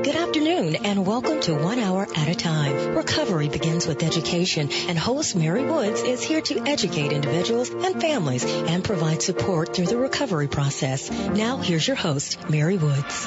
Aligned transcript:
Good 0.00 0.16
afternoon 0.16 0.76
and 0.86 1.06
welcome 1.06 1.40
to 1.42 1.54
One 1.54 1.78
Hour 1.78 2.08
at 2.16 2.26
a 2.26 2.34
Time. 2.34 2.96
Recovery 2.96 3.50
begins 3.50 3.86
with 3.86 4.02
education 4.02 4.70
and 4.72 4.98
host 4.98 5.36
Mary 5.36 5.64
Woods 5.64 6.00
is 6.00 6.22
here 6.22 6.40
to 6.40 6.62
educate 6.66 7.12
individuals 7.12 7.68
and 7.68 8.00
families 8.00 8.42
and 8.44 8.82
provide 8.82 9.20
support 9.20 9.76
through 9.76 9.86
the 9.86 9.98
recovery 9.98 10.48
process. 10.48 11.10
Now 11.10 11.58
here's 11.58 11.86
your 11.86 11.96
host, 11.96 12.48
Mary 12.48 12.78
Woods. 12.78 13.26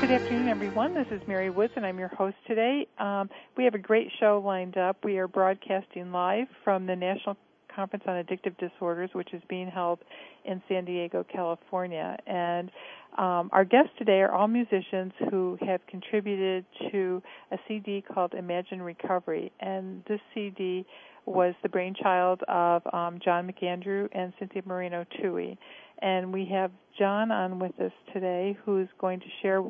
Good 0.00 0.10
afternoon, 0.10 0.48
everyone. 0.48 0.94
This 0.94 1.08
is 1.10 1.20
Mary 1.26 1.50
Woods, 1.50 1.72
and 1.74 1.84
I'm 1.84 1.98
your 1.98 2.08
host 2.08 2.36
today. 2.46 2.86
Um, 2.96 3.28
we 3.56 3.64
have 3.64 3.74
a 3.74 3.78
great 3.78 4.12
show 4.20 4.40
lined 4.42 4.76
up. 4.76 5.04
We 5.04 5.18
are 5.18 5.26
broadcasting 5.26 6.12
live 6.12 6.46
from 6.62 6.86
the 6.86 6.94
National 6.94 7.36
Conference 7.76 8.04
on 8.06 8.24
Addictive 8.24 8.56
Disorders, 8.56 9.10
which 9.12 9.34
is 9.34 9.42
being 9.48 9.68
held 9.68 9.98
in 10.46 10.62
San 10.68 10.86
Diego, 10.86 11.24
California. 11.30 12.16
And 12.26 12.70
um, 13.18 13.48
our 13.52 13.64
guests 13.64 13.90
today 13.98 14.20
are 14.20 14.32
all 14.32 14.48
musicians 14.48 15.12
who 15.30 15.58
have 15.66 15.80
contributed 15.86 16.64
to 16.90 17.22
a 17.50 17.56
CD 17.66 18.02
called 18.02 18.34
Imagine 18.34 18.82
Recovery. 18.82 19.52
And 19.60 20.02
this 20.06 20.20
CD 20.34 20.84
was 21.24 21.54
the 21.62 21.68
brainchild 21.68 22.42
of 22.46 22.82
um, 22.92 23.18
John 23.24 23.50
McAndrew 23.50 24.08
and 24.12 24.32
Cynthia 24.38 24.62
Moreno 24.66 25.04
Tuohy. 25.18 25.56
And 26.02 26.32
we 26.32 26.46
have 26.52 26.70
John 26.98 27.30
on 27.30 27.58
with 27.58 27.78
us 27.80 27.92
today 28.12 28.56
who's 28.64 28.88
going 29.00 29.20
to 29.20 29.26
share, 29.42 29.62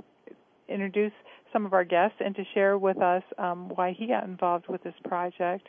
introduce 0.69 1.13
some 1.53 1.65
of 1.65 1.73
our 1.73 1.85
guests 1.85 2.17
and 2.25 2.35
to 2.35 2.43
share 2.53 2.77
with 2.77 3.01
us 3.01 3.23
um, 3.39 3.71
why 3.71 3.95
he 3.97 4.09
got 4.09 4.25
involved 4.25 4.67
with 4.69 4.83
this 4.83 4.95
project. 5.05 5.69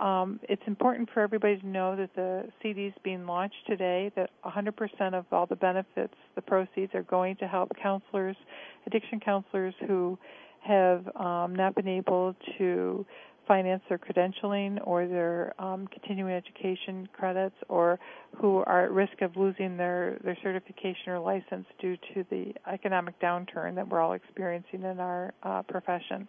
Um, 0.00 0.38
it's 0.48 0.62
important 0.66 1.08
for 1.12 1.20
everybody 1.20 1.58
to 1.58 1.66
know 1.66 1.96
that 1.96 2.14
the 2.14 2.44
CD 2.62 2.86
is 2.86 2.94
being 3.02 3.26
launched 3.26 3.66
today, 3.66 4.12
that 4.14 4.30
100% 4.44 5.14
of 5.14 5.24
all 5.32 5.46
the 5.46 5.56
benefits, 5.56 6.14
the 6.36 6.42
proceeds, 6.42 6.94
are 6.94 7.02
going 7.02 7.36
to 7.36 7.48
help 7.48 7.72
counselors, 7.82 8.36
addiction 8.86 9.18
counselors 9.18 9.74
who 9.86 10.16
have 10.60 11.04
um, 11.16 11.54
not 11.54 11.74
been 11.74 11.88
able 11.88 12.34
to 12.58 13.04
finance 13.48 13.82
their 13.88 13.98
credentialing 13.98 14.78
or 14.86 15.06
their 15.06 15.54
um, 15.60 15.88
continuing 15.88 16.32
education 16.32 17.08
credits 17.14 17.56
or 17.68 17.98
who 18.36 18.58
are 18.66 18.84
at 18.84 18.92
risk 18.92 19.22
of 19.22 19.34
losing 19.36 19.76
their, 19.76 20.18
their 20.22 20.36
certification 20.42 21.08
or 21.08 21.18
license 21.18 21.66
due 21.80 21.96
to 22.14 22.24
the 22.30 22.52
economic 22.70 23.18
downturn 23.20 23.74
that 23.74 23.88
we're 23.88 24.00
all 24.00 24.12
experiencing 24.12 24.82
in 24.82 25.00
our 25.00 25.32
uh, 25.42 25.62
profession. 25.62 26.28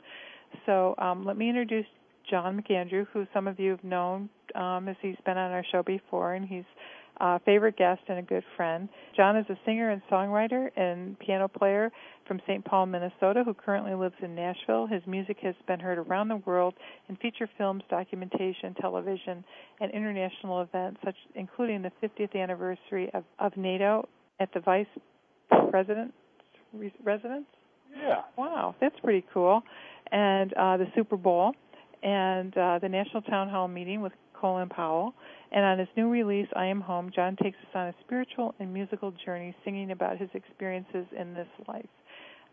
So 0.65 0.95
um, 0.97 1.25
let 1.25 1.37
me 1.37 1.49
introduce 1.49 1.85
John 2.29 2.61
McAndrew, 2.61 3.07
who 3.11 3.25
some 3.33 3.47
of 3.47 3.59
you 3.59 3.71
have 3.71 3.83
known 3.83 4.29
um, 4.55 4.87
as 4.87 4.95
he's 5.01 5.15
been 5.25 5.37
on 5.37 5.51
our 5.51 5.63
show 5.71 5.83
before, 5.83 6.33
and 6.33 6.45
he's 6.47 6.63
a 7.19 7.39
favorite 7.39 7.75
guest 7.77 8.01
and 8.07 8.19
a 8.19 8.21
good 8.21 8.43
friend. 8.55 8.87
John 9.15 9.35
is 9.35 9.45
a 9.49 9.57
singer 9.65 9.89
and 9.89 10.01
songwriter 10.09 10.69
and 10.77 11.19
piano 11.19 11.47
player 11.47 11.91
from 12.27 12.39
St. 12.47 12.63
Paul, 12.63 12.85
Minnesota, 12.85 13.43
who 13.43 13.53
currently 13.53 13.93
lives 13.93 14.15
in 14.21 14.35
Nashville. 14.35 14.87
His 14.87 15.01
music 15.05 15.37
has 15.41 15.55
been 15.67 15.79
heard 15.79 15.97
around 15.97 16.29
the 16.29 16.37
world 16.37 16.75
in 17.09 17.17
feature 17.17 17.49
films, 17.57 17.83
documentation, 17.89 18.73
television, 18.79 19.43
and 19.81 19.91
international 19.91 20.61
events, 20.61 20.99
such 21.03 21.15
including 21.35 21.81
the 21.81 21.91
50th 22.01 22.35
anniversary 22.35 23.09
of, 23.13 23.23
of 23.39 23.55
NATO 23.57 24.07
at 24.39 24.53
the 24.53 24.61
Vice 24.61 24.87
President's 25.69 26.13
residence. 27.03 27.45
Yeah. 27.91 28.21
Wow, 28.37 28.75
that's 28.79 28.95
pretty 29.03 29.25
cool. 29.33 29.63
And 30.11 30.53
uh, 30.53 30.77
the 30.77 30.85
Super 30.95 31.17
Bowl 31.17 31.53
and 32.03 32.55
uh, 32.57 32.79
the 32.79 32.89
National 32.89 33.21
Town 33.21 33.49
Hall 33.49 33.67
meeting 33.67 34.01
with 34.01 34.13
Colin 34.33 34.69
Powell. 34.69 35.13
And 35.51 35.65
on 35.65 35.79
his 35.79 35.87
new 35.97 36.09
release, 36.09 36.47
I 36.55 36.65
Am 36.65 36.81
Home, 36.81 37.11
John 37.13 37.35
takes 37.41 37.57
us 37.57 37.75
on 37.75 37.87
a 37.87 37.95
spiritual 38.05 38.53
and 38.59 38.73
musical 38.73 39.13
journey 39.25 39.55
singing 39.65 39.91
about 39.91 40.17
his 40.17 40.29
experiences 40.33 41.05
in 41.17 41.33
this 41.33 41.47
life. 41.67 41.89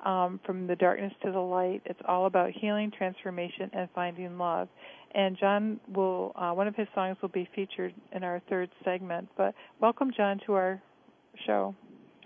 Um, 0.05 0.41
from 0.45 0.67
the 0.67 0.77
darkness 0.77 1.13
to 1.25 1.33
the 1.33 1.39
light, 1.41 1.83
it's 1.85 2.01
all 2.07 2.27
about 2.27 2.51
healing, 2.51 2.93
transformation, 2.97 3.71
and 3.73 3.89
finding 3.95 4.39
love. 4.39 4.69
And 5.15 5.37
John 5.39 5.81
will, 5.95 6.33
uh, 6.37 6.53
one 6.53 6.69
of 6.69 6.77
his 6.77 6.87
songs 6.95 7.17
will 7.23 7.31
be 7.31 7.49
featured 7.55 7.95
in 8.13 8.23
our 8.23 8.41
third 8.49 8.71
segment. 8.85 9.29
But 9.37 9.55
welcome, 9.81 10.11
John, 10.17 10.41
to 10.47 10.53
our 10.53 10.83
show. 11.47 11.75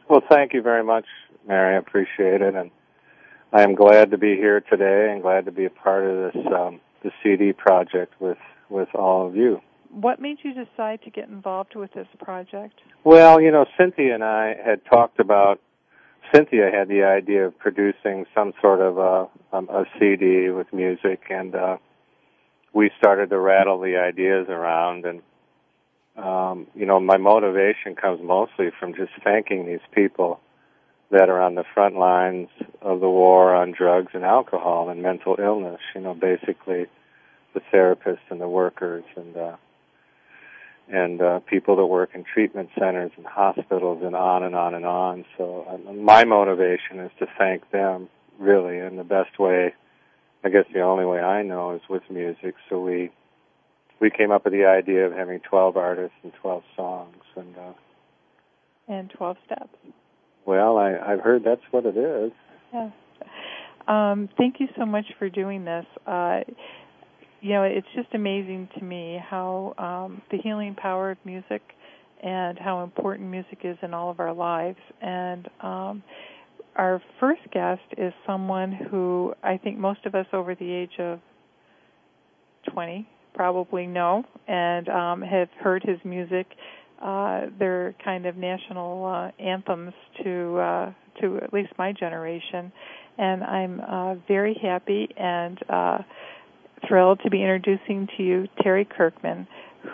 Well, 0.09 0.23
thank 0.29 0.53
you 0.53 0.63
very 0.63 0.83
much, 0.83 1.07
Mary. 1.47 1.77
I 1.77 1.79
appreciate 1.79 2.43
it. 2.43 2.55
And 2.55 2.71
I 3.53 3.63
am 3.63 3.75
glad 3.75 4.11
to 4.11 4.19
be 4.19 4.35
here 4.37 4.61
today 4.61 5.11
and 5.13 5.23
glad 5.23 5.45
to 5.45 5.53
be 5.53 5.65
a 5.65 5.71
part 5.71 6.05
of 6.05 6.33
this 6.33 6.47
um, 6.53 6.81
the 7.03 7.11
CD 7.23 7.53
project 7.53 8.15
with 8.21 8.39
with 8.69 8.89
all 8.95 9.27
of 9.27 9.37
you. 9.37 9.61
What 9.91 10.21
made 10.21 10.39
you 10.43 10.55
decide 10.55 11.03
to 11.03 11.11
get 11.11 11.29
involved 11.29 11.75
with 11.75 11.93
this 11.93 12.07
project? 12.19 12.81
Well, 13.03 13.41
you 13.41 13.51
know, 13.51 13.67
Cynthia 13.77 14.15
and 14.15 14.23
I 14.23 14.55
had 14.65 14.85
talked 14.85 15.19
about. 15.19 15.61
Cynthia 16.33 16.71
had 16.73 16.87
the 16.87 17.03
idea 17.03 17.47
of 17.47 17.59
producing 17.59 18.25
some 18.33 18.53
sort 18.61 18.81
of 18.81 18.99
a, 18.99 19.29
um, 19.53 19.69
a 19.69 19.85
CD 19.99 20.51
with 20.51 20.73
music, 20.73 21.23
and 21.29 21.57
uh, 21.57 21.79
we 22.73 22.93
started 22.99 23.31
to 23.31 23.39
rattle 23.39 23.81
the 23.81 23.97
ideas 23.97 24.47
around. 24.49 25.07
And 25.07 25.23
um, 26.17 26.69
you 26.77 26.87
know, 26.87 27.01
my 27.01 27.17
motivation 27.17 27.97
comes 27.97 28.21
mostly 28.23 28.71
from 28.79 28.95
just 28.95 29.11
thanking 29.25 29.67
these 29.67 29.81
people 29.93 30.41
that 31.11 31.29
are 31.29 31.41
on 31.41 31.57
the 31.57 31.65
front 31.75 31.97
lines 31.97 32.49
of 32.81 33.01
the 33.01 33.09
war 33.09 33.55
on 33.55 33.73
drugs 33.73 34.13
and 34.15 34.25
alcohol 34.25 34.89
and 34.89 35.03
mental 35.03 35.37
illness. 35.39 35.81
You 35.95 36.01
know, 36.01 36.15
basically 36.15 36.87
the 37.55 37.61
therapists 37.73 38.31
and 38.31 38.41
the 38.41 38.49
workers 38.49 39.05
and 39.17 39.37
uh, 39.37 39.57
and 40.89 41.23
uh, 41.23 41.41
people 41.41 41.77
that 41.77 41.87
work 41.87 42.11
in 42.15 42.25
treatment 42.25 42.69
centers 42.79 43.13
and 43.17 43.25
hospitals 43.25 44.03
and 44.03 44.17
on 44.17 44.43
and 44.43 44.57
on 44.57 44.75
and 44.75 44.85
on. 44.85 45.25
So 45.39 45.65
um, 45.69 46.05
my 46.05 46.25
motivation 46.25 46.99
is 46.99 47.13
to 47.21 47.27
thank 47.39 47.71
them 47.71 48.09
really 48.39 48.79
in 48.79 48.97
the 48.97 49.05
best 49.05 49.39
way. 49.39 49.75
I 50.43 50.49
guess 50.49 50.65
the 50.73 50.81
only 50.81 51.05
way 51.05 51.21
I 51.21 51.43
know 51.43 51.75
is 51.75 51.83
with 51.89 52.03
music. 52.11 52.55
So 52.69 52.81
we 52.81 53.11
we 54.01 54.11
came 54.11 54.31
up 54.31 54.45
with 54.45 54.53
the 54.53 54.65
idea 54.65 55.07
of 55.07 55.13
having 55.13 55.41
12 55.41 55.77
artists 55.77 56.17
and 56.23 56.33
12 56.41 56.63
songs 56.77 57.23
and 57.37 57.57
uh, 57.57 57.73
and 58.89 59.11
12 59.11 59.37
steps. 59.45 59.77
Well, 60.51 60.79
I, 60.79 60.97
I've 60.97 61.21
heard 61.21 61.45
that's 61.45 61.63
what 61.71 61.87
it 61.87 61.97
is. 61.97 62.33
Yeah. 62.75 62.91
Um, 63.87 64.29
thank 64.37 64.57
you 64.59 64.67
so 64.77 64.85
much 64.85 65.05
for 65.17 65.31
doing 65.31 65.65
this. 65.65 65.87
Uh, 66.09 66.41
you 67.41 67.51
know, 67.51 67.63
it's 67.63 67.87
just 67.95 68.09
amazing 68.15 68.69
to 68.77 68.85
me 68.85 69.21
how 69.31 69.75
um, 69.79 70.23
the 70.33 70.39
healing 70.39 70.75
power 70.75 71.13
of 71.13 71.19
music 71.25 71.63
and 72.21 72.59
how 72.59 72.83
important 72.83 73.31
music 73.31 73.61
is 73.63 73.77
in 73.81 73.95
all 73.95 74.11
of 74.11 74.19
our 74.19 74.35
lives. 74.35 74.81
And 75.01 75.49
um, 75.61 76.03
our 76.75 77.01
first 77.21 77.43
guest 77.53 77.83
is 77.97 78.13
someone 78.27 78.73
who 78.73 79.33
I 79.45 79.57
think 79.57 79.79
most 79.79 80.05
of 80.05 80.17
us 80.17 80.27
over 80.33 80.57
the 80.57 80.69
age 80.69 80.99
of 80.99 81.21
20 82.73 83.09
probably 83.35 83.87
know 83.87 84.25
and 84.49 84.89
um, 84.89 85.23
have 85.23 85.49
heard 85.63 85.85
his 85.85 85.99
music 86.05 86.49
uh, 87.01 87.47
they're 87.59 87.95
kind 88.05 88.27
of 88.27 88.37
national 88.37 89.07
uh, 89.07 89.43
anthems 89.43 89.93
to 90.23 90.59
uh, 90.59 90.93
to 91.21 91.39
at 91.39 91.53
least 91.53 91.73
my 91.79 91.93
generation, 91.93 92.73
and 93.19 93.43
I'm 93.43 93.81
uh, 93.81 94.15
very 94.29 94.59
happy 94.61 95.09
and 95.17 95.59
uh, 95.69 95.99
thrilled 96.87 97.21
to 97.25 97.31
be 97.31 97.41
introducing 97.41 98.09
to 98.17 98.23
you 98.23 98.49
Terry 98.63 98.85
Kirkman, 98.85 99.47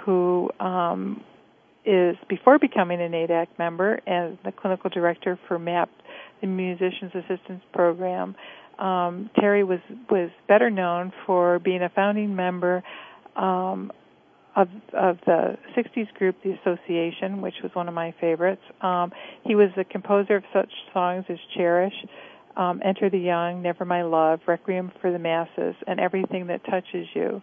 who 0.04 0.50
um, 0.60 1.22
is 1.84 2.16
before 2.28 2.58
becoming 2.58 3.00
an 3.00 3.12
ADAC 3.12 3.46
member 3.58 4.00
and 4.06 4.38
the 4.44 4.52
clinical 4.52 4.90
director 4.90 5.38
for 5.46 5.58
MAP, 5.58 5.88
the 6.40 6.48
Musicians 6.48 7.12
Assistance 7.14 7.62
Program. 7.72 8.34
Um, 8.78 9.30
Terry 9.38 9.64
was 9.64 9.80
was 10.10 10.30
better 10.48 10.70
known 10.70 11.12
for 11.24 11.60
being 11.60 11.82
a 11.82 11.88
founding 11.88 12.34
member 12.34 12.82
um, 13.36 13.92
of 14.56 14.68
of 14.94 15.18
the 15.26 15.56
60s 15.76 16.12
group, 16.14 16.36
the 16.42 16.52
Association, 16.62 17.42
which 17.42 17.54
was 17.62 17.70
one 17.74 17.88
of 17.88 17.94
my 17.94 18.14
favorites. 18.20 18.62
Um, 18.80 19.12
he 19.44 19.54
was 19.54 19.68
the 19.76 19.84
composer 19.84 20.36
of 20.36 20.44
such 20.52 20.70
songs 20.92 21.26
as 21.28 21.36
Cherish, 21.54 21.94
um, 22.56 22.80
Enter 22.84 23.10
the 23.10 23.18
Young, 23.18 23.62
Never 23.62 23.84
My 23.84 24.02
Love, 24.02 24.40
Requiem 24.46 24.90
for 25.00 25.12
the 25.12 25.18
Masses, 25.18 25.74
and 25.86 26.00
Everything 26.00 26.46
That 26.46 26.64
Touches 26.64 27.06
You, 27.14 27.42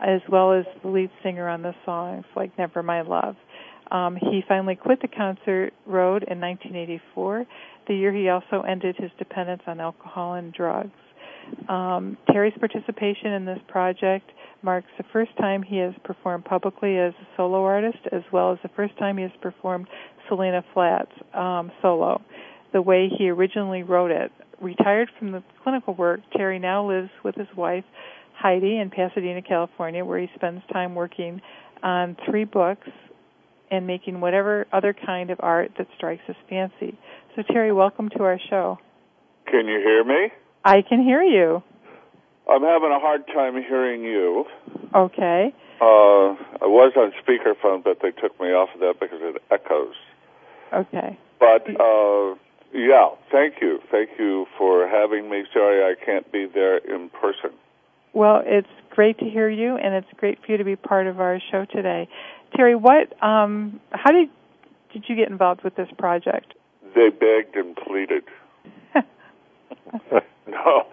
as 0.00 0.20
well 0.30 0.52
as 0.52 0.64
the 0.82 0.88
lead 0.88 1.10
singer 1.22 1.48
on 1.48 1.62
the 1.62 1.74
songs 1.84 2.24
like 2.36 2.56
Never 2.56 2.82
My 2.82 3.02
Love. 3.02 3.34
Um, 3.90 4.16
he 4.16 4.42
finally 4.48 4.76
quit 4.76 5.02
the 5.02 5.08
concert 5.08 5.72
road 5.84 6.24
in 6.30 6.40
1984, 6.40 7.44
the 7.88 7.94
year 7.94 8.12
he 8.12 8.28
also 8.28 8.62
ended 8.62 8.96
his 8.96 9.10
dependence 9.18 9.62
on 9.66 9.80
alcohol 9.80 10.34
and 10.34 10.52
drugs. 10.52 10.92
Um, 11.68 12.16
Terry's 12.30 12.54
participation 12.58 13.32
in 13.32 13.44
this 13.44 13.58
project 13.66 14.30
marks 14.62 14.88
the 14.98 15.04
first 15.12 15.36
time 15.36 15.62
he 15.62 15.78
has 15.78 15.92
performed 16.04 16.44
publicly 16.44 16.98
as 16.98 17.12
a 17.20 17.26
solo 17.36 17.64
artist, 17.64 17.98
as 18.12 18.22
well 18.32 18.52
as 18.52 18.58
the 18.62 18.70
first 18.70 18.96
time 18.98 19.16
he 19.16 19.22
has 19.22 19.32
performed 19.40 19.88
Selena 20.28 20.64
Flats 20.72 21.12
um, 21.34 21.72
solo, 21.80 22.20
the 22.72 22.82
way 22.82 23.08
he 23.08 23.28
originally 23.28 23.82
wrote 23.82 24.10
it. 24.10 24.30
Retired 24.60 25.10
from 25.18 25.32
the 25.32 25.42
clinical 25.62 25.94
work, 25.94 26.20
Terry 26.36 26.58
now 26.58 26.88
lives 26.88 27.10
with 27.24 27.34
his 27.34 27.48
wife, 27.56 27.84
Heidi, 28.34 28.78
in 28.78 28.90
Pasadena, 28.90 29.42
California, 29.42 30.04
where 30.04 30.20
he 30.20 30.28
spends 30.34 30.62
time 30.72 30.94
working 30.94 31.40
on 31.82 32.16
three 32.28 32.44
books 32.44 32.88
and 33.70 33.86
making 33.86 34.20
whatever 34.20 34.66
other 34.72 34.94
kind 34.94 35.30
of 35.30 35.38
art 35.40 35.72
that 35.78 35.88
strikes 35.96 36.22
his 36.26 36.36
fancy. 36.48 36.96
So, 37.34 37.42
Terry, 37.42 37.72
welcome 37.72 38.08
to 38.10 38.22
our 38.22 38.38
show. 38.50 38.78
Can 39.46 39.66
you 39.66 39.80
hear 39.80 40.04
me? 40.04 40.32
I 40.64 40.82
can 40.82 41.02
hear 41.02 41.22
you. 41.22 41.62
I'm 42.52 42.62
having 42.62 42.90
a 42.90 42.98
hard 42.98 43.26
time 43.28 43.54
hearing 43.54 44.02
you. 44.02 44.44
Okay. 44.94 45.54
Uh, 45.80 46.36
I 46.60 46.66
was 46.66 46.92
on 46.96 47.12
speakerphone, 47.24 47.82
but 47.82 48.00
they 48.02 48.10
took 48.10 48.38
me 48.38 48.48
off 48.48 48.68
of 48.74 48.80
that 48.80 49.00
because 49.00 49.20
it 49.22 49.42
echoes. 49.50 49.94
Okay. 50.70 51.18
But 51.40 51.66
uh, 51.80 52.34
yeah, 52.74 53.08
thank 53.30 53.62
you, 53.62 53.80
thank 53.90 54.10
you 54.18 54.46
for 54.58 54.86
having 54.86 55.30
me. 55.30 55.44
Sorry 55.52 55.82
I 55.82 55.94
can't 56.04 56.30
be 56.30 56.44
there 56.44 56.76
in 56.76 57.08
person. 57.08 57.52
Well, 58.12 58.42
it's 58.44 58.68
great 58.90 59.18
to 59.20 59.24
hear 59.24 59.48
you, 59.48 59.78
and 59.78 59.94
it's 59.94 60.12
great 60.18 60.38
for 60.44 60.52
you 60.52 60.58
to 60.58 60.64
be 60.64 60.76
part 60.76 61.06
of 61.06 61.20
our 61.20 61.40
show 61.50 61.64
today. 61.64 62.06
Terry, 62.54 62.74
what? 62.74 63.20
Um, 63.22 63.80
how 63.92 64.12
did 64.12 64.28
did 64.92 65.08
you 65.08 65.16
get 65.16 65.30
involved 65.30 65.62
with 65.64 65.74
this 65.74 65.88
project? 65.98 66.52
They 66.94 67.08
begged 67.08 67.56
and 67.56 67.74
pleaded. 67.74 68.24
no, 70.46 70.86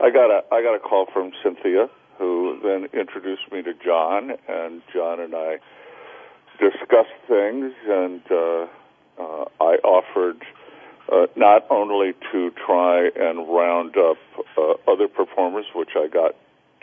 I 0.00 0.10
got 0.10 0.30
a 0.30 0.44
I 0.52 0.62
got 0.62 0.74
a 0.74 0.80
call 0.80 1.06
from 1.12 1.32
Cynthia, 1.42 1.88
who 2.18 2.58
then 2.62 2.88
introduced 2.98 3.50
me 3.52 3.62
to 3.62 3.74
John, 3.74 4.32
and 4.48 4.82
John 4.92 5.20
and 5.20 5.34
I 5.34 5.58
discussed 6.58 7.18
things, 7.28 7.72
and 7.88 8.22
uh, 8.30 8.66
uh, 9.18 9.44
I 9.60 9.76
offered 9.84 10.42
uh, 11.12 11.26
not 11.36 11.66
only 11.70 12.14
to 12.32 12.50
try 12.66 13.08
and 13.16 13.48
round 13.48 13.96
up 13.96 14.16
uh, 14.56 14.74
other 14.90 15.08
performers, 15.08 15.66
which 15.74 15.90
I 15.96 16.08
got 16.08 16.34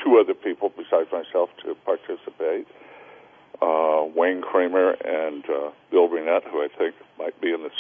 two 0.04 0.18
other 0.20 0.34
people 0.34 0.72
besides 0.76 1.10
myself 1.12 1.50
to 1.64 1.76
participate. 1.86 2.68
Uh, 3.62 4.06
Wayne 4.16 4.42
Kramer 4.42 4.92
and 4.92 5.46
uh, 5.46 5.70
Bill 5.92 6.08
Burnett, 6.08 6.44
who 6.46 6.64
I 6.64 6.68
think 6.78 6.96
might 7.20 7.40
be 7.40 7.52
in 7.54 7.62
this, 7.62 7.72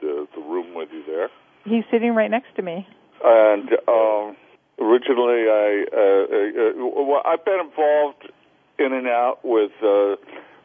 the, 0.00 0.26
the 0.34 0.40
room 0.40 0.74
with 0.74 0.88
you 0.92 1.04
there. 1.06 1.28
He's 1.64 1.84
sitting 1.90 2.14
right 2.14 2.30
next 2.30 2.54
to 2.56 2.62
me. 2.62 2.86
And 3.22 3.70
um, 3.86 4.36
originally, 4.80 5.48
I 5.48 5.84
uh, 5.92 5.98
uh, 5.98 6.72
well, 7.04 7.22
I've 7.24 7.44
been 7.44 7.60
involved 7.60 8.30
in 8.78 8.92
and 8.92 9.08
out 9.08 9.44
with 9.44 9.72
uh, 9.82 10.14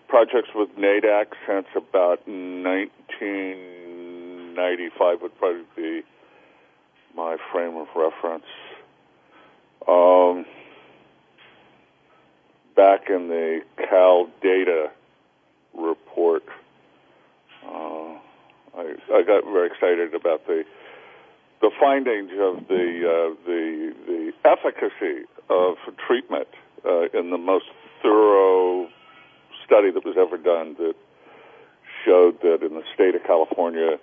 projects 0.07 0.50
with 0.54 0.69
NAADAC 0.77 1.33
since 1.48 1.65
about 1.75 2.27
1995 2.27 5.21
would 5.21 5.36
probably 5.38 5.63
be 5.75 6.04
my 7.15 7.38
frame 7.51 7.75
of 7.77 7.88
reference. 7.95 8.45
Um, 9.88 10.45
back 12.75 13.09
in 13.09 13.27
the 13.27 13.62
Cal 13.89 14.30
Data 14.42 14.92
report, 15.74 16.44
uh, 17.66 18.18
I, 18.77 18.95
I 19.13 19.24
got 19.24 19.44
very 19.45 19.68
excited 19.68 20.13
about 20.13 20.45
the 20.48 20.63
the 21.63 21.71
findings 21.80 22.31
of 22.33 22.68
the 22.68 22.86
uh, 23.07 23.36
the 23.48 23.95
the 24.06 24.33
efficacy 24.44 25.24
of 25.50 25.77
treatment 26.06 26.50
uh, 26.86 27.07
in 27.18 27.31
the 27.31 27.38
most 27.38 27.65
thorough 28.01 28.89
study 29.65 29.89
that 29.89 30.04
was 30.04 30.15
ever 30.19 30.38
done 30.38 30.75
that 30.77 30.94
showed 32.04 32.42
that 32.42 32.62
in 32.62 32.74
the 32.74 32.83
state 32.94 33.15
of 33.15 33.24
California, 33.24 33.98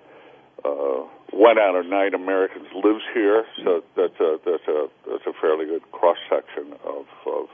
uh, 0.65 1.05
one 1.33 1.59
out 1.59 1.77
of 1.77 1.85
nine 1.85 2.15
Americans 2.15 2.67
lives 2.83 3.05
here. 3.13 3.45
So 3.63 3.85
that's 3.95 4.19
a 4.19 4.39
that's 4.43 4.67
a 4.67 4.89
that's 5.07 5.27
a 5.27 5.35
fairly 5.39 5.67
good 5.67 5.85
cross 5.93 6.17
section 6.31 6.73
of, 6.83 7.05
of 7.27 7.49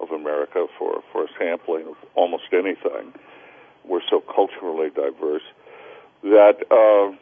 of 0.00 0.10
America 0.10 0.66
for 0.78 1.02
for 1.12 1.26
sampling 1.38 1.86
of 1.86 1.96
almost 2.14 2.52
anything. 2.52 3.14
We're 3.86 4.04
so 4.10 4.20
culturally 4.20 4.90
diverse 4.90 5.48
that. 6.24 6.60
Uh, 6.70 7.16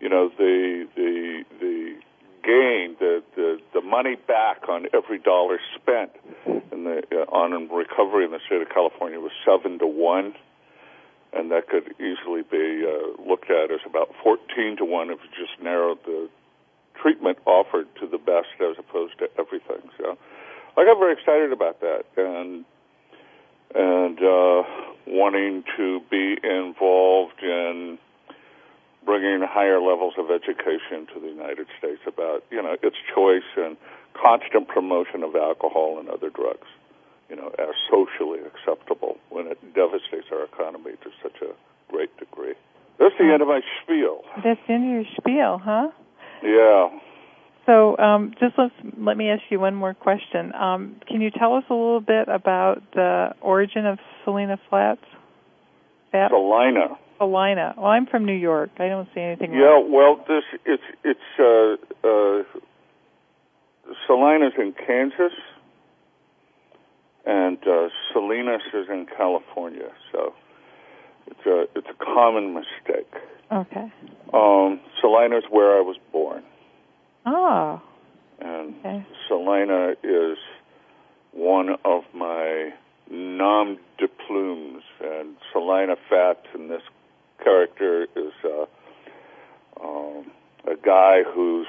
you 0.00 0.08
know 0.08 0.30
the 0.36 0.86
the 0.94 1.44
the 1.60 1.96
gain 2.44 2.96
the 3.00 3.22
the 3.34 3.58
the 3.74 3.80
money 3.80 4.14
back 4.14 4.68
on 4.68 4.86
every 4.94 5.18
dollar 5.18 5.58
spent 5.74 6.10
in 6.46 6.84
the 6.84 7.02
uh, 7.12 7.24
on 7.34 7.68
recovery 7.68 8.24
in 8.24 8.30
the 8.30 8.40
state 8.46 8.62
of 8.62 8.68
California 8.68 9.18
was 9.18 9.32
seven 9.44 9.78
to 9.78 9.86
one, 9.86 10.34
and 11.32 11.50
that 11.50 11.68
could 11.68 11.94
easily 11.98 12.42
be 12.42 12.84
uh, 12.86 13.22
looked 13.28 13.50
at 13.50 13.70
as 13.70 13.80
about 13.84 14.14
fourteen 14.22 14.76
to 14.76 14.84
one 14.84 15.10
if 15.10 15.18
you 15.22 15.46
just 15.46 15.60
narrowed 15.62 15.98
the 16.04 16.28
treatment 16.94 17.38
offered 17.46 17.86
to 18.00 18.06
the 18.06 18.18
best 18.18 18.48
as 18.60 18.76
opposed 18.78 19.18
to 19.18 19.28
everything. 19.38 19.82
So 19.98 20.16
I 20.76 20.84
got 20.84 20.98
very 20.98 21.12
excited 21.12 21.52
about 21.52 21.80
that 21.80 22.04
and 22.16 22.64
and 23.74 24.18
uh, 24.22 24.62
wanting 25.06 25.64
to 25.76 26.00
be 26.10 26.38
involved 26.42 27.42
in 27.42 27.98
bringing 29.06 29.40
higher 29.46 29.80
levels 29.80 30.14
of 30.18 30.30
education 30.30 31.06
to 31.14 31.20
the 31.20 31.28
United 31.28 31.68
States 31.78 32.02
about, 32.06 32.44
you 32.50 32.60
know, 32.60 32.76
its 32.82 32.96
choice 33.14 33.46
and 33.56 33.76
constant 34.12 34.66
promotion 34.66 35.22
of 35.22 35.36
alcohol 35.36 35.98
and 35.98 36.10
other 36.10 36.28
drugs, 36.28 36.66
you 37.30 37.36
know, 37.36 37.54
as 37.58 37.74
socially 37.88 38.40
acceptable 38.40 39.16
when 39.30 39.46
it 39.46 39.58
devastates 39.74 40.26
our 40.32 40.44
economy 40.44 40.92
to 41.02 41.10
such 41.22 41.40
a 41.40 41.54
great 41.90 42.14
degree. 42.18 42.54
That's 42.98 43.14
the 43.18 43.30
end 43.32 43.42
of 43.42 43.48
my 43.48 43.60
spiel. 43.82 44.22
That's 44.42 44.60
the 44.66 44.74
end 44.74 44.84
of 44.84 44.90
your 44.90 45.14
spiel, 45.16 45.60
huh? 45.62 45.88
Yeah. 46.42 46.88
So, 47.66 47.98
um, 47.98 48.32
just 48.40 48.56
let 48.58 48.70
let 48.96 49.16
me 49.16 49.28
ask 49.28 49.42
you 49.50 49.58
one 49.58 49.74
more 49.74 49.92
question. 49.92 50.54
Um, 50.54 50.96
can 51.06 51.20
you 51.20 51.30
tell 51.30 51.54
us 51.54 51.64
a 51.68 51.74
little 51.74 52.00
bit 52.00 52.28
about 52.28 52.82
the 52.94 53.34
origin 53.40 53.86
of 53.86 53.98
Selena 54.24 54.58
Flats? 54.70 55.00
That? 56.12 56.30
Salina. 56.30 56.96
Salina. 57.18 57.74
Well, 57.76 57.86
I'm 57.86 58.06
from 58.06 58.24
New 58.24 58.34
York. 58.34 58.70
I 58.78 58.88
don't 58.88 59.08
see 59.14 59.20
anything. 59.20 59.52
Yeah, 59.52 59.78
well, 59.78 60.24
this 60.28 60.44
it's 60.64 60.82
it's 61.04 61.20
uh, 61.38 62.06
uh, 62.06 62.42
Salinas 64.06 64.52
in 64.58 64.72
Kansas, 64.72 65.32
and 67.24 67.58
uh, 67.66 67.88
Salinas 68.12 68.62
is 68.74 68.88
in 68.88 69.06
California. 69.16 69.90
So 70.12 70.34
it's 71.26 71.46
a 71.46 71.66
it's 71.78 71.88
a 71.88 72.04
common 72.04 72.54
mistake. 72.54 73.12
Okay. 73.52 73.92
Um, 74.32 74.80
Salina 75.00 75.38
is 75.38 75.44
where 75.50 75.78
I 75.78 75.80
was 75.80 75.96
born. 76.12 76.42
Oh. 77.24 77.80
And 78.40 78.74
okay. 78.80 79.06
Salina 79.28 79.94
is 80.02 80.36
one 81.32 81.76
of 81.84 82.02
my 82.14 82.70
nom 83.10 83.78
de 83.98 84.08
plumes, 84.08 84.82
and 85.00 85.36
Salina 85.52 85.96
Fat 86.08 86.44
in 86.54 86.68
this 86.68 86.82
character 87.46 88.08
is 88.16 88.32
uh, 88.44 88.66
um, 89.80 90.26
a 90.66 90.74
guy 90.84 91.22
who's 91.22 91.68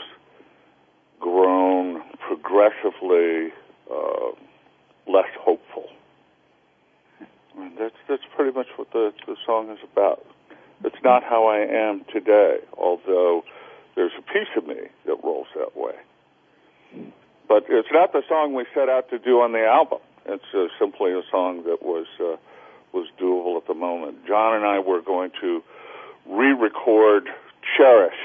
grown 1.19 2.01
progressively 2.19 3.53
uh, 3.91 4.31
less 5.07 5.29
hopeful. 5.39 5.85
And 7.57 7.77
that's 7.77 7.95
that's 8.09 8.23
pretty 8.35 8.57
much 8.57 8.67
what 8.75 8.91
the 8.91 9.13
the 9.27 9.35
song 9.45 9.69
is 9.69 9.79
about. 9.91 10.25
It's 10.83 11.03
not 11.03 11.23
how 11.23 11.47
I 11.47 11.59
am 11.59 12.05
today, 12.11 12.57
although 12.77 13.43
there's 13.95 14.11
a 14.17 14.21
piece 14.21 14.49
of 14.55 14.67
me 14.67 14.89
that 15.05 15.17
rolls 15.23 15.47
that 15.55 15.75
way. 15.75 15.95
But 17.47 17.65
it's 17.69 17.89
not 17.91 18.13
the 18.13 18.23
song 18.27 18.53
we 18.53 18.65
set 18.73 18.89
out 18.89 19.09
to 19.09 19.19
do 19.19 19.41
on 19.41 19.53
the 19.53 19.65
album. 19.65 19.99
It's 20.25 20.43
uh, 20.53 20.67
simply 20.79 21.13
a 21.13 21.21
song 21.31 21.63
that 21.63 21.81
was 21.81 22.05
uh, 22.19 22.35
was 22.97 23.07
doable 23.19 23.57
at 23.57 23.67
the 23.67 23.73
moment. 23.73 24.25
John 24.27 24.55
and 24.55 24.65
I 24.65 24.79
were 24.79 25.01
going 25.01 25.31
to 25.41 25.61
re-record 26.27 27.29
"Cherish," 27.77 28.19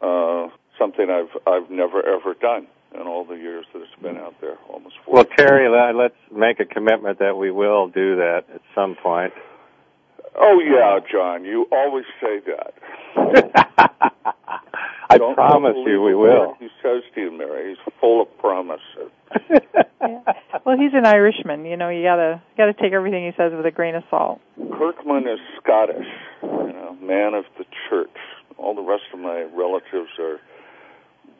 uh, 0.00 0.48
something 0.78 1.10
I've 1.10 1.36
I've 1.46 1.70
never 1.70 2.00
ever 2.04 2.34
done 2.34 2.66
in 2.94 3.02
all 3.02 3.24
the 3.24 3.34
years 3.34 3.66
that 3.72 3.82
it's 3.82 4.00
been 4.00 4.16
out 4.16 4.34
there, 4.40 4.56
almost. 4.68 4.96
40. 5.04 5.12
Well, 5.12 5.24
Terry, 5.36 5.68
let's 5.92 6.14
make 6.32 6.60
a 6.60 6.64
commitment 6.64 7.18
that 7.18 7.36
we 7.36 7.50
will 7.50 7.88
do 7.88 8.16
that 8.16 8.44
at 8.54 8.62
some 8.74 8.94
point. 8.94 9.32
Oh 10.36 10.60
yeah, 10.60 10.98
John, 11.10 11.44
you 11.44 11.68
always 11.70 12.04
say 12.20 12.40
that. 12.46 14.34
I 15.10 15.18
Don't 15.18 15.34
promise 15.34 15.76
you 15.86 16.02
we 16.02 16.14
will. 16.14 16.56
He 16.58 16.68
says 16.82 17.02
to 17.14 17.20
you, 17.20 17.30
Mary, 17.30 17.70
he's 17.70 17.94
full 18.00 18.22
of 18.22 18.38
promises. 18.38 19.10
yeah. 20.00 20.20
Well, 20.64 20.78
he's 20.78 20.94
an 20.94 21.04
Irishman. 21.04 21.66
You 21.66 21.76
know, 21.76 21.90
you 21.90 22.02
gotta 22.02 22.42
gotta 22.56 22.72
take 22.72 22.92
everything 22.92 23.24
he 23.24 23.32
says 23.36 23.52
with 23.54 23.66
a 23.66 23.70
grain 23.70 23.94
of 23.94 24.04
salt. 24.08 24.40
Kirkman 24.56 25.28
is 25.28 25.38
Scottish, 25.62 26.06
you 26.42 26.72
know, 26.72 26.96
man 27.00 27.34
of 27.34 27.44
the 27.58 27.64
church. 27.88 28.16
All 28.56 28.74
the 28.74 28.82
rest 28.82 29.02
of 29.12 29.20
my 29.20 29.42
relatives 29.54 30.10
are 30.18 30.40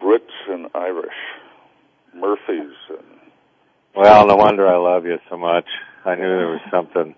Brits 0.02 0.35
and 0.49 0.68
Irish, 0.75 1.14
Murphys. 2.14 2.75
And... 2.90 3.21
Well, 3.97 4.26
no 4.26 4.37
wonder 4.37 4.68
I 4.68 4.76
love 4.76 5.06
you 5.06 5.18
so 5.30 5.37
much. 5.37 5.66
I 6.04 6.16
knew 6.16 6.23
there 6.23 6.49
was 6.49 6.61
something, 6.71 7.14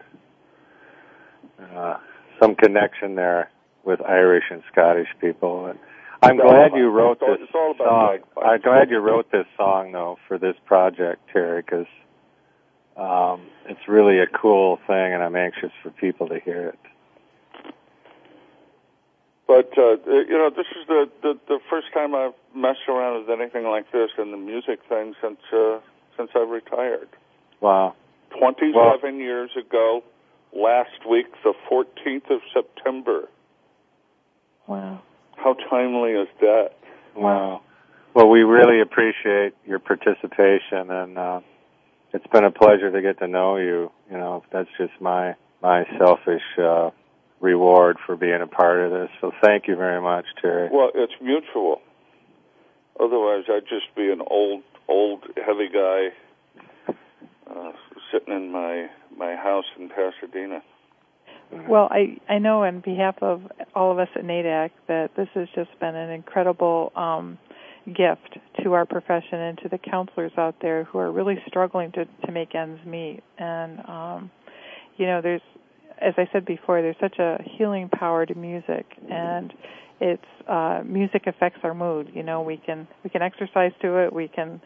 uh, 1.75 1.97
some 2.41 2.55
connection 2.55 3.17
there 3.17 3.51
with 3.85 4.01
Irish 4.03 4.45
and 4.51 4.63
Scottish 4.71 5.09
people. 5.21 5.67
And 5.67 5.79
I'm 6.23 6.37
glad 6.37 6.73
you 6.75 6.89
wrote 6.89 7.21
this 7.21 7.49
song. 7.53 8.21
I'm 8.43 8.61
glad 8.61 8.91
you 8.91 8.99
wrote 8.99 9.31
this 9.31 9.47
song 9.57 9.93
though 9.93 10.19
for 10.27 10.39
this 10.39 10.57
project, 10.65 11.21
Terry, 11.33 11.63
because 11.63 11.87
um, 12.97 13.47
it's 13.67 13.87
really 13.89 14.19
a 14.19 14.27
cool 14.27 14.79
thing, 14.87 15.13
and 15.15 15.23
I'm 15.23 15.37
anxious 15.37 15.73
for 15.83 15.91
people 15.91 16.29
to 16.29 16.41
hear 16.41 16.69
it. 16.69 16.79
But 19.47 19.73
uh, 19.79 19.97
you 20.07 20.37
know, 20.37 20.51
this 20.51 20.67
is 20.81 20.87
the, 20.89 21.09
the 21.23 21.39
the 21.47 21.59
first 21.71 21.89
time 21.93 22.15
I've 22.15 22.35
messed 22.55 22.89
around 22.89 23.21
with 23.21 23.41
anything 23.41 23.65
like 23.65 23.93
this 23.93 24.11
in 24.19 24.31
the 24.33 24.37
music 24.37 24.81
thing 24.89 25.15
since 25.23 25.39
uh, 25.53 25.79
since 26.17 26.31
I 26.35 26.41
retired. 26.41 27.09
Wow. 27.61 27.95
Twenty-seven 28.37 28.75
well, 28.75 29.15
years 29.15 29.51
ago, 29.57 30.03
last 30.53 31.07
week, 31.09 31.27
the 31.45 31.55
14th 31.71 32.31
of 32.31 32.41
September. 32.53 33.29
Wow. 34.67 35.03
How 35.37 35.55
timely 35.71 36.13
is 36.13 36.29
that? 36.41 36.71
Wow. 37.15 37.63
Well, 38.15 38.29
we 38.29 38.43
really 38.43 38.81
appreciate 38.81 39.55
your 39.67 39.79
participation, 39.79 40.91
and 40.91 41.19
uh, 41.19 41.41
it's 42.13 42.27
been 42.29 42.45
a 42.45 42.51
pleasure 42.51 42.91
to 42.91 43.03
get 43.03 43.19
to 43.19 43.29
know 43.29 43.57
you. 43.57 43.91
You 44.11 44.17
know, 44.17 44.43
that's 44.53 44.71
just 44.79 44.93
my 45.01 45.35
my 45.63 45.85
selfish 45.99 46.43
uh, 46.59 46.91
reward 47.41 47.99
for 48.07 48.17
being 48.17 48.41
a 48.43 48.47
part 48.47 48.81
of 48.81 48.91
this. 48.91 49.11
So 49.21 49.33
thank 49.43 49.69
you 49.69 49.77
very 49.77 50.01
much, 50.01 50.25
Terry. 50.41 50.69
Well, 50.73 50.91
it's 50.95 51.13
mutual. 51.21 51.81
Otherwise, 52.99 53.45
I'd 53.49 53.69
just 53.69 53.95
be 53.95 54.11
an 54.11 54.23
old, 54.27 54.63
old, 54.89 55.25
heavy 55.37 55.69
guy 55.69 56.09
uh, 57.51 57.73
sitting 58.11 58.35
in 58.35 58.51
my 58.51 58.89
my 59.17 59.35
house 59.37 59.67
in 59.79 59.89
Pasadena. 59.89 60.63
Well, 61.69 61.89
I 61.91 62.19
I 62.29 62.39
know 62.39 62.65
on 62.65 62.81
behalf 62.81 63.17
of 63.23 63.43
all 63.75 63.93
of 63.93 63.99
us 63.99 64.09
at 64.17 64.25
NAADAC 64.25 64.71
that 64.89 65.11
this 65.17 65.29
has 65.35 65.49
just 65.55 65.79
been 65.81 65.95
an 65.95 66.11
incredible 66.11 66.93
um, 66.97 67.39
gift 67.87 68.39
to 68.63 68.73
our 68.73 68.85
profession 68.85 69.39
and 69.39 69.59
to 69.59 69.69
the 69.69 69.79
counselors 69.79 70.33
out 70.37 70.57
there 70.61 70.85
who 70.85 70.99
are 70.99 71.11
really 71.11 71.37
struggling 71.47 71.93
to 71.93 72.05
to 72.05 72.33
make 72.33 72.55
ends 72.55 72.85
meet. 72.85 73.23
And 73.39 73.81
um, 73.89 74.31
you 74.97 75.07
know, 75.07 75.21
there's 75.23 75.43
as 76.01 76.15
I 76.17 76.29
said 76.33 76.45
before, 76.45 76.83
there's 76.83 76.97
such 77.01 77.19
a 77.19 77.39
healing 77.57 77.89
power 77.89 78.27
to 78.27 78.35
music, 78.35 78.87
and 79.11 79.53
it's 80.01 80.23
uh, 80.49 80.83
music 80.85 81.27
affects 81.27 81.61
our 81.63 81.75
mood. 81.75 82.11
You 82.15 82.23
know, 82.23 82.43
we 82.43 82.57
can 82.59 82.87
we 83.05 83.11
can 83.11 83.23
exercise 83.23 83.73
to 83.83 84.05
it, 84.05 84.13
we 84.13 84.29
can 84.29 84.61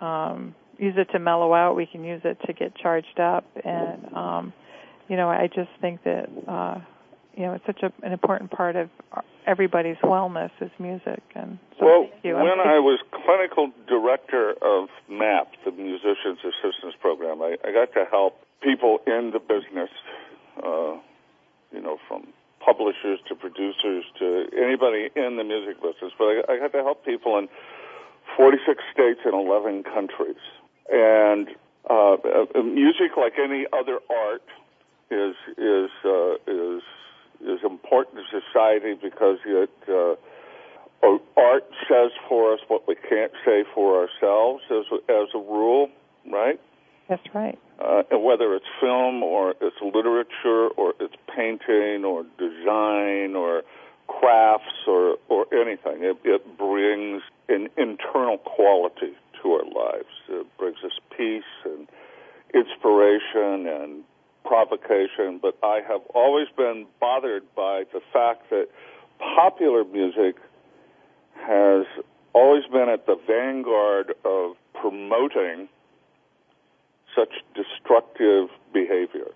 um, 0.00 0.54
use 0.78 0.94
it 0.96 1.08
to 1.12 1.18
mellow 1.18 1.54
out, 1.54 1.76
we 1.76 1.86
can 1.86 2.04
use 2.04 2.22
it 2.24 2.38
to 2.46 2.52
get 2.52 2.74
charged 2.74 3.20
up, 3.20 3.44
and 3.64 4.12
um, 4.14 4.52
you 5.08 5.16
know, 5.16 5.28
I 5.28 5.48
just 5.48 5.70
think 5.80 6.02
that 6.04 6.28
uh, 6.48 6.80
you 7.36 7.44
know 7.44 7.54
it's 7.54 7.66
such 7.66 7.82
a, 7.82 7.92
an 8.04 8.12
important 8.12 8.50
part 8.50 8.76
of 8.76 8.88
everybody's 9.46 9.96
wellness 10.02 10.50
is 10.60 10.70
music. 10.78 11.22
And 11.34 11.58
so 11.78 11.84
well, 11.84 12.10
when 12.22 12.60
I 12.64 12.78
was 12.78 13.00
clinical 13.10 13.70
director 13.88 14.54
of 14.62 14.88
MAP, 15.08 15.48
the 15.64 15.72
Musicians 15.72 16.38
Assistance 16.44 16.94
Program, 17.00 17.42
I, 17.42 17.56
I 17.64 17.72
got 17.72 17.92
to 17.94 18.04
help 18.10 18.40
people 18.62 19.00
in 19.06 19.32
the 19.32 19.40
business, 19.40 19.90
uh, 20.62 20.96
you 21.72 21.80
know, 21.80 21.98
from 22.08 22.28
publishers 22.64 23.18
to 23.28 23.34
producers 23.34 24.04
to 24.18 24.46
anybody 24.56 25.10
in 25.16 25.36
the 25.36 25.44
music 25.44 25.82
business. 25.82 26.12
But 26.16 26.24
I, 26.24 26.54
I 26.54 26.58
got 26.58 26.72
to 26.72 26.82
help 26.82 27.04
people 27.04 27.38
in 27.38 27.48
46 28.36 28.82
states 28.92 29.20
and 29.24 29.34
11 29.34 29.82
countries. 29.84 30.40
And 30.90 31.48
uh, 31.90 32.14
uh 32.14 32.62
music, 32.62 33.16
like 33.16 33.34
any 33.42 33.66
other 33.72 33.98
art, 34.08 34.42
is 35.10 35.34
is 35.58 35.90
uh, 36.04 36.34
is 36.46 36.82
is 37.40 37.60
important 37.64 38.16
to 38.16 38.40
society 38.40 38.94
because 38.94 39.38
it 39.44 39.70
uh, 39.88 40.14
art 41.36 41.64
says 41.88 42.10
for 42.28 42.52
us 42.54 42.60
what 42.68 42.86
we 42.86 42.94
can't 42.94 43.32
say 43.44 43.64
for 43.74 44.00
ourselves 44.00 44.62
as 44.70 44.84
as 45.08 45.28
a 45.34 45.38
rule, 45.38 45.88
right? 46.30 46.60
That's 47.08 47.34
right. 47.34 47.58
Uh, 47.78 48.02
and 48.10 48.22
whether 48.22 48.54
it's 48.54 48.66
film 48.80 49.22
or 49.22 49.54
it's 49.60 49.76
literature 49.82 50.68
or 50.76 50.94
it's 51.00 51.14
painting 51.34 52.04
or 52.04 52.24
design 52.38 53.34
or 53.34 53.62
crafts 54.06 54.86
or 54.86 55.16
or 55.28 55.46
anything, 55.52 56.04
it, 56.04 56.16
it 56.24 56.56
brings 56.56 57.22
an 57.48 57.68
internal 57.76 58.38
quality 58.38 59.14
to 59.42 59.52
our 59.52 59.64
lives. 59.64 60.08
It 60.28 60.46
brings 60.58 60.78
us 60.84 60.92
peace 61.16 61.42
and 61.64 61.88
inspiration 62.54 63.66
and 63.66 64.04
provocation, 64.52 65.38
but 65.40 65.56
I 65.62 65.80
have 65.88 66.02
always 66.14 66.46
been 66.54 66.84
bothered 67.00 67.42
by 67.56 67.84
the 67.90 68.00
fact 68.12 68.50
that 68.50 68.66
popular 69.18 69.82
music 69.82 70.36
has 71.36 71.86
always 72.34 72.64
been 72.70 72.90
at 72.90 73.06
the 73.06 73.16
vanguard 73.26 74.12
of 74.26 74.56
promoting 74.74 75.70
such 77.16 77.32
destructive 77.54 78.50
behavior. 78.74 79.30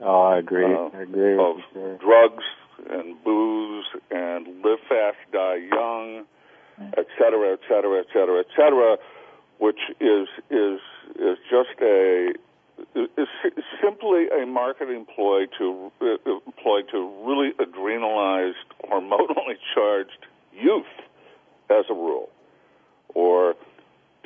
Oh, 0.00 0.22
I 0.22 0.38
agree. 0.38 0.64
Uh, 0.64 0.88
I 0.94 1.02
agree 1.02 1.34
of 1.34 1.56
sure. 1.74 1.98
drugs 1.98 2.44
and 2.88 3.22
booze 3.22 3.84
and 4.10 4.46
live 4.64 4.78
fast, 4.88 5.18
die 5.34 5.68
young, 5.70 6.24
et 6.96 7.06
cetera, 7.18 7.52
et 7.52 7.60
cetera, 7.68 8.00
et 8.00 8.06
cetera, 8.10 8.40
et 8.40 8.46
cetera, 8.56 8.96
which 9.58 9.80
is 10.00 10.28
is 10.50 10.80
is 11.16 11.36
just 11.50 11.78
a 11.82 12.32
is 12.94 13.28
simply 13.82 14.26
a 14.28 14.46
marketing 14.46 15.06
ploy 15.14 15.46
to 15.58 15.90
uh, 16.00 16.16
ploy 16.62 16.82
to 16.92 17.24
really 17.26 17.52
adrenalized, 17.58 18.52
hormonally 18.84 19.56
charged 19.74 20.26
youth, 20.52 20.84
as 21.70 21.84
a 21.90 21.94
rule, 21.94 22.30
or 23.14 23.54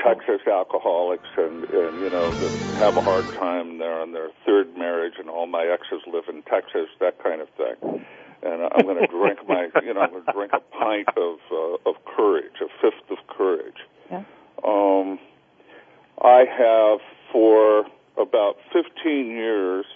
Texas 0.04 0.40
alcoholics 0.47 1.28
and, 1.37 1.64
and 1.64 2.00
you 2.00 2.09
know 2.09 2.35
that 2.35 2.52
have 2.78 2.97
a 2.97 3.02
hard 3.02 3.33
time. 3.33 3.78
They're 3.78 4.00
on 4.00 4.12
their 4.12 4.30
third 4.47 4.76
marriage, 4.76 5.14
and 5.19 5.28
all 5.28 5.47
my 5.47 5.64
exes 5.64 6.02
live 6.11 6.25
in 6.28 6.42
Texas. 6.42 6.88
That 7.00 7.23
kind 7.23 7.40
of 7.40 7.49
thing. 7.50 8.04
And 8.42 8.62
I'm 8.73 8.87
going 8.87 8.99
to 8.99 9.07
drink 9.07 9.40
my, 9.47 9.69
you 9.85 9.92
know, 9.92 10.00
I'm 10.00 10.11
going 10.12 10.25
to 10.25 10.33
drink 10.33 10.52
a 10.54 10.61
pint 10.61 11.09
of 11.16 11.38
uh, 11.52 11.90
of 11.90 11.97
courage, 12.04 12.54
a 12.62 12.69
fifth 12.80 13.11
of 13.11 13.19
courage. 13.28 13.76
Yeah. 14.11 14.25
Um, 14.64 15.19
I 16.23 16.45
have 16.47 17.00
for 17.33 17.85
about 18.17 18.57
15 18.73 19.29
years 19.29 19.87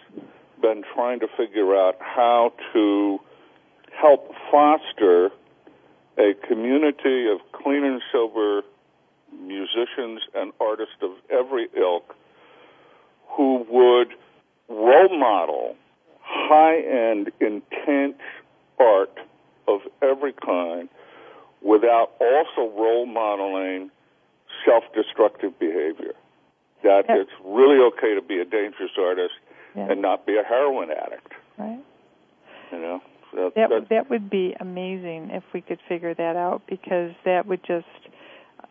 been 0.61 0.83
trying 0.95 1.21
to 1.21 1.29
figure 1.37 1.75
out 1.77 1.97
how 2.01 2.53
to 2.73 3.19
help 3.93 4.33
foster 4.51 5.31
a 6.19 6.35
community 6.47 7.29
of 7.29 7.41
clean 7.53 7.85
and 7.85 8.01
sober 8.13 8.63
musicians 9.41 10.21
and 10.35 10.53
artists 10.61 10.97
of 11.03 11.11
every 11.31 11.69
ilk 11.77 12.15
who 13.29 13.67
would 13.69 14.09
role 14.69 15.19
model 15.19 15.77
high-end, 16.21 17.31
intense 17.41 18.21
art 18.79 19.19
of 19.69 19.81
every 20.03 20.33
kind 20.33 20.89
without 21.63 22.13
also 22.21 22.71
role 22.77 23.07
modeling 23.07 23.91
self-destructive 24.65 25.59
behavior 25.59 26.15
that 26.85 27.05
yep. 27.09 27.19
it's 27.21 27.33
really 27.45 27.79
okay 27.93 28.15
to 28.15 28.23
be 28.23 28.39
a 28.39 28.45
dangerous 28.45 28.93
artist 28.99 29.35
and 29.75 30.01
not 30.01 30.27
be 30.27 30.37
a 30.37 30.45
heroin 30.45 30.91
addict. 30.91 31.33
Right. 31.59 31.81
You 32.73 32.79
know. 32.79 33.01
That, 33.35 33.53
that 33.57 33.71
would 33.71 33.89
that 33.89 34.11
would 34.11 34.31
be 34.31 34.55
amazing 34.61 35.31
if 35.33 35.43
we 35.53 35.61
could 35.61 35.81
figure 35.89 36.15
that 36.15 36.37
out 36.37 36.63
because 36.69 37.11
that 37.25 37.47
would 37.47 37.63
just 37.67 37.87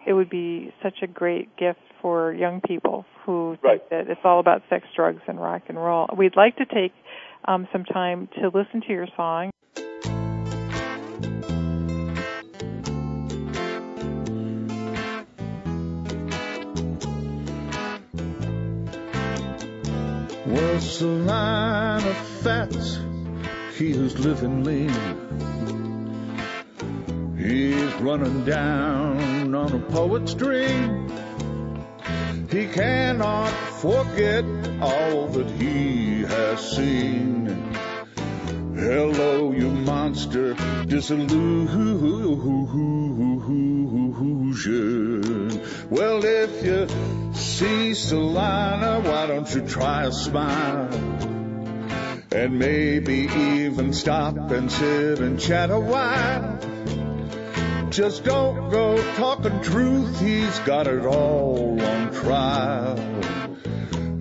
it 0.07 0.13
would 0.13 0.29
be 0.29 0.73
such 0.81 1.01
a 1.01 1.07
great 1.07 1.55
gift 1.57 1.79
for 2.01 2.33
young 2.33 2.61
people 2.61 3.05
who 3.25 3.57
right. 3.61 3.79
think 3.79 3.89
that 3.89 4.09
it's 4.09 4.21
all 4.23 4.39
about 4.39 4.61
sex, 4.69 4.85
drugs, 4.95 5.21
and 5.27 5.39
rock 5.39 5.63
and 5.67 5.77
roll. 5.77 6.07
We'd 6.15 6.37
like 6.37 6.57
to 6.57 6.65
take 6.65 6.93
um, 7.45 7.67
some 7.71 7.83
time 7.83 8.29
to 8.39 8.47
listen 8.47 8.81
to 8.87 8.89
your 8.89 9.07
song. 9.17 9.51
A 20.83 21.05
line 21.05 22.05
of 22.05 22.17
fats. 22.41 22.99
He 23.77 23.93
was 23.93 24.17
living 24.19 24.63
lean. 24.63 24.91
He's 27.37 27.93
running 27.95 28.45
down 28.45 29.55
on 29.55 29.73
a 29.73 29.79
poet's 29.79 30.33
dream. 30.33 31.09
He 32.49 32.67
cannot 32.67 33.49
forget 33.81 34.45
all 34.81 35.27
that 35.27 35.49
he 35.51 36.21
has 36.21 36.75
seen. 36.75 37.72
Hello, 38.83 39.53
you 39.53 39.69
monster, 39.69 40.55
disillusion. 40.85 41.71
Well, 45.89 46.25
if 46.25 46.65
you 46.65 46.89
see 47.33 47.93
Salina, 47.93 48.99
why 49.05 49.27
don't 49.27 49.49
you 49.55 49.61
try 49.61 50.03
a 50.03 50.11
smile? 50.11 50.89
And 52.33 52.59
maybe 52.59 53.29
even 53.33 53.93
stop 53.93 54.51
and 54.51 54.69
sit 54.69 55.19
and 55.19 55.39
chat 55.39 55.71
a 55.71 55.79
while. 55.79 56.59
Just 57.89 58.25
don't 58.25 58.69
go 58.69 58.97
talking 59.15 59.61
truth, 59.61 60.19
he's 60.19 60.59
got 60.59 60.87
it 60.87 61.05
all 61.05 61.81
on 61.81 62.13
trial. 62.13 63.42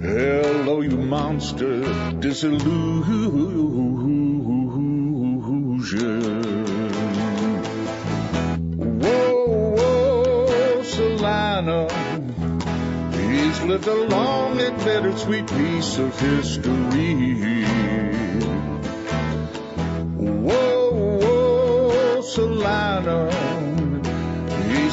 Hello, 0.02 0.80
you 0.80 0.96
monster, 0.96 1.80
disillusion. 2.18 4.02
Whoa, 9.00 9.76
whoa, 9.76 10.82
Selina. 10.82 11.86
He's 13.12 13.62
lived 13.62 13.86
a 13.86 13.94
long 13.94 14.60
and 14.60 14.76
bittersweet 14.78 15.46
piece 15.46 15.98
of 15.98 16.18
history. 16.18 17.62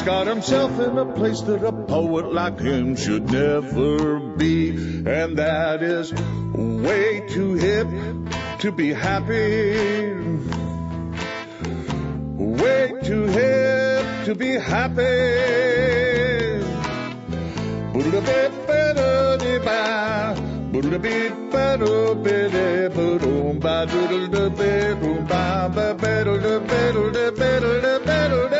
Got 0.09 0.25
himself 0.25 0.71
in 0.79 0.97
a 0.97 1.05
place 1.05 1.41
that 1.41 1.63
a 1.63 1.71
poet 1.71 2.33
like 2.33 2.59
him 2.59 2.95
should 2.95 3.31
never 3.31 4.19
be, 4.19 4.69
and 5.05 5.37
that 5.37 5.83
is 5.83 6.11
way 6.55 7.21
too 7.29 7.53
hip 7.53 7.87
to 8.57 8.71
be 8.71 8.91
happy. 8.91 9.77
Way 12.63 12.91
too 13.03 13.25
hip 13.25 14.25
to 14.25 14.33
be 14.33 14.53
happy. 14.53 15.69
Whoa, 27.89 28.39
Solano. 28.39 28.58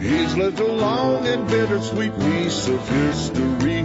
He's 0.00 0.36
lived 0.36 0.60
a 0.60 0.72
long 0.72 1.26
and 1.26 1.48
bittersweet 1.48 2.14
piece 2.18 2.68
of 2.68 2.88
history. 2.88 3.82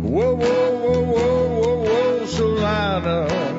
Whoa, 0.00 0.34
whoa, 0.34 0.70
whoa, 0.82 1.02
whoa, 1.02 1.44
whoa, 1.58 1.76
whoa, 1.82 2.20
Solana. 2.26 3.53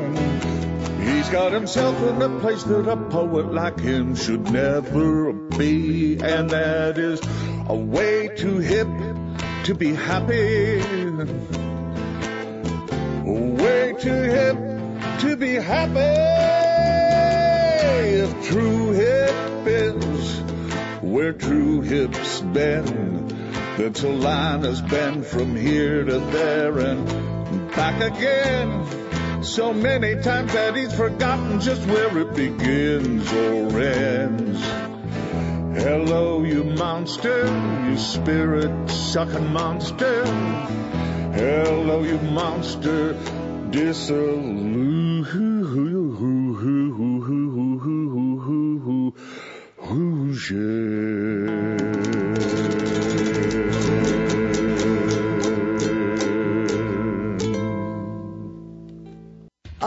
He's 1.26 1.34
got 1.34 1.54
himself 1.54 2.00
in 2.04 2.22
a 2.22 2.40
place 2.40 2.62
that 2.66 2.88
a 2.88 2.96
poet 2.96 3.52
like 3.52 3.80
him 3.80 4.16
should 4.16 4.52
never 4.52 5.34
be, 5.34 6.20
and 6.22 6.52
that 6.52 7.00
is 7.00 7.20
a 7.68 7.74
way 7.74 8.28
too 8.28 8.60
hip 8.60 8.88
to 9.64 9.74
be 9.74 9.96
happy. 9.96 10.82
A 13.26 13.56
way 13.58 13.96
too 14.00 14.22
hip 14.22 14.56
to 15.22 15.36
be 15.36 15.56
happy. 15.56 16.22
If 18.22 18.48
true 18.48 18.92
hip 18.92 19.66
is 19.66 20.42
where 21.02 21.34
true 21.34 21.82
hips 21.82 22.42
bend, 22.42 23.32
then 23.78 23.94
Solana's 23.96 24.84
been 24.84 25.24
from 25.24 25.56
here 25.56 26.04
to 26.04 26.20
there 26.20 26.78
and 26.78 27.72
back 27.72 28.00
again. 28.14 29.05
So 29.46 29.74
many 29.74 30.16
times 30.24 30.52
that 30.54 30.76
he's 30.76 30.92
forgotten 30.94 31.62
just 31.62 31.86
where 31.86 32.18
it 32.18 32.34
begins 32.34 33.32
or 33.32 33.80
ends. 33.80 34.60
Hello, 35.82 36.44
you 36.44 36.64
monster, 36.64 37.46
you 37.88 37.96
spirit 37.96 38.90
sucking 38.90 39.54
monster. 39.54 40.26
Hello, 41.36 42.02
you 42.02 42.18
monster, 42.18 43.14
disillusion. 43.70 44.86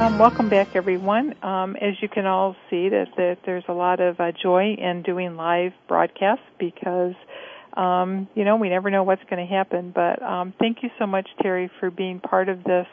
Um, 0.00 0.18
welcome 0.18 0.48
back, 0.48 0.70
everyone. 0.74 1.34
Um, 1.44 1.76
as 1.76 1.94
you 2.02 2.08
can 2.08 2.26
all 2.26 2.56
see, 2.68 2.88
that, 2.88 3.06
that 3.16 3.38
there's 3.46 3.62
a 3.68 3.72
lot 3.72 4.00
of 4.00 4.18
uh, 4.18 4.32
joy 4.42 4.74
in 4.76 5.02
doing 5.02 5.36
live 5.36 5.70
broadcasts 5.86 6.42
because, 6.58 7.14
um, 7.76 8.26
you 8.34 8.44
know, 8.44 8.56
we 8.56 8.70
never 8.70 8.90
know 8.90 9.04
what's 9.04 9.22
going 9.30 9.46
to 9.46 9.54
happen. 9.54 9.92
But 9.94 10.20
um, 10.20 10.52
thank 10.58 10.78
you 10.82 10.90
so 10.98 11.06
much, 11.06 11.28
Terry, 11.40 11.70
for 11.78 11.92
being 11.92 12.18
part 12.18 12.48
of 12.48 12.64
this 12.64 12.88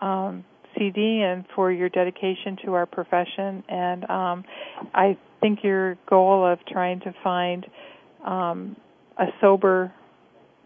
um, 0.00 0.46
CD 0.78 1.20
and 1.20 1.44
for 1.54 1.70
your 1.70 1.90
dedication 1.90 2.56
to 2.64 2.72
our 2.72 2.86
profession. 2.86 3.62
And 3.68 4.08
um, 4.08 4.44
I 4.94 5.18
think 5.42 5.58
your 5.62 5.98
goal 6.08 6.50
of 6.50 6.58
trying 6.66 7.00
to 7.00 7.12
find 7.22 7.66
a 8.24 9.26
sober 9.42 9.92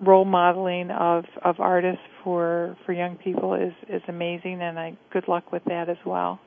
role 0.03 0.25
modeling 0.25 0.91
of, 0.91 1.25
of 1.43 1.61
artists 1.61 2.03
for, 2.23 2.77
for 2.85 2.93
young 2.93 3.17
people 3.17 3.55
is, 3.55 3.73
is 3.89 4.03
amazing, 4.09 4.61
and 4.61 4.79
I 4.79 4.97
good 5.11 5.29
luck 5.29 5.53
with 5.53 5.65
that 5.67 5.89
as 5.89 5.99
well. 6.05 6.41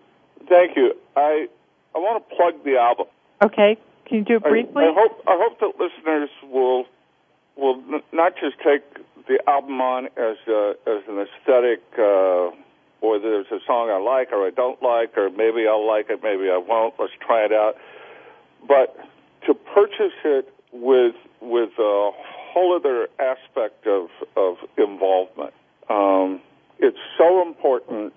Thank 0.48 0.76
you. 0.76 0.94
I 1.16 1.48
I 1.96 1.98
want 1.98 2.28
to 2.28 2.36
plug 2.36 2.64
the 2.64 2.78
album. 2.78 3.08
Okay, 3.42 3.78
can 4.06 4.18
you 4.18 4.24
do 4.24 4.36
it 4.36 4.44
briefly? 4.44 4.84
I, 4.84 4.90
I 4.90 4.94
hope 4.94 5.24
I 5.28 5.38
hope 5.42 5.60
that 5.60 5.84
listeners 5.84 6.30
will 6.44 6.86
will 7.56 7.82
n- 7.92 8.04
not 8.12 8.34
just 8.36 8.58
take 8.60 8.84
the 9.28 9.40
album 9.50 9.82
on 9.82 10.06
as 10.18 10.38
a, 10.48 10.76
as 10.86 11.02
an 11.08 11.26
aesthetic, 11.26 11.82
uh, 11.98 12.52
or 13.02 13.20
there's 13.20 13.48
a 13.52 13.60
song 13.66 13.90
I 13.90 13.98
like 13.98 14.32
or 14.32 14.46
I 14.46 14.52
don't 14.52 14.82
like, 14.84 15.18
or 15.18 15.30
maybe 15.30 15.68
I'll 15.68 15.88
like 15.88 16.10
it, 16.10 16.22
maybe 16.22 16.50
I 16.50 16.58
won't. 16.58 16.94
Let's 17.00 17.14
try 17.26 17.46
it 17.46 17.52
out. 17.52 17.76
But 18.68 18.98
to 19.46 19.54
purchase 19.54 20.14
it 20.24 20.54
with 20.72 21.16
with 21.42 21.72
a 21.80 22.12
whole 22.56 22.74
other 22.74 23.10
aspect 23.20 23.86
of 23.86 24.08
of 24.38 24.56
involvement. 24.78 25.54
Um, 25.90 26.40
it's 26.80 26.98
so 27.18 27.42
important 27.42 28.14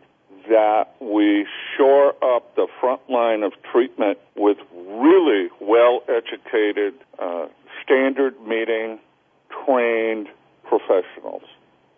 that 0.49 0.95
we 1.01 1.47
shore 1.77 2.15
up 2.23 2.55
the 2.55 2.69
front 2.81 3.01
line 3.11 3.43
of 3.43 3.53
treatment 3.71 4.19
with 4.37 4.59
really 4.73 5.49
well 5.61 6.03
educated, 6.09 6.95
uh, 7.19 7.49
standard 7.83 8.41
meeting, 8.47 8.99
trained 9.65 10.29
professionals. 10.65 11.43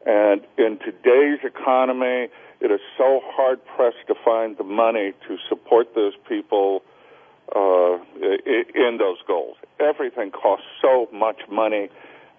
And 0.07 0.40
in 0.57 0.79
today's 0.79 1.40
economy, 1.44 2.29
it 2.61 2.70
is 2.70 2.81
so 2.96 3.20
hard 3.24 3.61
pressed 3.76 4.07
to 4.09 4.14
find 4.24 4.57
the 4.57 4.64
money 4.64 5.12
to 5.29 5.37
support 5.48 5.94
those 5.94 6.14
people 6.26 6.83
uh, 7.55 7.98
in 8.74 8.96
those 8.98 9.18
goals. 9.26 9.57
Everything 9.79 10.31
costs 10.31 10.66
so 10.81 11.09
much 11.12 11.40
money, 11.50 11.90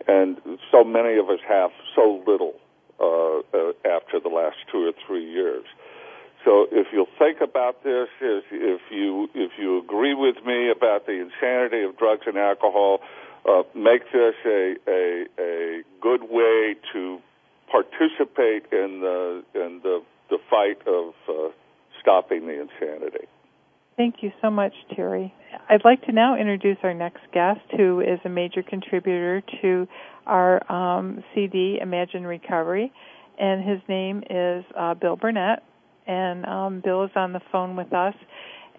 and 0.08 0.38
so 0.72 0.84
many 0.84 1.18
of 1.18 1.30
us 1.30 1.40
have 1.48 1.72
so 1.96 2.24
little 2.26 2.56
uh, 3.00 3.40
uh, 3.58 3.74
after 3.86 4.20
the 4.20 4.30
last 4.30 4.58
two 4.72 4.88
or 4.88 4.94
three 5.08 5.30
years. 5.30 5.66
So 6.46 6.68
if 6.72 6.88
you'll 6.92 7.08
think 7.20 7.42
about 7.42 7.84
this, 7.84 8.10
is 8.20 8.44
if 8.52 8.82
you 8.90 9.30
if 9.36 9.52
you 9.60 9.80
agree 9.80 10.14
with 10.14 10.44
me 10.46 10.70
about 10.72 11.06
the 11.06 11.14
insanity 11.14 11.84
of 11.84 11.98
drugs 11.98 12.24
and 12.26 12.38
alcohol, 12.38 13.02
uh, 13.48 13.64
make 13.76 14.12
this 14.12 14.36
a, 14.46 14.76
a 14.88 15.26
a 15.40 15.84
good 16.02 16.24
way 16.30 16.76
to 16.94 17.20
participate 17.72 18.66
in 18.72 19.02
the 19.02 19.44
in 19.54 19.82
the 19.84 20.02
the 20.30 20.40
fight 20.50 20.82
of 20.88 21.14
uh, 21.30 21.50
stopping 22.00 22.48
the 22.48 22.60
insanity. 22.62 23.28
Thank 23.98 24.16
you 24.22 24.32
so 24.42 24.50
much, 24.50 24.74
Terry. 24.96 25.34
I'd 25.70 25.86
like 25.86 26.02
to 26.06 26.12
now 26.12 26.38
introduce 26.38 26.78
our 26.84 26.94
next 26.94 27.22
guest, 27.34 27.60
who 27.78 28.00
is 28.00 28.20
a 28.26 28.30
major 28.30 28.64
contributor 28.64 29.44
to 29.62 29.88
our 30.26 30.72
um, 30.72 31.24
CD, 31.36 31.78
Imagine 31.82 32.26
Recovery, 32.26 32.92
and 33.38 33.68
his 33.68 33.80
name 33.88 34.24
is 34.30 34.64
uh, 34.78 34.94
Bill 34.96 35.16
Burnett 35.16 35.64
and 36.08 36.46
um, 36.46 36.82
Bill 36.84 37.04
is 37.04 37.12
on 37.16 37.34
the 37.34 37.42
phone 37.52 37.76
with 37.76 37.94
us. 37.94 38.16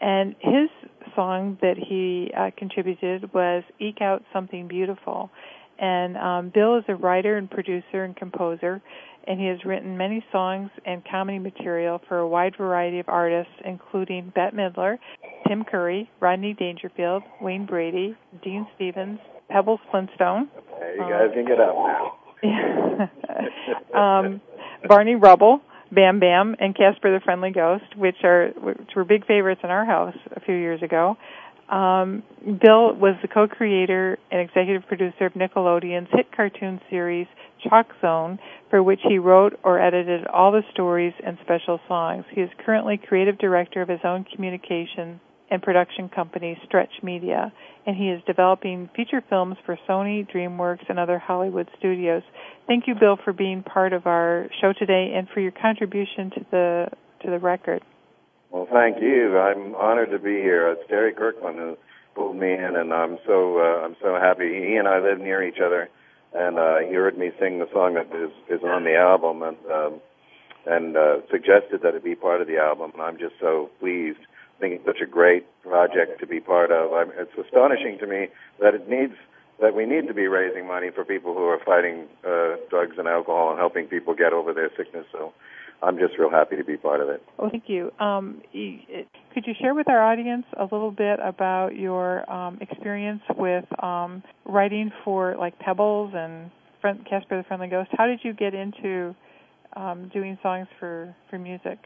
And 0.01 0.35
his 0.41 0.69
song 1.15 1.59
that 1.61 1.77
he 1.77 2.31
uh, 2.37 2.51
contributed 2.57 3.33
was 3.33 3.63
"Eke 3.79 4.03
Out 4.03 4.25
Something 4.33 4.67
Beautiful." 4.67 5.31
And 5.83 6.17
um, 6.17 6.53
Bill 6.55 6.79
is 6.79 6.85
a 6.87 6.95
writer 6.95 7.37
and 7.37 7.51
producer 7.51 8.05
and 8.05 8.17
composer, 8.17 8.81
and 9.27 9.41
he 9.41 9.47
has 9.47 9.59
written 9.65 9.97
many 9.97 10.25
songs 10.31 10.71
and 10.87 11.03
comedy 11.11 11.41
material 11.41 12.01
for 12.09 12.19
a 12.19 12.29
wide 12.29 12.55
variety 12.57 13.01
of 13.01 13.09
artists, 13.09 13.53
including 13.65 14.33
Bette 14.33 14.57
Midler, 14.57 14.97
Tim 15.49 15.65
Curry, 15.65 16.09
Rodney 16.21 16.55
Dangerfield, 16.55 17.25
Wayne 17.41 17.67
Brady, 17.67 18.17
Dean 18.45 18.65
Stevens, 18.77 19.19
Pebbles 19.51 19.81
Flintstone. 19.91 20.49
Hey, 20.79 20.95
you 20.95 21.03
guys 21.03 21.29
um, 21.29 21.35
can 21.35 21.47
get 21.47 21.59
up 21.59 21.75
now. 21.75 22.19
um, 24.01 24.41
Barney 24.89 25.17
Rubble, 25.17 25.63
Bam 25.91 26.21
Bam 26.21 26.55
and 26.61 26.77
Casper 26.77 27.13
the 27.13 27.21
Friendly 27.25 27.51
Ghost, 27.51 27.97
which 27.97 28.17
are 28.23 28.51
which 28.57 28.91
were 28.95 29.05
big 29.05 29.27
favorites 29.27 29.61
in 29.65 29.71
our 29.71 29.85
house 29.85 30.17
a 30.35 30.41
few 30.41 30.55
years 30.55 30.83
ago. 30.83 31.17
Um, 31.69 32.23
Bill 32.45 32.95
was 32.95 33.17
the 33.23 33.29
co-creator 33.29 34.19
and 34.31 34.41
executive 34.41 34.87
producer 34.89 35.27
of 35.27 35.33
Nickelodeon's 35.35 36.09
hit 36.13 36.27
cartoon 36.35 36.81
series 36.91 37.27
Chalk 37.63 37.87
Zone, 38.01 38.39
for 38.71 38.83
which 38.83 39.01
he 39.09 39.19
wrote 39.19 39.59
or 39.63 39.81
edited 39.81 40.27
all 40.27 40.53
the 40.53 40.63
stories 40.73 41.15
and 41.25 41.39
special 41.43 41.81
songs. 41.89 42.25
He 42.31 42.41
is 42.41 42.51
currently 42.65 42.99
creative 42.99 43.39
director 43.39 43.81
of 43.81 43.89
his 43.89 44.01
own 44.05 44.25
communication 44.35 45.21
and 45.51 45.63
production 45.63 46.09
company 46.09 46.59
Stretch 46.65 46.91
Media, 47.03 47.53
and 47.87 47.95
he 47.95 48.09
is 48.09 48.23
developing 48.27 48.89
feature 48.97 49.23
films 49.29 49.57
for 49.67 49.79
Sony, 49.89 50.27
DreamWorks, 50.35 50.89
and 50.89 50.99
other 50.99 51.19
Hollywood 51.19 51.69
studios. 51.79 52.23
Thank 52.67 52.87
you, 52.87 52.95
Bill, 52.99 53.19
for 53.23 53.35
being 53.35 53.63
part 53.63 53.93
of 53.93 54.07
our 54.07 54.47
show 54.61 54.73
today 54.73 55.13
and 55.15 55.29
for 55.29 55.41
your 55.41 55.53
contribution 55.53 56.31
to 56.31 56.47
the 56.51 56.87
to 57.23 57.31
the 57.31 57.39
record. 57.39 57.83
Well, 58.53 58.69
thank 58.71 59.01
you. 59.01 59.39
I'm 59.39 59.75
honored 59.75 60.11
to 60.11 60.19
be 60.19 60.35
here. 60.35 60.71
It's 60.71 60.87
Terry 60.87 61.15
Kirkman 61.15 61.57
who 61.57 61.79
pulled 62.15 62.37
me 62.37 62.53
in, 62.53 62.77
and 62.77 62.93
I'm 62.93 63.17
so 63.27 63.57
uh, 63.57 63.87
I'm 63.87 63.97
so 64.03 64.15
happy. 64.21 64.45
He 64.45 64.77
and 64.77 64.87
I 64.87 64.99
live 64.99 65.19
near 65.19 65.43
each 65.43 65.59
other, 65.59 65.89
and 66.35 66.59
uh, 66.59 66.81
he 66.87 66.93
heard 66.93 67.17
me 67.17 67.31
sing 67.41 67.61
the 67.61 67.69
song 67.73 67.95
that 67.95 68.15
is 68.15 68.31
is 68.51 68.63
on 68.63 68.85
the 68.85 68.95
album, 68.95 69.43
and 69.43 69.57
um, 69.73 70.01
and 70.67 70.97
uh, 70.99 71.17
suggested 71.31 71.81
that 71.83 71.95
it 71.95 72.05
be 72.05 72.15
part 72.15 72.43
of 72.43 72.47
the 72.47 72.59
album. 72.59 72.91
And 72.93 73.01
I'm 73.01 73.19
just 73.19 73.37
so 73.41 73.71
pleased 73.81 74.21
I 74.21 74.61
think 74.61 74.75
it's 74.75 74.85
such 74.85 75.01
a 75.01 75.11
great 75.11 75.47
project 75.63 76.21
to 76.21 76.27
be 76.27 76.39
part 76.39 76.71
of. 76.71 76.93
I'm, 76.93 77.11
it's 77.17 77.33
astonishing 77.39 77.99
to 78.01 78.07
me 78.07 78.29
that 78.61 78.75
it 78.75 78.87
needs 78.87 79.15
that 79.61 79.75
we 79.75 79.87
need 79.87 80.09
to 80.09 80.15
be 80.15 80.27
raising 80.27 80.67
money 80.67 80.91
for 80.95 81.05
people 81.07 81.33
who 81.33 81.45
are 81.45 81.61
fighting 81.65 82.05
uh, 82.27 82.57
drugs 82.69 82.97
and 82.99 83.09
alcohol 83.09 83.51
and 83.51 83.59
helping 83.59 83.87
people 83.87 84.15
get 84.15 84.35
over 84.35 84.53
their 84.53 84.71
sickness. 84.77 85.07
So 85.11 85.33
I'm 85.83 85.99
just 85.99 86.17
real 86.19 86.31
happy 86.31 86.57
to 86.57 86.65
be 86.65 86.77
part 86.77 87.01
of 87.01 87.09
it. 87.09 87.23
Well, 87.37 87.51
thank 87.51 87.65
you. 87.67 87.91
Um, 87.99 88.41
could 89.35 89.47
you 89.47 89.55
share 89.61 89.75
with 89.75 89.89
our 89.89 90.01
audience 90.01 90.45
a 90.59 90.63
little 90.63 90.93
bit 90.93 91.19
about 91.23 91.75
your 91.75 92.31
um, 92.31 92.59
experience 92.61 93.23
with 93.37 93.65
um, 93.83 94.23
writing 94.45 94.93
for 95.05 95.37
like 95.37 95.59
Pebbles 95.59 96.13
and 96.15 96.51
Casper 96.83 97.39
the 97.39 97.45
Friendly 97.49 97.69
Ghost? 97.69 97.91
How 97.97 98.07
did 98.07 98.21
you 98.23 98.33
get 98.33 98.55
into 98.55 99.15
um, 99.75 100.11
doing 100.13 100.39
songs 100.43 100.69
for 100.79 101.15
for 101.29 101.39
music 101.39 101.79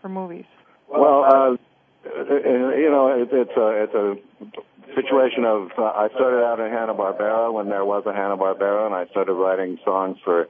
for 0.00 0.08
movies? 0.08 0.46
Well, 0.88 1.24
uh, 1.24 1.56
you 2.04 2.88
know, 2.90 3.08
it, 3.20 3.28
it's 3.32 3.56
a 3.56 3.84
it's 3.84 3.94
a 3.94 4.94
situation 4.94 5.44
of 5.44 5.68
uh, 5.78 5.82
I 5.82 6.08
started 6.14 6.44
out 6.44 6.58
in 6.60 6.70
Hanna 6.70 6.94
Barbera 6.94 7.52
when 7.52 7.68
there 7.68 7.84
was 7.84 8.04
a 8.06 8.12
Hanna 8.12 8.36
Barbera, 8.36 8.86
and 8.86 8.94
I 8.94 9.06
started 9.10 9.34
writing 9.34 9.78
songs 9.84 10.16
for 10.24 10.48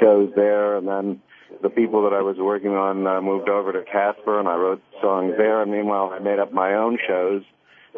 shows 0.00 0.32
there, 0.34 0.76
and 0.76 0.86
then 0.88 1.20
the 1.62 1.70
people 1.70 2.02
that 2.04 2.12
I 2.12 2.22
was 2.22 2.36
working 2.38 2.72
on 2.72 3.06
uh, 3.06 3.20
moved 3.20 3.48
over 3.48 3.72
to 3.72 3.82
Casper, 3.82 4.38
and 4.38 4.48
I 4.48 4.56
wrote 4.56 4.82
songs 5.00 5.34
there. 5.36 5.62
And 5.62 5.70
meanwhile, 5.70 6.10
I 6.12 6.18
made 6.18 6.38
up 6.38 6.52
my 6.52 6.74
own 6.74 6.98
shows, 7.06 7.42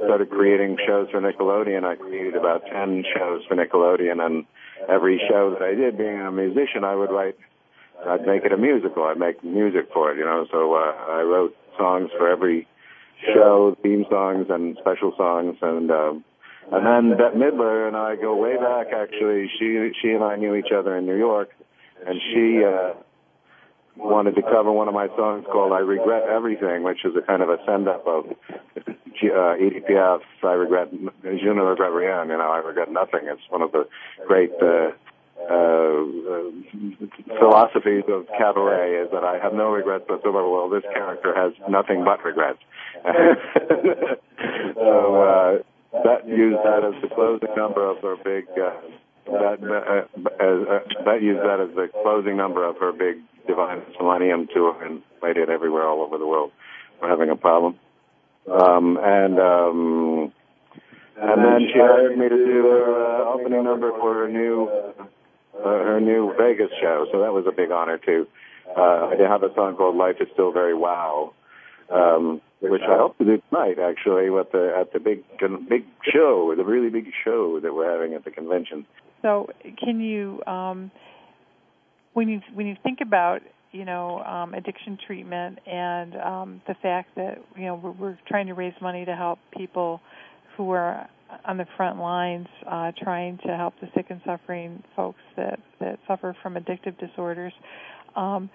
started 0.05 0.31
creating 0.31 0.77
shows 0.87 1.09
for 1.11 1.21
Nickelodeon. 1.21 1.85
I 1.85 1.97
created 1.97 2.37
about 2.37 2.63
ten 2.67 3.05
shows 3.17 3.43
for 3.49 3.57
Nickelodeon, 3.57 4.25
and 4.25 4.45
every 4.89 5.21
show 5.29 5.51
that 5.51 5.63
I 5.63 5.75
did, 5.75 5.99
being 5.99 6.21
a 6.21 6.33
musician, 6.33 6.85
I 6.85 6.95
would 6.95 7.11
write. 7.11 7.37
I'd 8.07 8.27
make 8.27 8.45
it 8.45 8.53
a 8.53 8.59
musical. 8.59 9.05
I'd 9.05 9.19
make 9.19 9.43
music 9.43 9.89
for 9.93 10.13
it, 10.13 10.19
you 10.19 10.25
know. 10.25 10.47
So 10.53 10.75
uh, 10.75 10.93
I 11.09 11.23
wrote 11.23 11.57
songs 11.79 12.11
for 12.19 12.29
every 12.29 12.69
show, 13.35 13.77
theme 13.83 14.05
songs 14.11 14.47
and 14.51 14.77
special 14.81 15.13
songs, 15.17 15.57
and 15.63 15.91
um, 15.91 16.25
and 16.73 16.85
then 16.85 17.17
Bette 17.17 17.37
Midler 17.37 17.87
and 17.89 17.97
I 17.97 18.17
go 18.17 18.37
way 18.37 18.57
back. 18.57 18.89
Actually, 18.93 19.51
she 19.59 19.93
she 20.03 20.11
and 20.11 20.23
I 20.23 20.37
knew 20.37 20.55
each 20.55 20.73
other 20.77 20.97
in 20.97 21.07
New 21.07 21.17
York, 21.17 21.51
and 22.07 22.21
she 22.33 22.63
uh, 22.65 22.95
wanted 23.97 24.35
to 24.37 24.43
cover 24.43 24.73
one 24.73 24.89
of 24.89 24.95
my 24.95 25.09
songs 25.17 25.45
called 25.51 25.73
"I 25.73 25.81
Regret 25.81 26.25
Everything," 26.29 26.83
which 26.83 27.05
is 27.05 27.15
a 27.17 27.23
kind 27.23 27.43
of 27.43 27.49
a 27.49 27.59
send 27.67 27.89
up 27.89 28.07
of 28.07 28.27
uh, 28.29 29.55
Piaf's 29.87 30.25
"I 30.43 30.53
Regret 30.53 30.91
Je 30.93 31.45
ne 31.45 31.61
regrette 31.61 31.95
rien." 31.95 32.29
You 32.29 32.39
know, 32.39 32.51
I 32.51 32.59
regret 32.59 32.91
nothing. 32.91 33.21
It's 33.25 33.43
one 33.49 33.63
of 33.63 33.73
the 33.73 33.89
great. 34.27 34.53
Uh, 34.61 34.93
uh, 35.39 35.53
uh, 35.53 36.51
philosophies 37.39 38.05
of 38.09 38.27
cabaret 38.39 39.05
is 39.05 39.11
that 39.13 39.23
I 39.23 39.39
have 39.39 39.53
no 39.53 39.71
regrets 39.71 40.09
whatsoever. 40.09 40.49
Well, 40.49 40.71
this 40.71 40.83
character 40.95 41.35
has 41.37 41.53
nothing 41.69 42.05
but 42.05 42.25
regrets. 42.25 42.59
so 44.75 45.23
uh, 45.23 45.59
that 46.03 46.27
used 46.27 46.59
that 46.65 46.83
as 46.85 47.01
the 47.03 47.09
closing 47.15 47.55
number 47.55 47.89
of 47.89 47.99
her 48.03 48.17
big. 48.25 48.47
Uh, 48.59 48.73
that 49.27 49.59
uh, 49.61 50.07
uh, 50.43 51.05
that 51.05 51.21
used 51.23 51.41
that 51.41 51.61
as 51.61 51.75
the 51.75 51.89
closing 52.03 52.37
number 52.37 52.65
of 52.65 52.77
her 52.79 52.93
big 52.93 53.17
Divine 53.47 53.83
Millennium 54.01 54.49
tour 54.53 54.83
and 54.85 55.03
played 55.21 55.37
it 55.37 55.49
everywhere 55.49 55.87
all 55.87 56.03
over 56.03 56.19
the 56.19 56.27
world. 56.27 56.53
We're 57.01 57.09
having 57.09 57.31
a 57.31 57.37
problem. 57.37 57.79
Um, 58.51 58.99
and 59.03 59.39
um, 59.41 60.33
and 61.19 61.45
then 61.45 61.69
she 61.73 61.79
hired 61.79 62.17
me 62.17 62.29
to 62.29 62.37
do 62.37 62.63
her 62.65 63.23
uh, 63.23 63.35
opening 63.35 63.65
number 63.65 63.91
for 63.91 64.15
her 64.15 64.29
new 64.29 64.69
uh, 64.69 65.65
her 65.65 66.01
new 66.01 66.33
Vegas 66.39 66.71
show. 66.81 67.07
So 67.11 67.21
that 67.21 67.33
was 67.33 67.45
a 67.49 67.53
big 67.53 67.71
honor 67.71 67.99
too. 67.99 68.27
uh, 68.77 69.11
I 69.11 69.17
have 69.29 69.43
a 69.43 69.53
song 69.55 69.77
called 69.77 69.97
"Life 69.97 70.17
Is 70.21 70.29
Still 70.33 70.53
Very 70.53 70.75
Wow," 70.75 71.33
um, 71.91 72.41
which 72.61 72.83
I 72.83 72.97
hope 72.97 73.19
to 73.19 73.25
do 73.25 73.43
tonight, 73.51 73.79
actually, 73.79 74.27
at 74.39 74.53
the 74.53 74.75
at 74.79 74.93
the 74.93 75.01
big 75.01 75.25
big 75.69 75.85
show, 76.05 76.55
the 76.57 76.65
really 76.65 76.91
big 76.91 77.07
show 77.25 77.61
that 77.61 77.75
we're 77.75 77.91
having 77.91 78.15
at 78.15 78.25
the 78.25 78.31
convention. 78.31 78.87
So, 79.23 79.49
can 79.83 80.01
you, 80.01 80.43
um, 80.47 80.91
when 82.17 82.31
you 82.31 82.41
when 82.55 82.67
you 82.67 82.75
think 82.83 83.01
about 83.03 83.43
you 83.73 83.85
know 83.85 84.21
um, 84.21 84.55
addiction 84.55 84.99
treatment 85.07 85.59
and 85.67 86.17
um, 86.17 86.63
the 86.67 86.75
fact 86.83 87.15
that 87.15 87.37
you 87.55 87.67
know 87.67 87.75
we're, 87.75 87.91
we're 87.91 88.19
trying 88.27 88.47
to 88.47 88.55
raise 88.55 88.73
money 88.81 89.05
to 89.05 89.15
help 89.15 89.39
people 89.55 90.01
who 90.57 90.71
are 90.71 91.07
on 91.45 91.59
the 91.59 91.67
front 91.77 91.99
lines 91.99 92.47
uh, 92.67 92.91
trying 93.03 93.39
to 93.45 93.55
help 93.55 93.75
the 93.83 93.89
sick 93.95 94.07
and 94.09 94.23
suffering 94.25 94.83
folks 94.97 95.21
that 95.37 95.61
that 95.79 95.99
suffer 96.09 96.35
from 96.43 96.55
addictive 96.55 96.99
disorders. 96.99 97.53
Um, 98.17 98.49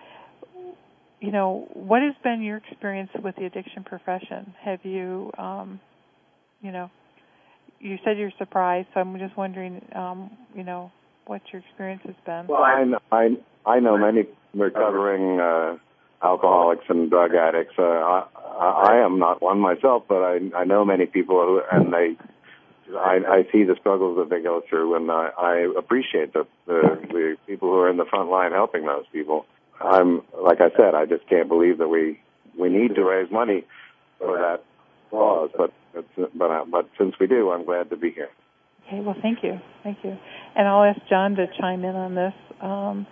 you 1.19 1.32
know, 1.32 1.67
what 1.74 2.02
has 2.02 2.15
been 2.24 2.41
your 2.41 2.58
experience 2.58 3.12
with 3.24 3.36
the 3.36 3.45
addiction 3.45 3.84
profession? 3.84 4.56
Have 4.60 4.80
you, 4.82 5.30
um, 5.38 5.80
you 6.62 6.71
know, 6.71 6.89
you 7.80 8.00
said 8.04 8.17
you're 8.17 8.32
surprised, 8.39 8.88
so 8.95 9.02
I'm 9.02 9.19
just 9.19 9.38
wondering, 9.38 9.86
um, 9.95 10.32
you 10.56 10.63
know, 10.63 10.91
what 11.28 11.41
your 11.54 11.62
experience 11.62 12.02
has 12.06 12.15
been. 12.26 12.47
Well, 12.47 12.63
I'm 12.63 12.95
I, 13.12 13.38
I 13.65 13.80
know 13.80 13.97
many 13.97 14.26
recovering 14.54 15.39
uh, 15.39 15.78
alcoholics 16.24 16.86
and 16.89 17.10
drug 17.10 17.34
addicts. 17.36 17.76
Uh, 17.78 17.84
I, 17.84 18.26
I 18.89 19.06
am 19.06 19.19
not 19.19 19.41
one 19.41 19.60
myself, 19.60 20.04
but 20.08 20.24
I 20.24 20.39
I 20.56 20.63
know 20.63 20.86
many 20.86 21.06
people 21.06 21.38
who 21.38 21.62
and 21.71 21.93
they. 21.93 22.17
I, 22.93 23.19
I 23.26 23.43
see 23.54 23.63
the 23.63 23.78
struggles 23.80 24.17
that 24.17 24.30
they 24.30 24.43
go 24.43 24.62
through, 24.69 24.95
and 24.95 25.10
I, 25.10 25.30
I 25.38 25.74
appreciate 25.78 26.34
the, 26.34 26.45
the 26.67 27.00
the 27.10 27.38
people 27.47 27.69
who 27.69 27.78
are 27.78 27.89
in 27.89 27.95
the 27.95 28.06
front 28.06 28.30
line 28.30 28.52
helping 28.52 28.86
those 28.86 29.06
people. 29.13 29.45
I'm 29.80 30.21
like 30.43 30.60
I 30.60 30.69
said, 30.78 30.93
I 30.93 31.06
just 31.06 31.28
can't 31.30 31.47
believe 31.47 31.78
that 31.78 31.88
we 31.88 32.19
we 32.60 32.69
need 32.69 32.95
to 32.95 33.04
raise 33.04 33.32
money 33.32 33.63
for 34.17 34.38
that 34.38 34.63
cause, 35.10 35.52
but 35.56 35.71
but 36.36 36.52
uh, 36.52 36.65
but 36.69 36.89
since 36.97 37.15
we 37.19 37.28
do, 37.28 37.52
I'm 37.52 37.65
glad 37.65 37.89
to 37.91 37.97
be 37.97 38.12
here. 38.12 38.30
Okay, 38.88 39.00
well, 39.00 39.15
thank 39.21 39.43
you, 39.43 39.60
thank 39.84 40.00
you, 40.04 40.17
and 40.56 40.67
I'll 40.67 40.84
ask 40.84 41.00
John 41.10 41.36
to 41.36 41.47
chime 41.60 41.86
in 41.86 41.95
on 41.95 42.15
this. 42.15 42.34
Um, 42.62 43.08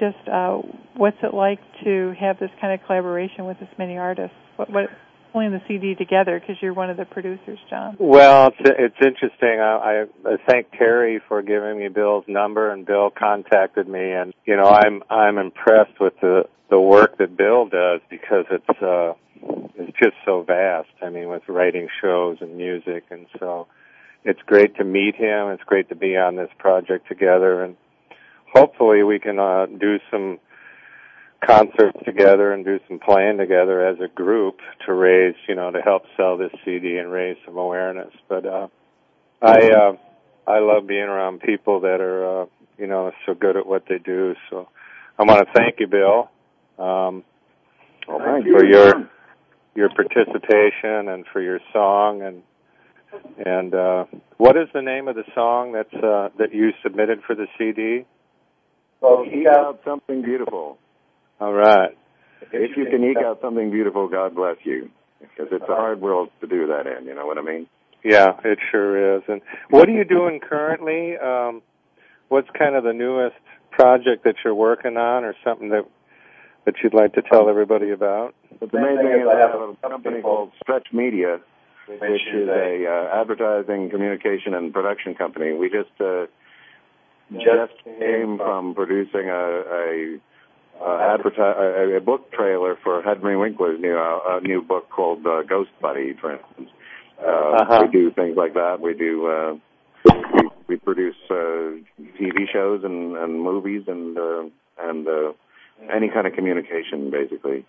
just 0.00 0.28
uh, 0.28 0.58
what's 0.96 1.18
it 1.22 1.34
like 1.34 1.60
to 1.84 2.14
have 2.18 2.40
this 2.40 2.50
kind 2.60 2.72
of 2.72 2.84
collaboration 2.86 3.44
with 3.44 3.60
this 3.60 3.68
many 3.78 3.98
artists? 3.98 4.34
What, 4.56 4.72
what 4.72 4.90
pulling 5.32 5.52
the 5.52 5.60
CD 5.68 5.94
together 5.94 6.40
because 6.40 6.56
you're 6.60 6.74
one 6.74 6.90
of 6.90 6.96
the 6.96 7.04
producers, 7.04 7.58
John. 7.68 7.96
Well, 7.98 8.48
it's 8.48 8.70
it's 8.78 9.06
interesting. 9.06 9.60
I, 9.60 10.06
I 10.26 10.36
thank 10.48 10.72
Terry 10.72 11.20
for 11.28 11.42
giving 11.42 11.78
me 11.78 11.88
Bill's 11.88 12.24
number, 12.26 12.72
and 12.72 12.84
Bill 12.84 13.10
contacted 13.10 13.88
me, 13.88 14.12
and 14.12 14.34
you 14.44 14.56
know 14.56 14.64
I'm 14.64 15.02
I'm 15.10 15.38
impressed 15.38 16.00
with 16.00 16.14
the 16.20 16.44
the 16.70 16.80
work 16.80 17.18
that 17.18 17.36
Bill 17.36 17.66
does 17.68 18.00
because 18.08 18.46
it's 18.50 18.82
uh 18.82 19.14
it's 19.76 19.96
just 19.98 20.16
so 20.24 20.42
vast. 20.42 20.88
I 21.02 21.10
mean, 21.10 21.28
with 21.28 21.42
writing 21.48 21.88
shows 22.00 22.38
and 22.40 22.56
music, 22.56 23.04
and 23.10 23.26
so 23.38 23.66
it's 24.24 24.40
great 24.46 24.76
to 24.76 24.84
meet 24.84 25.14
him. 25.14 25.48
It's 25.48 25.64
great 25.64 25.88
to 25.88 25.96
be 25.96 26.16
on 26.16 26.36
this 26.36 26.50
project 26.58 27.08
together, 27.08 27.62
and 27.62 27.76
hopefully 28.52 29.02
we 29.02 29.18
can 29.18 29.38
uh, 29.38 29.66
do 29.66 29.98
some 30.10 30.38
concerts 31.44 31.98
together 32.04 32.52
and 32.52 32.64
do 32.64 32.78
some 32.86 32.98
playing 32.98 33.38
together 33.38 33.86
as 33.86 33.98
a 34.00 34.08
group 34.08 34.58
to 34.86 34.92
raise, 34.92 35.34
you 35.48 35.54
know, 35.54 35.70
to 35.70 35.80
help 35.80 36.02
sell 36.16 36.36
this 36.36 36.52
CD 36.64 36.98
and 36.98 37.10
raise 37.10 37.36
some 37.44 37.56
awareness. 37.56 38.12
But 38.28 38.46
uh 38.46 38.68
I 39.40 39.70
uh 39.70 39.92
I 40.46 40.58
love 40.58 40.86
being 40.86 41.02
around 41.04 41.40
people 41.40 41.80
that 41.80 42.00
are 42.00 42.42
uh 42.42 42.46
you 42.78 42.86
know 42.86 43.12
so 43.26 43.34
good 43.34 43.56
at 43.56 43.66
what 43.66 43.84
they 43.88 43.98
do. 43.98 44.34
So 44.50 44.68
I 45.18 45.24
want 45.24 45.46
to 45.46 45.52
thank 45.54 45.80
you, 45.80 45.86
Bill, 45.86 46.30
um 46.78 47.24
well, 48.06 48.20
thank 48.24 48.44
for 48.44 48.64
you. 48.64 48.76
your 48.76 49.10
your 49.74 49.88
participation 49.90 51.08
and 51.08 51.24
for 51.32 51.40
your 51.40 51.60
song 51.72 52.22
and 52.22 52.42
and 53.46 53.74
uh 53.74 54.04
what 54.36 54.56
is 54.56 54.68
the 54.74 54.82
name 54.82 55.08
of 55.08 55.16
the 55.16 55.24
song 55.34 55.72
that's 55.72 55.94
uh 55.94 56.28
that 56.38 56.54
you 56.54 56.72
submitted 56.82 57.22
for 57.26 57.34
the 57.34 57.46
CD? 57.56 58.04
Well, 59.00 59.24
eke 59.26 59.46
out 59.46 59.80
something 59.84 60.22
beautiful. 60.22 60.78
All 61.40 61.52
right. 61.52 61.96
If 62.52 62.76
you 62.76 62.86
can 62.86 63.04
eke 63.04 63.18
out 63.18 63.40
something 63.40 63.70
beautiful, 63.70 64.08
God 64.08 64.34
bless 64.34 64.56
you. 64.64 64.90
Because 65.20 65.48
it's 65.52 65.64
a 65.68 65.74
hard 65.74 66.00
world 66.00 66.30
to 66.40 66.46
do 66.46 66.66
that 66.68 66.86
in, 66.86 67.06
you 67.06 67.14
know 67.14 67.26
what 67.26 67.36
I 67.36 67.42
mean? 67.42 67.66
Yeah, 68.02 68.28
it 68.44 68.58
sure 68.70 69.16
is. 69.16 69.22
And 69.28 69.42
what 69.68 69.88
are 69.88 69.92
you 69.92 70.04
doing 70.04 70.40
currently? 70.40 71.16
Um, 71.18 71.60
what's 72.28 72.48
kind 72.58 72.74
of 72.74 72.84
the 72.84 72.94
newest 72.94 73.36
project 73.70 74.24
that 74.24 74.36
you're 74.42 74.54
working 74.54 74.96
on 74.96 75.24
or 75.24 75.34
something 75.44 75.68
that 75.70 75.84
that 76.66 76.74
you'd 76.82 76.94
like 76.94 77.14
to 77.14 77.22
tell 77.22 77.48
everybody 77.48 77.90
about? 77.90 78.34
But 78.58 78.72
the 78.72 78.80
main 78.80 78.96
thing 78.96 79.20
is 79.20 79.28
I 79.28 79.38
have 79.38 79.54
a 79.54 79.76
company 79.86 80.22
called 80.22 80.52
Stretch 80.62 80.88
Media, 80.92 81.40
which 81.88 82.22
is 82.32 82.48
a 82.48 82.86
uh, 82.86 83.20
advertising, 83.20 83.90
communication, 83.90 84.54
and 84.54 84.72
production 84.72 85.14
company. 85.14 85.52
We 85.52 85.68
just 85.68 85.90
uh, 86.00 86.26
just 87.32 87.84
came 87.84 88.38
from 88.38 88.74
producing 88.74 89.28
a, 89.28 89.62
a 89.70 90.18
uh, 90.82 91.14
advertise 91.14 91.56
a, 91.58 91.96
a 91.96 92.00
book 92.00 92.32
trailer 92.32 92.76
for 92.82 93.02
Henry 93.02 93.36
Winkler's 93.36 93.80
new 93.80 93.96
uh, 93.96 94.38
a 94.38 94.40
new 94.40 94.62
book 94.62 94.88
called 94.88 95.26
uh, 95.26 95.42
Ghost 95.42 95.70
Buddy, 95.80 96.14
for 96.20 96.32
instance. 96.32 96.70
Uh, 97.20 97.60
Uh-huh. 97.60 97.82
We 97.86 97.92
do 97.92 98.10
things 98.10 98.36
like 98.36 98.54
that. 98.54 98.80
We 98.80 98.94
do 98.94 99.26
uh, 99.26 99.54
we, 100.34 100.48
we 100.68 100.76
produce 100.76 101.16
uh, 101.30 101.76
TV 102.18 102.48
shows 102.50 102.82
and, 102.84 103.16
and 103.16 103.42
movies 103.42 103.82
and 103.86 104.16
uh, 104.16 104.44
and 104.80 105.06
uh, 105.06 105.32
any 105.94 106.08
kind 106.08 106.26
of 106.26 106.32
communication, 106.32 107.10
basically. 107.10 107.66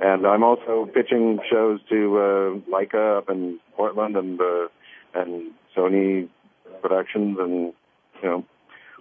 And 0.00 0.26
I'm 0.26 0.44
also 0.44 0.86
pitching 0.94 1.40
shows 1.50 1.80
to 1.88 2.18
uh, 2.18 2.70
Laika 2.70 3.18
up 3.18 3.30
in 3.30 3.58
Portland 3.76 4.16
and 4.16 4.40
uh, 4.40 4.68
and 5.14 5.50
Sony 5.76 6.28
Productions, 6.82 7.38
and 7.40 7.72
you 8.22 8.28
know 8.28 8.44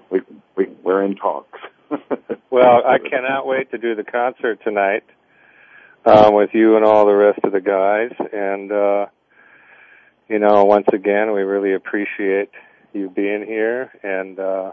we 0.10 0.22
we 0.56 0.68
we're 0.84 1.04
in 1.04 1.16
talks. 1.16 1.60
Well, 2.50 2.82
I 2.86 2.98
cannot 2.98 3.46
wait 3.46 3.72
to 3.72 3.78
do 3.78 3.94
the 3.94 4.04
concert 4.04 4.60
tonight 4.64 5.04
um, 6.06 6.34
with 6.34 6.52
you 6.54 6.78
and 6.78 6.86
all 6.86 7.06
the 7.06 7.14
rest 7.14 7.40
of 7.44 7.52
the 7.52 7.60
guys. 7.60 8.12
And 8.32 8.72
uh, 8.72 9.08
you 10.30 10.40
know, 10.40 10.64
once 10.64 10.88
again, 10.94 11.34
we 11.34 11.42
really 11.42 11.74
appreciate 11.74 12.50
you 12.94 13.10
being 13.10 13.46
here, 13.46 13.92
and 14.02 14.40
uh, 14.40 14.72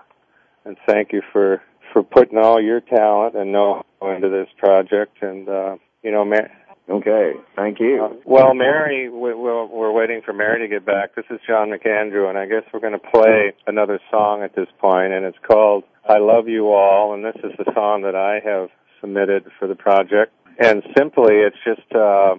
and 0.65 0.77
thank 0.87 1.13
you 1.13 1.21
for 1.33 1.63
for 1.93 2.03
putting 2.05 2.39
all 2.39 2.63
your 2.63 2.81
talent 2.81 3.35
and 3.35 3.53
know 3.53 3.85
into 4.01 4.29
this 4.29 4.49
project. 4.57 5.21
And 5.21 5.49
uh, 5.49 5.77
you 6.05 6.13
know, 6.13 6.25
Mar- 6.25 6.51
Okay, 6.89 7.33
thank 7.57 7.81
you. 7.81 8.05
uh, 8.05 8.15
well, 8.27 8.53
Mary, 8.53 9.09
we, 9.09 9.33
we're, 9.33 9.65
we're 9.65 9.93
waiting 9.93 10.21
for 10.23 10.35
Mary 10.35 10.61
to 10.61 10.69
get 10.69 10.85
back. 10.85 11.15
This 11.15 11.25
is 11.31 11.41
John 11.47 11.71
McAndrew, 11.71 12.29
and 12.29 12.37
I 12.37 12.45
guess 12.45 12.63
we're 12.73 12.81
going 12.81 12.93
to 12.93 12.99
play 12.99 13.55
another 13.67 13.99
song 14.11 14.43
at 14.43 14.55
this 14.55 14.69
point, 14.79 15.15
and 15.15 15.25
it's 15.25 15.39
called 15.49 15.85
"I 16.07 16.19
Love 16.19 16.47
You 16.47 16.69
All," 16.75 17.15
and 17.15 17.25
this 17.25 17.37
is 17.37 17.53
the 17.57 17.73
song 17.75 18.03
that 18.03 18.15
I 18.15 18.41
have 18.45 18.69
submitted 19.01 19.47
for 19.59 19.67
the 19.67 19.75
project. 19.75 20.33
And 20.59 20.83
simply, 20.97 21.37
it's 21.37 21.57
just 21.65 21.91
uh, 21.95 22.37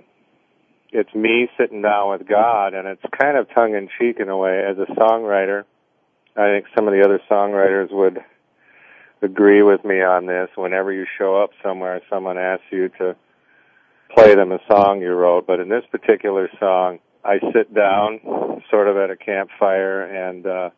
it's 0.92 1.14
me 1.16 1.50
sitting 1.58 1.82
down 1.82 2.12
with 2.12 2.28
God, 2.28 2.76
and 2.76 2.88
it's 2.88 3.02
kind 3.20 3.38
of 3.38 3.48
tongue 3.54 3.74
in 3.74 3.90
cheek 3.98 4.20
in 4.20 4.30
a 4.30 4.38
way. 4.38 4.64
As 4.64 4.78
a 4.78 4.86
songwriter, 4.94 5.64
I 6.38 6.54
think 6.54 6.68
some 6.76 6.88
of 6.88 6.94
the 6.94 7.04
other 7.04 7.20
songwriters 7.30 7.92
would 7.92 8.20
agree 9.24 9.64
with 9.64 9.84
me 9.84 10.04
on 10.04 10.28
this. 10.28 10.50
Whenever 10.56 10.94
you 10.94 11.08
show 11.18 11.42
up 11.42 11.50
somewhere, 11.64 12.00
someone 12.12 12.38
asks 12.38 12.66
you 12.72 12.90
to 13.00 13.16
play 14.16 14.36
them 14.36 14.52
a 14.52 14.60
song 14.68 15.02
you 15.02 15.12
wrote, 15.12 15.46
but 15.46 15.60
in 15.60 15.70
this 15.70 15.84
particular 15.92 16.50
song, 16.60 17.00
I 17.24 17.40
sit 17.54 17.74
down 17.74 18.62
sort 18.70 18.88
of 18.88 18.98
at 18.98 19.10
a 19.10 19.16
campfire 19.16 20.04
and 20.04 20.46
uh 20.46 20.70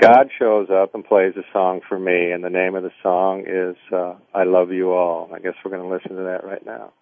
God 0.00 0.30
shows 0.38 0.68
up 0.70 0.94
and 0.94 1.04
plays 1.04 1.34
a 1.36 1.42
song 1.52 1.80
for 1.88 1.98
me 1.98 2.30
and 2.30 2.44
the 2.44 2.50
name 2.50 2.76
of 2.76 2.84
the 2.84 2.92
song 3.02 3.44
is 3.46 3.76
uh 3.92 4.14
I 4.34 4.44
Love 4.44 4.70
You 4.70 4.92
All. 4.92 5.30
I 5.34 5.40
guess 5.40 5.54
we're 5.64 5.72
going 5.72 5.88
to 5.88 5.94
listen 5.94 6.16
to 6.16 6.22
that 6.24 6.44
right 6.44 6.64
now. 6.64 6.92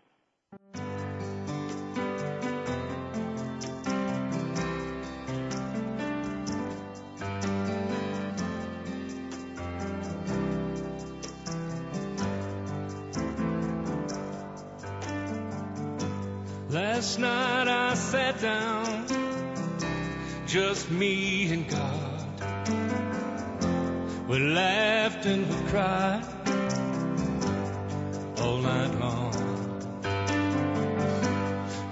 Last 16.99 17.21
night 17.21 17.69
I 17.69 17.95
sat 17.95 18.41
down, 18.41 19.07
just 20.49 20.91
me 20.91 21.49
and 21.53 21.69
God. 21.69 22.25
We 24.27 24.39
laughed 24.41 25.25
and 25.25 25.49
we 25.49 25.71
cried 25.71 26.25
all 28.41 28.59
night 28.59 28.99
long. 28.99 29.33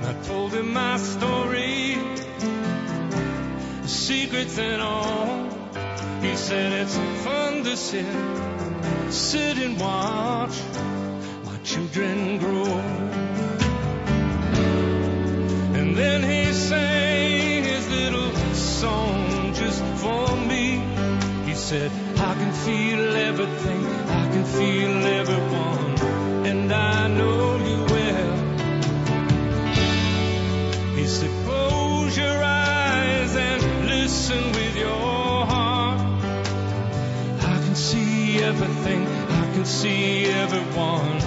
I 0.02 0.12
told 0.24 0.52
him 0.52 0.72
my 0.72 0.96
story, 0.96 1.98
secrets 3.84 4.58
and 4.58 4.82
all. 4.82 5.48
He 6.20 6.34
said 6.34 6.72
it's 6.82 6.96
fun 7.22 7.62
to 7.62 7.76
sit, 7.76 8.06
sit 9.12 9.56
and 9.58 9.78
watch 9.78 10.60
my 11.44 11.58
children 11.62 12.38
grow. 12.38 13.25
Said, 21.66 21.90
I 22.16 22.34
can 22.34 22.52
feel 22.52 23.16
everything, 23.16 23.84
I 24.06 24.28
can 24.28 24.44
feel 24.44 25.04
everyone, 25.04 25.98
and 26.46 26.72
I 26.72 27.08
know 27.08 27.56
you 27.56 27.78
well. 27.92 28.36
He 30.94 31.06
said, 31.08 31.30
close 31.44 32.16
your 32.16 32.40
eyes 32.40 33.34
and 33.34 33.88
listen 33.88 34.52
with 34.52 34.76
your 34.76 35.46
heart. 35.52 36.22
I 37.54 37.56
can 37.64 37.74
see 37.74 38.38
everything, 38.38 39.04
I 39.42 39.52
can 39.54 39.64
see 39.64 40.26
everyone, 40.26 41.20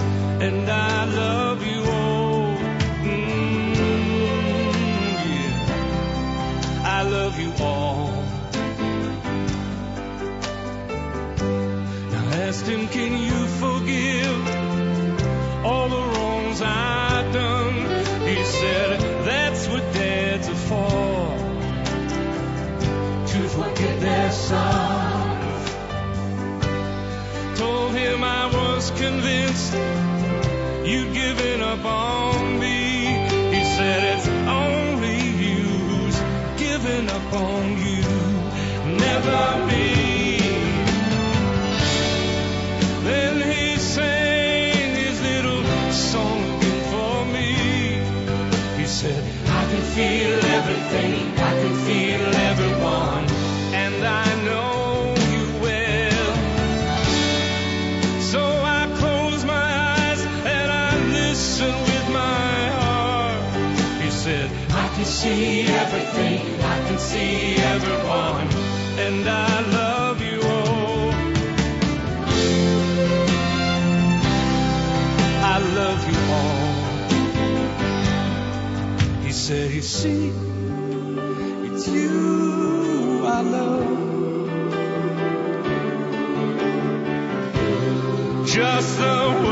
said, 48.90 49.22
I 49.46 49.64
can 49.70 49.82
feel 49.94 50.34
everything, 50.58 51.14
I 51.38 51.52
can 51.62 51.74
feel 51.86 52.26
everyone, 52.50 53.24
and 53.72 54.04
I 54.04 54.26
know 54.44 55.14
you 55.30 55.44
well. 55.62 56.34
So 58.20 58.40
I 58.40 58.92
close 58.98 59.44
my 59.44 59.68
eyes 59.94 60.24
and 60.24 60.72
I 60.72 60.90
listen 61.12 61.72
with 61.90 62.06
my 62.10 62.58
heart. 62.80 64.02
He 64.02 64.10
said, 64.10 64.50
I 64.70 64.88
can 64.96 65.04
see 65.04 65.68
everything, 65.68 66.60
I 66.60 66.78
can 66.88 66.98
see 66.98 67.56
everyone, 67.74 68.48
and 68.98 69.28
I 69.28 69.60
love 69.70 69.79
said, 79.50 79.72
You 79.72 79.82
see, 79.82 80.28
it's 81.66 81.88
you 81.88 83.22
I 83.26 83.40
love. 83.40 83.98
Just 88.46 88.98
the 88.98 89.49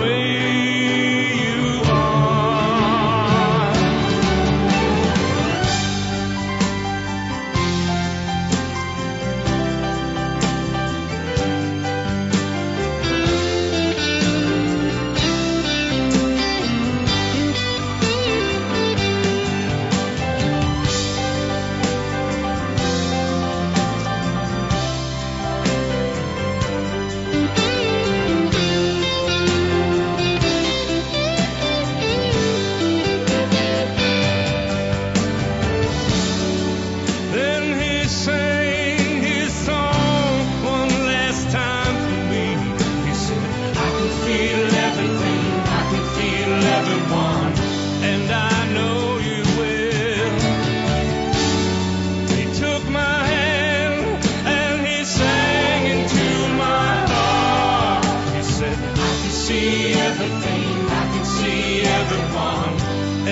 see 59.48 59.94
everything, 59.94 60.66
I 61.00 61.04
can 61.12 61.24
see 61.24 61.80
everyone, 61.98 62.74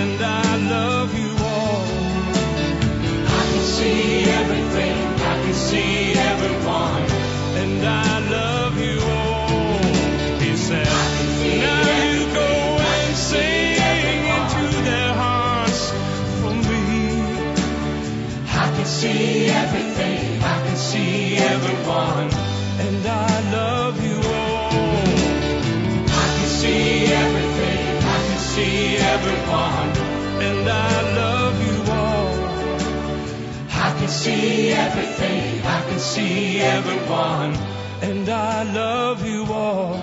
and 0.00 0.18
I 0.24 0.57
love 0.74 1.11
you 1.20 1.33
all. 1.52 1.85
I 3.38 3.42
can 3.50 3.64
see 3.76 4.24
everything, 4.40 4.96
I 5.33 5.35
can 5.42 5.57
see 5.68 6.14
everyone, 6.33 6.95
see 34.27 34.73
everything, 34.73 35.65
I 35.65 35.81
can 35.89 35.99
see 36.01 36.61
everyone, 36.61 37.53
and 38.03 38.29
I 38.29 38.65
love 38.65 39.25
you 39.25 39.45
all. 39.53 39.95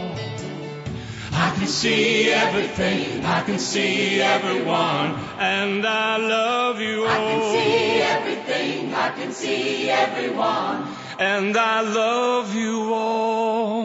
I 1.45 1.49
can 1.57 1.67
see 1.67 2.31
everything, 2.31 3.25
I 3.25 3.41
can 3.41 3.59
see 3.59 4.21
everyone, 4.21 5.09
and 5.39 5.85
I 5.85 6.17
love 6.17 6.79
you 6.79 7.05
all. 7.05 7.11
I 7.11 7.17
can 7.31 7.41
see 7.55 8.01
everything, 8.15 8.93
I 8.93 9.09
can 9.09 9.31
see 9.33 9.89
everyone, 9.89 10.87
and 11.19 11.57
I 11.57 11.81
love 11.81 12.55
you 12.55 12.93
all. 12.93 13.83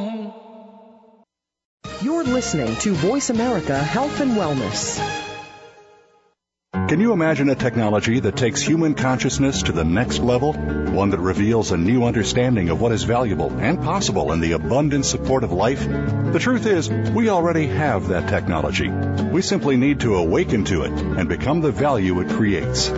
You're 2.00 2.22
listening 2.22 2.76
to 2.84 2.92
Voice 2.92 3.30
America 3.30 3.76
Health 3.76 4.20
and 4.20 4.36
Wellness. 4.36 5.27
Can 6.88 7.00
you 7.00 7.12
imagine 7.12 7.50
a 7.50 7.54
technology 7.54 8.18
that 8.18 8.34
takes 8.34 8.62
human 8.62 8.94
consciousness 8.94 9.64
to 9.64 9.72
the 9.72 9.84
next 9.84 10.20
level? 10.20 10.54
One 10.54 11.10
that 11.10 11.18
reveals 11.18 11.70
a 11.70 11.76
new 11.76 12.04
understanding 12.04 12.70
of 12.70 12.80
what 12.80 12.92
is 12.92 13.02
valuable 13.02 13.52
and 13.58 13.82
possible 13.82 14.32
in 14.32 14.40
the 14.40 14.52
abundant 14.52 15.04
support 15.04 15.44
of 15.44 15.52
life? 15.52 15.86
The 15.86 16.38
truth 16.38 16.64
is, 16.64 16.88
we 16.88 17.28
already 17.28 17.66
have 17.66 18.08
that 18.08 18.30
technology. 18.30 18.88
We 18.88 19.42
simply 19.42 19.76
need 19.76 20.00
to 20.00 20.16
awaken 20.16 20.64
to 20.64 20.84
it 20.84 20.92
and 20.92 21.28
become 21.28 21.60
the 21.60 21.72
value 21.72 22.20
it 22.20 22.30
creates. 22.30 22.90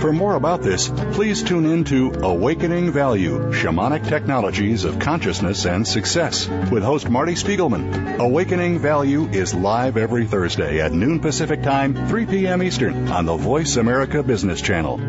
For 0.00 0.12
more 0.12 0.34
about 0.34 0.60
this, 0.60 0.88
please 1.12 1.42
tune 1.42 1.64
in 1.64 1.84
to 1.84 2.12
Awakening 2.22 2.92
Value 2.92 3.50
Shamanic 3.52 4.06
Technologies 4.06 4.84
of 4.84 4.98
Consciousness 4.98 5.64
and 5.64 5.88
Success 5.88 6.46
with 6.48 6.82
host 6.82 7.08
Marty 7.08 7.32
Spiegelman. 7.32 8.18
Awakening 8.18 8.78
Value 8.78 9.26
is 9.26 9.54
live 9.54 9.96
every 9.96 10.26
Thursday 10.26 10.82
at 10.82 10.92
noon 10.92 11.20
Pacific 11.20 11.62
Time, 11.62 12.08
3 12.08 12.26
p.m. 12.26 12.62
Eastern 12.62 13.08
on 13.08 13.24
the 13.24 13.35
Voice 13.36 13.76
America 13.76 14.22
Business 14.22 14.60
Channel. 14.60 15.00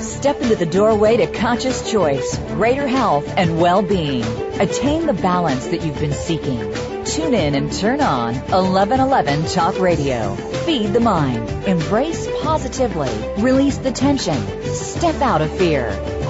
Step 0.00 0.40
into 0.40 0.56
the 0.56 0.66
doorway 0.66 1.16
to 1.16 1.26
conscious 1.26 1.90
choice, 1.90 2.38
greater 2.48 2.86
health, 2.86 3.26
and 3.36 3.60
well-being. 3.60 4.24
Attain 4.60 5.06
the 5.06 5.12
balance 5.12 5.66
that 5.66 5.82
you've 5.82 5.98
been 5.98 6.12
seeking. 6.12 6.58
Tune 7.04 7.34
in 7.34 7.54
and 7.54 7.72
turn 7.72 8.00
on 8.00 8.34
1111 8.34 9.46
Talk 9.46 9.78
Radio. 9.80 10.34
Feed 10.64 10.92
the 10.92 11.00
mind. 11.00 11.48
Embrace 11.66 12.28
positively. 12.42 13.10
Release 13.38 13.78
the 13.78 13.90
tension. 13.90 14.40
Step 14.74 15.20
out 15.20 15.42
of 15.42 15.50
fear. 15.58 15.90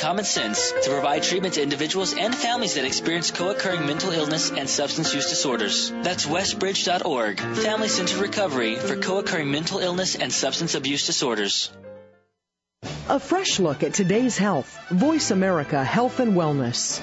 common 0.00 0.24
sense 0.24 0.72
to 0.72 0.90
provide 0.90 1.22
treatment 1.22 1.54
to 1.54 1.62
individuals 1.62 2.14
and 2.14 2.34
families 2.34 2.74
that 2.74 2.86
experience 2.86 3.30
co-occurring 3.30 3.84
mental 3.86 4.10
illness 4.10 4.50
and 4.50 4.68
substance 4.68 5.14
use 5.14 5.28
disorders. 5.28 5.90
That's 6.02 6.24
westbridge.org, 6.24 7.38
Family 7.38 7.88
Centered 7.88 8.18
Recovery 8.18 8.76
for 8.76 8.96
co-occurring 8.96 9.50
mental 9.50 9.78
illness 9.78 10.16
and 10.16 10.32
substance 10.32 10.74
abuse 10.74 11.06
disorders. 11.06 11.70
A 13.10 13.20
fresh 13.20 13.60
look 13.60 13.82
at 13.82 13.92
today's 13.92 14.38
health. 14.38 14.78
Voice 14.88 15.30
America 15.30 15.84
Health 15.84 16.18
and 16.20 16.32
Wellness. 16.32 17.02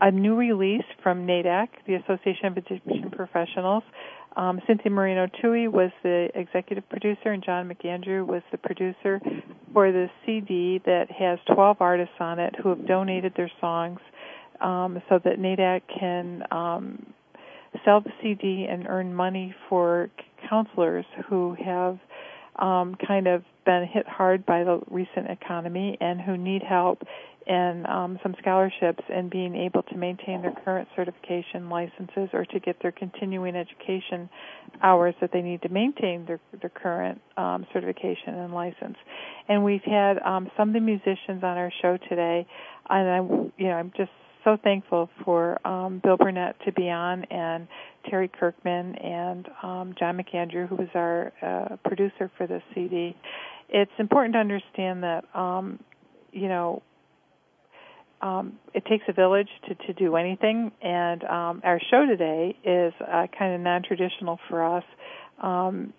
a 0.00 0.10
new 0.10 0.34
release 0.36 0.84
from 1.02 1.26
NAADAC, 1.26 1.68
the 1.86 1.94
Association 1.94 2.46
of 2.46 2.56
Addiction 2.56 3.10
Professionals. 3.10 3.82
Um, 4.36 4.60
Cynthia 4.66 4.90
Moreno 4.92 5.26
Tuohy 5.26 5.70
was 5.70 5.90
the 6.02 6.28
executive 6.34 6.88
producer, 6.88 7.32
and 7.32 7.42
John 7.42 7.68
McAndrew 7.68 8.26
was 8.26 8.42
the 8.52 8.58
producer 8.58 9.20
for 9.72 9.90
the 9.90 10.08
CD 10.24 10.80
that 10.86 11.10
has 11.10 11.38
12 11.52 11.78
artists 11.80 12.14
on 12.20 12.38
it 12.38 12.54
who 12.62 12.68
have 12.70 12.86
donated 12.86 13.32
their 13.36 13.50
songs 13.60 13.98
um, 14.60 15.02
so 15.08 15.18
that 15.24 15.38
NAADAC 15.38 15.82
can 15.98 16.42
um, 16.50 17.06
sell 17.84 18.00
the 18.00 18.12
CD 18.22 18.66
and 18.70 18.86
earn 18.86 19.14
money 19.14 19.54
for 19.68 20.10
counselors 20.48 21.04
who 21.28 21.56
have 21.64 21.98
um, 22.56 22.96
kind 23.06 23.26
of 23.26 23.44
been 23.64 23.86
hit 23.92 24.06
hard 24.06 24.44
by 24.46 24.64
the 24.64 24.80
recent 24.90 25.30
economy 25.30 25.96
and 26.00 26.20
who 26.20 26.36
need 26.36 26.62
help 26.62 27.02
and 27.48 27.86
um, 27.86 28.18
some 28.22 28.34
scholarships 28.40 29.02
and 29.08 29.30
being 29.30 29.56
able 29.56 29.82
to 29.82 29.96
maintain 29.96 30.42
their 30.42 30.54
current 30.64 30.86
certification 30.94 31.70
licenses 31.70 32.28
or 32.34 32.44
to 32.44 32.60
get 32.60 32.76
their 32.82 32.92
continuing 32.92 33.56
education 33.56 34.28
hours 34.82 35.14
that 35.22 35.30
they 35.32 35.40
need 35.40 35.62
to 35.62 35.68
maintain 35.70 36.26
their 36.26 36.38
their 36.60 36.70
current 36.70 37.20
um, 37.38 37.66
certification 37.72 38.34
and 38.34 38.52
license. 38.52 38.96
And 39.48 39.64
we've 39.64 39.82
had 39.82 40.18
um, 40.18 40.50
some 40.56 40.68
of 40.68 40.74
the 40.74 40.80
musicians 40.80 41.42
on 41.42 41.56
our 41.56 41.72
show 41.80 41.98
today, 42.08 42.46
and 42.90 43.08
I, 43.08 43.16
you 43.56 43.68
know, 43.68 43.74
I'm 43.74 43.92
just 43.96 44.10
so 44.44 44.56
thankful 44.62 45.08
for 45.24 45.66
um, 45.66 46.00
Bill 46.04 46.16
Burnett 46.16 46.56
to 46.64 46.72
be 46.72 46.90
on 46.90 47.24
and 47.24 47.66
Terry 48.08 48.28
Kirkman 48.28 48.94
and 48.96 49.48
um, 49.62 49.94
John 49.98 50.18
McAndrew, 50.18 50.68
who 50.68 50.76
was 50.76 50.88
our 50.94 51.32
uh, 51.42 51.76
producer 51.88 52.30
for 52.36 52.46
this 52.46 52.62
CD. 52.74 53.16
It's 53.68 53.90
important 53.98 54.34
to 54.34 54.38
understand 54.38 55.02
that, 55.02 55.24
um, 55.34 55.80
you 56.32 56.48
know, 56.48 56.82
um, 58.20 58.58
it 58.74 58.84
takes 58.86 59.04
a 59.08 59.12
village 59.12 59.48
to, 59.68 59.74
to 59.74 59.92
do 59.92 60.16
anything, 60.16 60.72
and 60.82 61.22
um, 61.24 61.60
our 61.64 61.80
show 61.90 62.04
today 62.06 62.56
is 62.64 62.92
uh, 63.00 63.26
kind 63.38 63.54
of 63.54 63.60
non-traditional 63.60 64.38
for 64.48 64.76
us. 64.76 64.84
Um, 65.42 65.92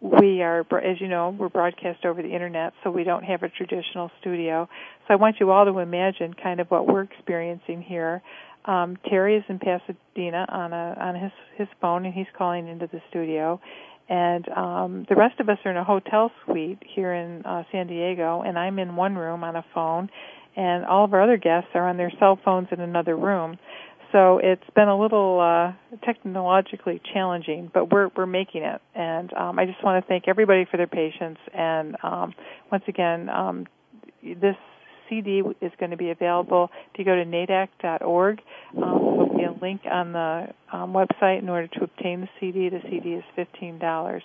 we 0.00 0.42
are, 0.42 0.60
as 0.60 1.00
you 1.00 1.08
know, 1.08 1.34
we're 1.38 1.48
broadcast 1.48 2.04
over 2.04 2.20
the 2.22 2.28
internet, 2.28 2.74
so 2.84 2.90
we 2.90 3.04
don't 3.04 3.24
have 3.24 3.42
a 3.42 3.48
traditional 3.48 4.10
studio. 4.20 4.68
So 5.08 5.14
I 5.14 5.16
want 5.16 5.36
you 5.40 5.50
all 5.50 5.64
to 5.64 5.78
imagine 5.78 6.34
kind 6.34 6.60
of 6.60 6.68
what 6.68 6.86
we're 6.86 7.02
experiencing 7.02 7.80
here. 7.80 8.22
Um, 8.66 8.98
Terry 9.08 9.36
is 9.36 9.44
in 9.48 9.58
Pasadena 9.58 10.46
on 10.48 10.72
a 10.72 10.96
on 11.00 11.14
his 11.14 11.32
his 11.56 11.68
phone, 11.80 12.04
and 12.04 12.12
he's 12.12 12.26
calling 12.36 12.68
into 12.68 12.86
the 12.86 13.00
studio. 13.08 13.60
And 14.08 14.48
um, 14.50 15.06
the 15.08 15.16
rest 15.16 15.40
of 15.40 15.48
us 15.48 15.58
are 15.64 15.70
in 15.70 15.76
a 15.76 15.84
hotel 15.84 16.30
suite 16.44 16.82
here 16.94 17.12
in 17.12 17.44
uh, 17.44 17.64
San 17.72 17.86
Diego, 17.88 18.42
and 18.42 18.58
I'm 18.58 18.78
in 18.78 18.94
one 18.94 19.16
room 19.16 19.42
on 19.42 19.56
a 19.56 19.64
phone, 19.74 20.10
and 20.56 20.84
all 20.86 21.04
of 21.04 21.12
our 21.12 21.22
other 21.22 21.36
guests 21.36 21.70
are 21.74 21.88
on 21.88 21.96
their 21.96 22.12
cell 22.18 22.38
phones 22.44 22.68
in 22.72 22.80
another 22.80 23.16
room. 23.16 23.58
So 24.12 24.38
it's 24.42 24.62
been 24.74 24.88
a 24.88 24.98
little 24.98 25.40
uh, 25.40 25.96
technologically 26.04 27.00
challenging, 27.12 27.70
but 27.72 27.90
we're 27.92 28.08
we're 28.16 28.26
making 28.26 28.62
it. 28.62 28.80
And 28.94 29.32
um, 29.34 29.58
I 29.58 29.66
just 29.66 29.82
want 29.84 30.02
to 30.02 30.08
thank 30.08 30.24
everybody 30.28 30.64
for 30.70 30.76
their 30.76 30.86
patience. 30.86 31.38
And 31.52 31.96
um, 32.02 32.34
once 32.70 32.84
again, 32.88 33.28
um, 33.28 33.66
this 34.22 34.56
CD 35.08 35.42
is 35.60 35.72
going 35.78 35.90
to 35.90 35.96
be 35.96 36.10
available 36.10 36.70
if 36.92 36.98
you 36.98 37.04
go 37.04 37.14
to 37.14 37.24
naadac.org. 37.24 38.40
Um, 38.76 38.82
there'll 38.82 39.36
be 39.36 39.44
a 39.44 39.64
link 39.64 39.82
on 39.90 40.12
the 40.12 40.46
um, 40.72 40.92
website 40.92 41.40
in 41.40 41.48
order 41.48 41.68
to 41.68 41.84
obtain 41.84 42.22
the 42.22 42.28
CD. 42.40 42.68
The 42.68 42.80
CD 42.88 43.10
is 43.10 43.24
fifteen 43.34 43.78
dollars, 43.78 44.22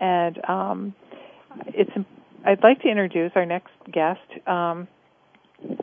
and 0.00 0.38
um, 0.48 0.94
it's. 1.68 1.90
I'd 2.44 2.62
like 2.62 2.80
to 2.82 2.88
introduce 2.88 3.32
our 3.34 3.44
next 3.44 3.72
guest. 3.92 4.48
Um, 4.48 4.88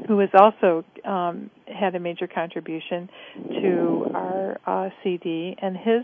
who 0.07 0.19
has 0.19 0.29
also 0.33 0.83
um, 1.05 1.49
had 1.67 1.95
a 1.95 1.99
major 1.99 2.27
contribution 2.27 3.09
to 3.61 4.05
our 4.13 4.59
uh, 4.65 4.89
CD, 5.03 5.55
and 5.61 5.75
his 5.77 6.03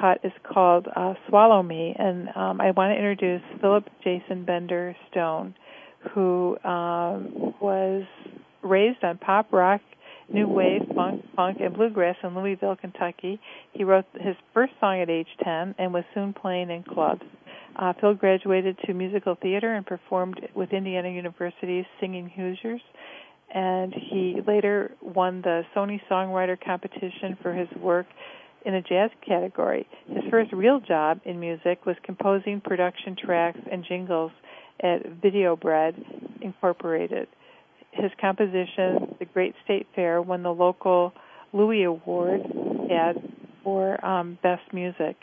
cut 0.00 0.20
is 0.22 0.32
called 0.42 0.86
uh, 0.94 1.14
"Swallow 1.28 1.62
Me." 1.62 1.94
And 1.98 2.28
um, 2.34 2.60
I 2.60 2.70
want 2.72 2.92
to 2.92 2.96
introduce 2.96 3.42
Philip 3.60 3.88
Jason 4.02 4.44
Bender 4.44 4.94
Stone, 5.10 5.54
who 6.14 6.56
um, 6.64 7.54
was 7.60 8.04
raised 8.62 9.02
on 9.02 9.18
pop 9.18 9.52
rock, 9.52 9.80
new 10.32 10.48
wave, 10.48 10.82
funk, 10.94 11.24
funk, 11.36 11.58
and 11.60 11.74
bluegrass 11.74 12.16
in 12.22 12.34
Louisville, 12.34 12.76
Kentucky. 12.76 13.40
He 13.72 13.84
wrote 13.84 14.06
his 14.14 14.36
first 14.52 14.72
song 14.80 15.00
at 15.00 15.10
age 15.10 15.28
10 15.42 15.74
and 15.78 15.92
was 15.92 16.04
soon 16.14 16.32
playing 16.32 16.70
in 16.70 16.82
clubs. 16.82 17.22
Uh, 17.76 17.92
Phil 18.00 18.14
graduated 18.14 18.78
to 18.86 18.94
musical 18.94 19.36
theater 19.40 19.74
and 19.74 19.84
performed 19.84 20.40
with 20.54 20.72
Indiana 20.72 21.08
University's 21.10 21.86
Singing 22.00 22.28
Hoosiers. 22.28 22.80
And 23.52 23.92
he 23.94 24.40
later 24.46 24.92
won 25.00 25.42
the 25.42 25.62
Sony 25.74 26.00
Songwriter 26.10 26.56
Competition 26.62 27.36
for 27.42 27.52
his 27.52 27.68
work 27.80 28.06
in 28.64 28.74
a 28.74 28.82
jazz 28.82 29.10
category. 29.26 29.86
His 30.08 30.24
first 30.30 30.52
real 30.52 30.80
job 30.80 31.20
in 31.24 31.38
music 31.38 31.84
was 31.86 31.96
composing 32.02 32.60
production 32.60 33.16
tracks 33.16 33.60
and 33.70 33.84
jingles 33.84 34.32
at 34.82 35.06
Video 35.22 35.54
Bread 35.56 35.94
Incorporated. 36.40 37.28
His 37.92 38.10
composition, 38.20 39.14
The 39.18 39.26
Great 39.32 39.54
State 39.64 39.86
Fair, 39.94 40.20
won 40.20 40.42
the 40.42 40.52
local 40.52 41.12
Louie 41.52 41.84
Award 41.84 42.40
ad 42.90 43.16
for 43.62 44.04
um, 44.04 44.38
Best 44.42 44.62
Music. 44.72 45.16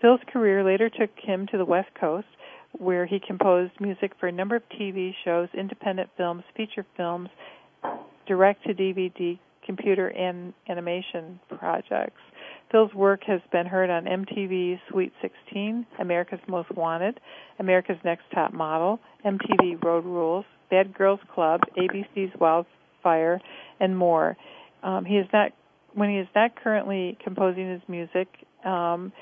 Phil's 0.00 0.20
career 0.32 0.64
later 0.64 0.90
took 0.90 1.10
him 1.16 1.46
to 1.50 1.58
the 1.58 1.64
West 1.64 1.88
Coast, 1.98 2.26
where 2.72 3.06
he 3.06 3.20
composed 3.24 3.72
music 3.80 4.12
for 4.18 4.26
a 4.26 4.32
number 4.32 4.56
of 4.56 4.62
TV 4.78 5.14
shows, 5.24 5.48
independent 5.54 6.10
films, 6.16 6.42
feature 6.56 6.84
films, 6.96 7.28
direct 8.26 8.64
to 8.64 8.74
DVD, 8.74 9.38
computer, 9.64 10.08
and 10.08 10.52
animation 10.68 11.40
projects. 11.58 12.20
Phil's 12.70 12.92
work 12.92 13.22
has 13.26 13.40
been 13.52 13.66
heard 13.66 13.90
on 13.90 14.04
MTV's 14.04 14.80
Sweet 14.90 15.12
16, 15.22 15.86
America's 16.00 16.40
Most 16.48 16.70
Wanted, 16.72 17.20
America's 17.58 17.98
Next 18.04 18.24
Top 18.34 18.52
Model, 18.52 18.98
MTV 19.24 19.82
Road 19.84 20.04
Rules, 20.04 20.44
Bad 20.70 20.92
Girls 20.94 21.20
Club, 21.32 21.60
ABC's 21.78 22.32
Wildfire, 22.40 23.40
and 23.78 23.96
more. 23.96 24.36
Um, 24.82 25.04
he 25.04 25.16
is 25.16 25.26
not 25.32 25.52
when 25.94 26.10
he 26.10 26.16
is 26.16 26.26
not 26.34 26.56
currently 26.56 27.16
composing 27.22 27.70
his 27.70 27.82
music 27.88 28.26
Um, 28.64 29.12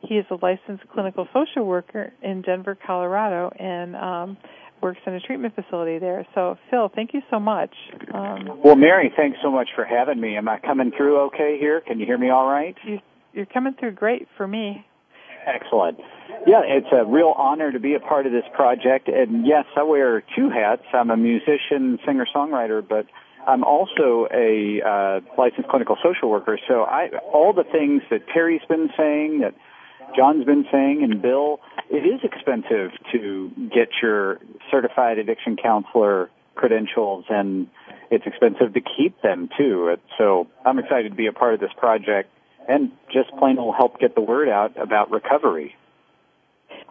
he 0.00 0.14
is 0.14 0.26
a 0.30 0.34
licensed 0.34 0.88
clinical 0.92 1.28
social 1.32 1.64
worker 1.66 2.12
in 2.22 2.42
Denver, 2.42 2.76
Colorado, 2.86 3.50
and 3.58 3.96
um, 3.96 4.36
works 4.82 5.00
in 5.06 5.14
a 5.14 5.20
treatment 5.20 5.54
facility 5.54 5.98
there. 5.98 6.26
So, 6.34 6.56
Phil, 6.70 6.90
thank 6.94 7.12
you 7.12 7.20
so 7.30 7.38
much. 7.38 7.74
Um, 8.12 8.60
well, 8.64 8.76
Mary, 8.76 9.12
thanks 9.16 9.38
so 9.42 9.50
much 9.50 9.68
for 9.74 9.84
having 9.84 10.20
me. 10.20 10.36
Am 10.36 10.48
I 10.48 10.58
coming 10.58 10.90
through 10.96 11.26
okay 11.26 11.58
here? 11.60 11.80
Can 11.80 12.00
you 12.00 12.06
hear 12.06 12.18
me 12.18 12.30
all 12.30 12.46
right? 12.46 12.76
You, 12.84 12.98
you're 13.32 13.46
coming 13.46 13.74
through 13.78 13.92
great 13.92 14.26
for 14.36 14.46
me. 14.46 14.86
Excellent. 15.46 15.98
Yeah, 16.46 16.62
it's 16.64 16.86
a 16.92 17.04
real 17.04 17.34
honor 17.36 17.72
to 17.72 17.80
be 17.80 17.94
a 17.94 18.00
part 18.00 18.26
of 18.26 18.32
this 18.32 18.44
project. 18.54 19.08
And 19.08 19.46
yes, 19.46 19.64
I 19.76 19.82
wear 19.82 20.22
two 20.36 20.50
hats. 20.50 20.82
I'm 20.92 21.10
a 21.10 21.16
musician, 21.16 21.98
singer, 22.06 22.26
songwriter, 22.34 22.86
but 22.86 23.06
I'm 23.46 23.64
also 23.64 24.28
a 24.32 24.80
uh, 24.84 25.20
licensed 25.38 25.68
clinical 25.68 25.96
social 26.02 26.30
worker. 26.30 26.58
So 26.68 26.82
I, 26.82 27.08
all 27.32 27.52
the 27.52 27.64
things 27.64 28.02
that 28.10 28.20
Terry's 28.32 28.62
been 28.68 28.90
saying, 28.96 29.40
that 29.40 29.54
John's 30.16 30.44
been 30.44 30.66
saying, 30.70 31.02
and 31.02 31.22
Bill, 31.22 31.60
it 31.88 32.06
is 32.06 32.20
expensive 32.22 32.90
to 33.12 33.50
get 33.72 33.88
your 34.02 34.38
certified 34.70 35.18
addiction 35.18 35.56
counselor 35.56 36.30
credentials, 36.54 37.24
and 37.28 37.68
it's 38.10 38.26
expensive 38.26 38.74
to 38.74 38.80
keep 38.80 39.20
them 39.22 39.48
too. 39.56 39.96
So 40.18 40.48
I'm 40.64 40.78
excited 40.78 41.10
to 41.10 41.16
be 41.16 41.26
a 41.26 41.32
part 41.32 41.54
of 41.54 41.60
this 41.60 41.72
project 41.76 42.30
and 42.68 42.92
just 43.12 43.30
plain 43.38 43.56
will 43.56 43.72
help 43.72 43.98
get 43.98 44.14
the 44.14 44.20
word 44.20 44.48
out 44.48 44.80
about 44.80 45.10
recovery. 45.10 45.74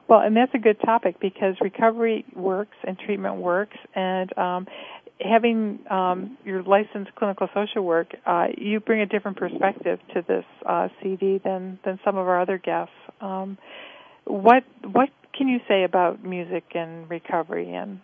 Well, 0.07 0.20
and 0.20 0.36
that's 0.36 0.53
a 0.53 0.57
good 0.57 0.80
topic 0.82 1.20
because 1.20 1.55
recovery 1.61 2.26
works 2.36 2.76
and 2.84 2.97
treatment 2.97 3.36
works, 3.36 3.78
and 3.95 4.36
um, 4.38 4.67
having 5.22 5.80
um, 5.89 6.38
your 6.43 6.63
licensed 6.63 7.13
clinical 7.15 7.47
social 7.53 7.84
work, 7.84 8.15
uh, 8.26 8.47
you 8.57 8.80
bring 8.80 9.01
a 9.01 9.05
different 9.05 9.38
perspective 9.38 9.99
to 10.15 10.24
this 10.28 10.45
uh, 10.65 10.89
CD 11.01 11.39
than 11.43 11.80
than 11.86 11.99
some 12.03 12.17
of 12.17 12.28
our 12.28 12.41
other 12.41 12.57
guests. 12.57 12.93
Um, 13.22 13.57
what 14.26 14.63
what 14.84 15.09
can 15.34 15.47
you 15.47 15.59
say 15.67 15.84
about 15.84 16.24
music 16.24 16.63
and 16.76 17.09
recovery? 17.09 17.74
And 17.74 17.99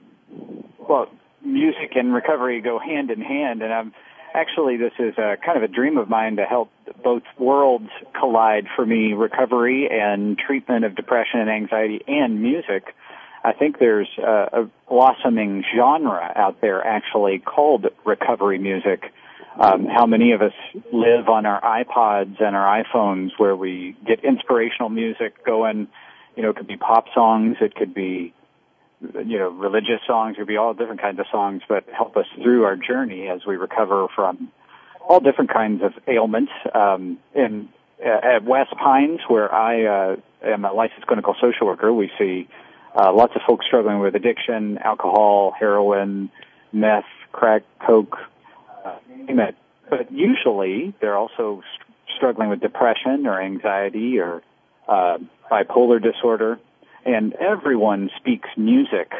well, 0.79 1.07
music 1.43 1.91
and 1.95 2.13
recovery 2.13 2.61
go 2.61 2.79
hand 2.79 3.11
in 3.11 3.21
hand, 3.21 3.61
and 3.61 3.73
I'm 3.73 3.93
actually 4.33 4.77
this 4.77 4.93
is 4.99 5.17
a, 5.17 5.37
kind 5.43 5.57
of 5.57 5.63
a 5.63 5.67
dream 5.67 5.97
of 5.97 6.09
mine 6.09 6.35
to 6.37 6.45
help 6.45 6.69
both 7.03 7.23
worlds 7.37 7.89
collide 8.19 8.67
for 8.75 8.85
me: 8.85 9.13
recovery 9.13 9.89
and 9.91 10.37
treatment 10.37 10.85
of 10.85 10.95
depression 10.95 11.39
and 11.39 11.49
anxiety, 11.49 12.01
and 12.07 12.41
music. 12.41 12.95
I 13.43 13.53
think 13.53 13.77
there's 13.77 14.09
a, 14.17 14.63
a 14.63 14.69
blossoming 14.89 15.63
genre 15.75 16.31
out 16.35 16.61
there 16.61 16.83
actually 16.83 17.37
called 17.39 17.85
recovery 18.03 18.57
music. 18.57 19.11
Um, 19.57 19.85
how 19.85 20.05
many 20.05 20.33
of 20.33 20.41
us 20.41 20.53
live 20.91 21.29
on 21.29 21.45
our 21.45 21.61
iPods 21.61 22.41
and 22.41 22.55
our 22.55 22.83
iPhones 22.83 23.31
where 23.37 23.55
we 23.55 23.95
get 24.05 24.23
inspirational 24.23 24.89
music 24.89 25.45
going? 25.45 25.87
You 26.35 26.43
know, 26.43 26.49
it 26.49 26.57
could 26.57 26.67
be 26.67 26.75
pop 26.75 27.05
songs, 27.13 27.57
it 27.61 27.73
could 27.73 27.93
be, 27.93 28.33
you 29.01 29.39
know, 29.39 29.49
religious 29.49 30.01
songs, 30.05 30.35
it 30.35 30.41
could 30.41 30.47
be 30.47 30.57
all 30.57 30.73
different 30.73 31.01
kinds 31.01 31.19
of 31.19 31.25
songs, 31.31 31.61
but 31.69 31.87
help 31.95 32.17
us 32.17 32.25
through 32.41 32.65
our 32.65 32.75
journey 32.75 33.29
as 33.29 33.45
we 33.45 33.55
recover 33.55 34.07
from 34.13 34.51
all 35.07 35.21
different 35.21 35.53
kinds 35.53 35.81
of 35.81 35.93
ailments. 36.07 36.51
Um, 36.73 37.19
in 37.33 37.69
at 38.03 38.43
West 38.43 38.71
Pines, 38.71 39.21
where 39.29 39.53
I 39.53 39.85
uh, 39.85 40.15
am 40.43 40.65
a 40.65 40.73
licensed 40.73 41.07
clinical 41.07 41.33
social 41.39 41.67
worker, 41.67 41.93
we 41.93 42.11
see 42.19 42.49
uh, 42.93 43.13
lots 43.13 43.33
of 43.35 43.41
folks 43.47 43.65
struggling 43.65 43.99
with 43.99 44.15
addiction, 44.15 44.77
alcohol, 44.79 45.53
heroin, 45.57 46.29
meth, 46.73 47.05
crack, 47.31 47.63
coke, 47.85 48.17
uh, 49.15 49.43
it. 49.43 49.55
But 49.89 50.11
usually 50.11 50.93
they're 50.99 51.17
also 51.17 51.61
st- 51.75 51.95
struggling 52.15 52.49
with 52.49 52.59
depression 52.59 53.27
or 53.27 53.41
anxiety 53.41 54.19
or 54.19 54.41
uh, 54.87 55.17
bipolar 55.51 56.01
disorder. 56.01 56.59
And 57.05 57.33
everyone 57.33 58.09
speaks 58.17 58.49
music. 58.57 59.11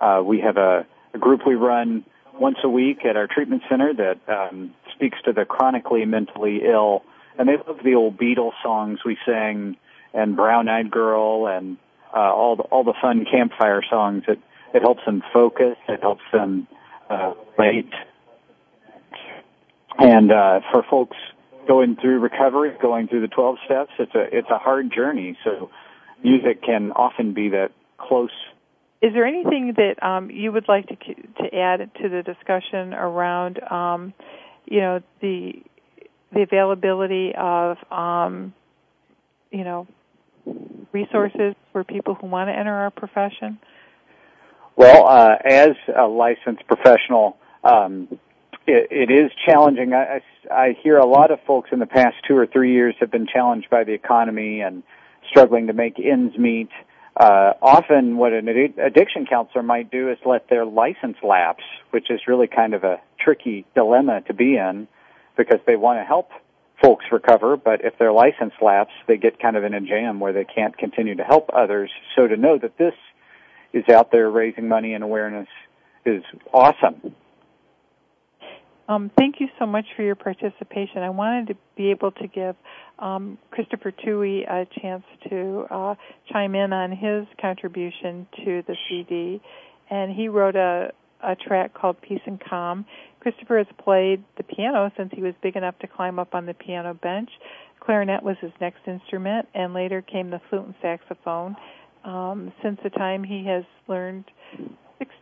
Uh, 0.00 0.22
we 0.24 0.40
have 0.40 0.56
a, 0.56 0.86
a 1.14 1.18
group 1.18 1.40
we 1.46 1.54
run 1.54 2.04
once 2.38 2.58
a 2.62 2.68
week 2.68 3.04
at 3.04 3.16
our 3.16 3.26
treatment 3.26 3.62
center 3.68 3.92
that 3.94 4.18
um, 4.28 4.74
speaks 4.94 5.18
to 5.24 5.32
the 5.32 5.44
chronically 5.44 6.04
mentally 6.04 6.60
ill. 6.64 7.02
And 7.38 7.48
they 7.48 7.56
love 7.56 7.80
the 7.84 7.94
old 7.94 8.18
Beatles 8.18 8.52
songs 8.62 9.00
we 9.04 9.16
sang 9.26 9.76
and 10.14 10.36
Brown 10.36 10.68
Eyed 10.68 10.90
Girl 10.90 11.46
and 11.46 11.78
uh, 12.14 12.18
all 12.18 12.56
the, 12.56 12.62
all 12.64 12.84
the 12.84 12.94
fun 13.00 13.24
campfire 13.30 13.82
songs. 13.88 14.24
It 14.28 14.38
it 14.74 14.82
helps 14.82 15.04
them 15.04 15.22
focus. 15.32 15.76
It 15.88 16.00
helps 16.00 16.22
them 16.32 16.66
uh, 17.10 17.34
wait. 17.58 17.90
And 19.98 20.32
uh, 20.32 20.60
for 20.70 20.82
folks 20.88 21.16
going 21.66 21.96
through 21.96 22.20
recovery, 22.20 22.72
going 22.80 23.08
through 23.08 23.20
the 23.20 23.28
12 23.28 23.56
steps, 23.64 23.90
it's 23.98 24.14
a 24.14 24.36
it's 24.36 24.50
a 24.50 24.58
hard 24.58 24.92
journey. 24.92 25.36
So 25.44 25.70
music 26.22 26.62
can 26.62 26.92
often 26.92 27.34
be 27.34 27.50
that 27.50 27.72
close. 27.98 28.30
Is 29.00 29.12
there 29.12 29.26
anything 29.26 29.74
that 29.76 30.02
um, 30.02 30.30
you 30.30 30.52
would 30.52 30.68
like 30.68 30.86
to 30.88 30.96
to 30.96 31.56
add 31.56 31.90
to 32.00 32.08
the 32.08 32.22
discussion 32.22 32.94
around, 32.94 33.62
um, 33.62 34.14
you 34.64 34.80
know, 34.80 35.02
the 35.20 35.62
the 36.32 36.42
availability 36.42 37.34
of, 37.36 37.76
um, 37.90 38.54
you 39.50 39.64
know, 39.64 39.86
resources 40.92 41.54
for 41.72 41.84
people 41.84 42.14
who 42.14 42.26
want 42.26 42.48
to 42.48 42.58
enter 42.58 42.72
our 42.72 42.90
profession? 42.90 43.58
Well, 44.76 45.06
uh, 45.06 45.36
as 45.44 45.72
a 45.94 46.06
licensed 46.06 46.66
professional, 46.66 47.36
um, 47.62 48.08
it, 48.66 48.88
it 48.90 49.10
is 49.10 49.30
challenging. 49.46 49.92
I, 49.92 50.20
I, 50.50 50.54
I 50.54 50.76
hear 50.82 50.98
a 50.98 51.06
lot 51.06 51.30
of 51.30 51.40
folks 51.46 51.70
in 51.72 51.78
the 51.78 51.86
past 51.86 52.16
two 52.26 52.36
or 52.36 52.46
three 52.46 52.72
years 52.72 52.94
have 53.00 53.10
been 53.10 53.26
challenged 53.26 53.70
by 53.70 53.84
the 53.84 53.92
economy 53.92 54.60
and 54.60 54.82
struggling 55.28 55.66
to 55.68 55.72
make 55.72 55.98
ends 55.98 56.36
meet. 56.36 56.70
Uh, 57.16 57.52
often 57.60 58.16
what 58.16 58.32
an 58.32 58.48
addiction 58.48 59.26
counselor 59.26 59.62
might 59.62 59.90
do 59.90 60.10
is 60.10 60.18
let 60.24 60.48
their 60.48 60.64
license 60.64 61.16
lapse, 61.22 61.64
which 61.90 62.10
is 62.10 62.20
really 62.26 62.46
kind 62.46 62.72
of 62.72 62.84
a 62.84 63.00
tricky 63.18 63.66
dilemma 63.74 64.22
to 64.22 64.34
be 64.34 64.56
in 64.56 64.88
because 65.36 65.60
they 65.66 65.76
want 65.76 65.98
to 65.98 66.04
help 66.04 66.30
folks 66.82 67.04
recover, 67.12 67.56
but 67.56 67.84
if 67.84 67.96
their 67.98 68.12
license 68.12 68.52
lapse, 68.60 68.92
they 69.06 69.16
get 69.16 69.38
kind 69.38 69.56
of 69.56 69.62
in 69.62 69.72
a 69.72 69.80
jam 69.80 70.18
where 70.18 70.32
they 70.32 70.44
can't 70.44 70.76
continue 70.76 71.14
to 71.14 71.22
help 71.22 71.48
others. 71.54 71.90
So 72.16 72.26
to 72.26 72.36
know 72.36 72.58
that 72.58 72.76
this 72.76 72.94
is 73.72 73.88
out 73.88 74.10
there 74.10 74.28
raising 74.28 74.68
money 74.68 74.92
and 74.94 75.04
awareness 75.04 75.48
is 76.04 76.24
awesome. 76.52 77.14
Um, 78.88 79.10
thank 79.16 79.36
you 79.38 79.48
so 79.58 79.66
much 79.66 79.84
for 79.96 80.02
your 80.02 80.16
participation. 80.16 81.02
I 81.02 81.10
wanted 81.10 81.48
to 81.48 81.54
be 81.76 81.90
able 81.90 82.10
to 82.12 82.26
give 82.26 82.56
um, 82.98 83.38
Christopher 83.50 83.92
Tuohy 83.92 84.42
a 84.50 84.66
chance 84.80 85.04
to 85.28 85.66
uh, 85.70 85.94
chime 86.32 86.54
in 86.54 86.72
on 86.72 86.90
his 86.90 87.26
contribution 87.40 88.26
to 88.44 88.62
the 88.66 88.76
CD, 88.88 89.40
and 89.90 90.12
he 90.12 90.28
wrote 90.28 90.56
a, 90.56 90.92
a 91.22 91.36
track 91.36 91.74
called 91.74 92.00
Peace 92.02 92.20
and 92.26 92.40
Calm. 92.40 92.84
Christopher 93.20 93.58
has 93.58 93.66
played 93.82 94.24
the 94.36 94.42
piano 94.42 94.90
since 94.96 95.10
he 95.14 95.22
was 95.22 95.34
big 95.42 95.54
enough 95.54 95.78
to 95.78 95.86
climb 95.86 96.18
up 96.18 96.34
on 96.34 96.46
the 96.46 96.54
piano 96.54 96.92
bench. 96.92 97.30
Clarinet 97.80 98.22
was 98.22 98.36
his 98.40 98.52
next 98.60 98.80
instrument, 98.86 99.48
and 99.54 99.74
later 99.74 100.02
came 100.02 100.30
the 100.30 100.40
flute 100.50 100.64
and 100.64 100.74
saxophone. 100.82 101.56
Um, 102.04 102.52
since 102.62 102.80
the 102.82 102.90
time 102.90 103.22
he 103.22 103.44
has 103.46 103.62
learned 103.86 104.24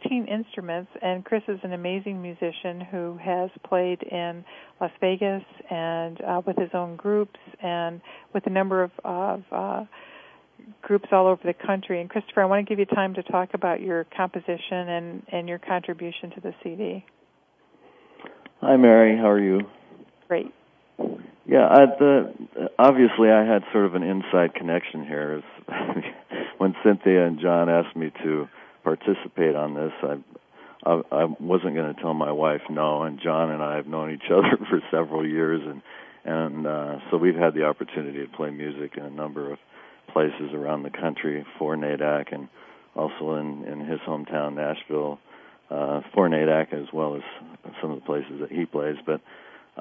16 0.00 0.26
instruments, 0.26 0.90
and 1.00 1.24
Chris 1.24 1.42
is 1.48 1.58
an 1.62 1.72
amazing 1.72 2.20
musician 2.20 2.80
who 2.90 3.18
has 3.22 3.50
played 3.66 4.02
in 4.02 4.44
Las 4.80 4.90
Vegas 5.00 5.42
and 5.70 6.20
uh, 6.20 6.42
with 6.46 6.56
his 6.56 6.70
own 6.74 6.96
groups 6.96 7.38
and 7.62 8.00
with 8.34 8.46
a 8.46 8.50
number 8.50 8.82
of, 8.82 8.90
of 9.04 9.42
uh, 9.50 9.84
groups 10.82 11.08
all 11.12 11.26
over 11.26 11.40
the 11.44 11.54
country. 11.54 12.00
And 12.00 12.10
Christopher, 12.10 12.42
I 12.42 12.44
want 12.44 12.66
to 12.66 12.70
give 12.70 12.78
you 12.78 12.84
time 12.84 13.14
to 13.14 13.22
talk 13.22 13.50
about 13.54 13.80
your 13.80 14.04
composition 14.16 14.88
and, 14.88 15.22
and 15.32 15.48
your 15.48 15.58
contribution 15.58 16.30
to 16.30 16.40
the 16.40 16.54
CD. 16.62 17.04
Hi, 18.60 18.76
Mary. 18.76 19.16
How 19.16 19.30
are 19.30 19.40
you? 19.40 19.60
Great. 20.28 20.52
Yeah, 21.46 21.66
I, 21.66 21.86
the, 21.98 22.34
obviously 22.78 23.30
I 23.30 23.44
had 23.44 23.62
sort 23.72 23.86
of 23.86 23.94
an 23.94 24.02
inside 24.02 24.54
connection 24.54 25.06
here. 25.06 25.42
when 26.58 26.74
Cynthia 26.84 27.26
and 27.26 27.40
John 27.40 27.70
asked 27.70 27.96
me 27.96 28.12
to 28.22 28.46
participate 28.82 29.56
on 29.56 29.74
this, 29.74 29.92
I 30.02 30.16
I, 30.84 31.02
I 31.12 31.24
wasn't 31.38 31.74
going 31.74 31.94
to 31.94 32.00
tell 32.00 32.14
my 32.14 32.32
wife 32.32 32.62
no. 32.70 33.02
And 33.02 33.20
John 33.20 33.50
and 33.50 33.62
I 33.62 33.76
have 33.76 33.86
known 33.86 34.12
each 34.12 34.30
other 34.30 34.56
for 34.68 34.80
several 34.90 35.26
years, 35.26 35.60
and 35.64 35.82
and 36.24 36.66
uh, 36.66 36.98
so 37.10 37.16
we've 37.16 37.36
had 37.36 37.54
the 37.54 37.64
opportunity 37.64 38.26
to 38.26 38.36
play 38.36 38.50
music 38.50 38.96
in 38.96 39.04
a 39.04 39.10
number 39.10 39.52
of 39.52 39.58
places 40.12 40.52
around 40.52 40.82
the 40.82 40.90
country 40.90 41.46
for 41.58 41.76
NAADAC, 41.76 42.32
and 42.32 42.48
also 42.94 43.36
in 43.36 43.64
in 43.64 43.80
his 43.80 44.00
hometown, 44.00 44.54
Nashville 44.54 45.18
uh, 45.70 46.00
for 46.14 46.28
NAADAC 46.28 46.72
as 46.72 46.92
well 46.92 47.14
as 47.16 47.22
some 47.80 47.90
of 47.90 48.00
the 48.00 48.06
places 48.06 48.40
that 48.40 48.50
he 48.50 48.66
plays. 48.66 48.96
But 49.04 49.20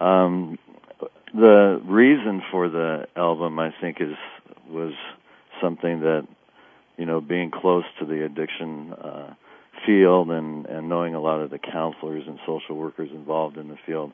um, 0.04 0.58
the 1.34 1.82
reason 1.86 2.42
for 2.52 2.70
the 2.70 3.08
album, 3.16 3.60
I 3.60 3.74
think, 3.82 3.98
is 4.00 4.16
was 4.70 4.94
something 5.62 6.02
that 6.02 6.28
you 7.00 7.06
know, 7.06 7.22
being 7.22 7.50
close 7.50 7.86
to 7.98 8.06
the 8.06 8.26
addiction 8.26 8.94
uh, 8.94 9.34
field 9.86 10.30
and 10.30 10.66
and 10.66 10.90
knowing 10.90 11.16
a 11.16 11.22
lot 11.22 11.40
of 11.40 11.50
the 11.50 11.58
counselors 11.58 12.24
and 12.28 12.38
social 12.46 12.76
workers 12.76 13.10
involved 13.14 13.58
in 13.58 13.70
the 13.70 13.78
field, 13.86 14.12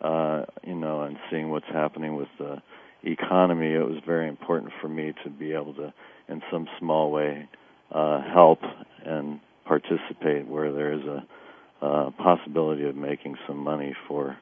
uh, 0.00 0.44
you 0.64 0.76
know, 0.76 1.02
and 1.02 1.16
seeing 1.30 1.50
what's 1.50 1.66
happening 1.66 2.14
with 2.14 2.28
the 2.38 2.62
economy, 3.02 3.72
it 3.72 3.84
was 3.84 4.00
very 4.06 4.28
important 4.28 4.72
for 4.80 4.88
me 4.88 5.12
to 5.24 5.30
be 5.30 5.52
able 5.52 5.74
to, 5.74 5.92
in 6.28 6.40
some 6.50 6.68
small 6.78 7.10
way, 7.10 7.48
uh, 7.90 8.22
help 8.32 8.60
and 9.04 9.40
participate 9.64 10.46
where 10.46 10.72
there 10.72 10.92
is 10.92 11.02
a, 11.04 11.86
a 11.86 12.10
possibility 12.12 12.84
of 12.88 12.94
making 12.94 13.36
some 13.48 13.58
money 13.58 13.96
for 14.06 14.38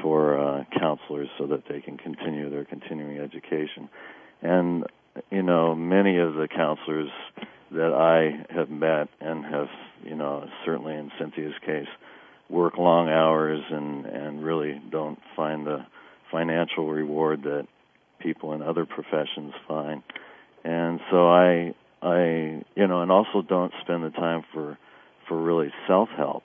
for 0.00 0.38
uh, 0.38 0.64
counselors 0.78 1.28
so 1.36 1.46
that 1.46 1.64
they 1.68 1.80
can 1.80 1.98
continue 1.98 2.48
their 2.48 2.64
continuing 2.64 3.18
education. 3.18 3.90
And 4.40 4.84
you 5.30 5.42
know, 5.42 5.74
many 5.74 6.18
of 6.18 6.34
the 6.34 6.48
counselors 6.48 7.10
that 7.70 7.92
I 7.92 8.52
have 8.54 8.70
met 8.70 9.08
and 9.20 9.44
have, 9.44 9.68
you 10.04 10.14
know, 10.14 10.48
certainly 10.64 10.94
in 10.94 11.10
Cynthia's 11.18 11.54
case, 11.64 11.88
work 12.48 12.78
long 12.78 13.08
hours 13.08 13.60
and 13.70 14.06
and 14.06 14.42
really 14.42 14.80
don't 14.90 15.18
find 15.36 15.66
the 15.66 15.84
financial 16.30 16.88
reward 16.88 17.42
that 17.42 17.66
people 18.20 18.52
in 18.52 18.62
other 18.62 18.86
professions 18.86 19.52
find. 19.66 20.02
And 20.64 21.00
so 21.10 21.28
I 21.28 21.74
I 22.02 22.62
you 22.74 22.86
know, 22.86 23.02
and 23.02 23.10
also 23.10 23.42
don't 23.42 23.72
spend 23.82 24.04
the 24.04 24.10
time 24.10 24.44
for 24.52 24.78
for 25.28 25.40
really 25.40 25.70
self-help. 25.86 26.44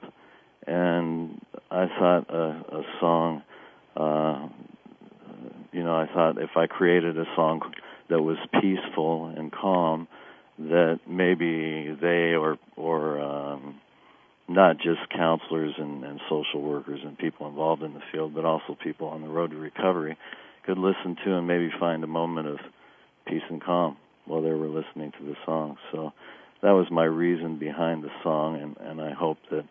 And 0.67 1.41
I 1.71 1.87
thought 1.87 2.29
a, 2.29 2.77
a 2.77 2.83
song 2.99 3.43
uh 3.95 4.49
you 5.71 5.83
know, 5.83 5.95
I 5.95 6.07
thought 6.13 6.37
if 6.37 6.55
I 6.55 6.67
created 6.67 7.17
a 7.17 7.25
song 7.35 7.61
that 8.09 8.21
was 8.21 8.37
peaceful 8.61 9.33
and 9.35 9.51
calm 9.51 10.07
that 10.59 10.99
maybe 11.07 11.95
they 11.99 12.35
or 12.35 12.57
or 12.75 13.19
um 13.19 13.79
not 14.47 14.77
just 14.77 14.99
counselors 15.15 15.73
and, 15.77 16.03
and 16.03 16.19
social 16.29 16.61
workers 16.61 16.99
and 17.03 17.17
people 17.17 17.47
involved 17.47 17.81
in 17.81 17.93
the 17.93 18.01
field, 18.11 18.33
but 18.35 18.43
also 18.45 18.77
people 18.83 19.07
on 19.07 19.21
the 19.21 19.27
road 19.27 19.51
to 19.51 19.57
recovery 19.57 20.17
could 20.65 20.77
listen 20.77 21.15
to 21.23 21.35
and 21.35 21.47
maybe 21.47 21.69
find 21.79 22.03
a 22.03 22.07
moment 22.07 22.47
of 22.47 22.57
peace 23.25 23.41
and 23.49 23.63
calm 23.63 23.97
while 24.25 24.41
they 24.41 24.51
were 24.51 24.67
listening 24.67 25.11
to 25.17 25.25
the 25.25 25.35
song. 25.45 25.77
So 25.91 26.11
that 26.61 26.71
was 26.71 26.87
my 26.91 27.05
reason 27.05 27.57
behind 27.57 28.03
the 28.03 28.11
song, 28.21 28.59
and, 28.61 28.77
and 28.87 29.01
I 29.01 29.11
hope 29.13 29.37
that 29.51 29.65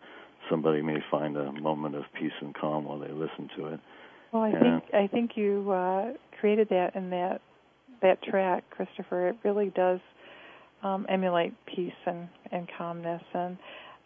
somebody 0.49 0.81
may 0.81 0.97
find 1.09 1.37
a 1.37 1.51
moment 1.51 1.95
of 1.95 2.03
peace 2.19 2.33
and 2.41 2.53
calm 2.53 2.85
while 2.85 2.99
they 2.99 3.11
listen 3.11 3.49
to 3.57 3.67
it. 3.67 3.79
Well, 4.31 4.43
I 4.43 4.49
and, 4.49 4.81
think 4.81 4.93
I 4.93 5.07
think 5.07 5.31
you 5.35 5.71
uh, 5.71 6.13
created 6.39 6.69
that 6.69 6.95
in 6.95 7.11
that 7.11 7.41
that 8.03 8.21
track, 8.21 8.63
Christopher. 8.69 9.29
It 9.29 9.37
really 9.43 9.71
does 9.75 9.99
um, 10.83 11.05
emulate 11.09 11.53
peace 11.65 11.91
and, 12.05 12.27
and 12.51 12.69
calmness. 12.77 13.23
And 13.33 13.57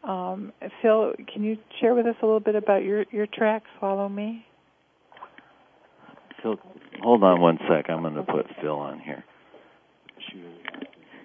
um, 0.04 0.54
Phil, 0.82 1.14
can 1.34 1.44
you 1.44 1.58
share 1.82 1.94
with 1.94 2.06
us 2.06 2.16
a 2.22 2.26
little 2.26 2.40
bit 2.40 2.56
about 2.56 2.84
your 2.84 3.04
your 3.12 3.28
track, 3.28 3.64
"Swallow 3.78 4.08
Me"? 4.08 4.46
Phil, 6.42 6.56
hold 7.02 7.24
on 7.24 7.42
one 7.42 7.58
sec. 7.68 7.90
I'm 7.90 8.02
going 8.02 8.14
to 8.16 8.24
put 8.24 8.46
Phil 8.62 8.76
on 8.76 9.00
here. 9.00 9.24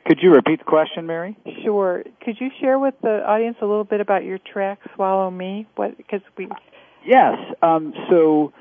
Could 0.06 0.18
you 0.20 0.30
repeat 0.32 0.58
the 0.58 0.64
question, 0.64 1.06
Mary? 1.06 1.36
Sure. 1.64 2.02
Could 2.24 2.36
you 2.40 2.48
share 2.60 2.78
with 2.78 2.94
the 3.02 3.22
audience 3.24 3.56
a 3.62 3.66
little 3.66 3.84
bit 3.84 4.00
about 4.00 4.24
your 4.24 4.38
track 4.38 4.80
"Swallow 4.94 5.30
Me"? 5.30 5.66
What 5.76 5.96
because 5.96 6.20
we. 6.36 6.48
Yes. 7.06 7.36
Um, 7.62 7.92
so, 8.10 8.52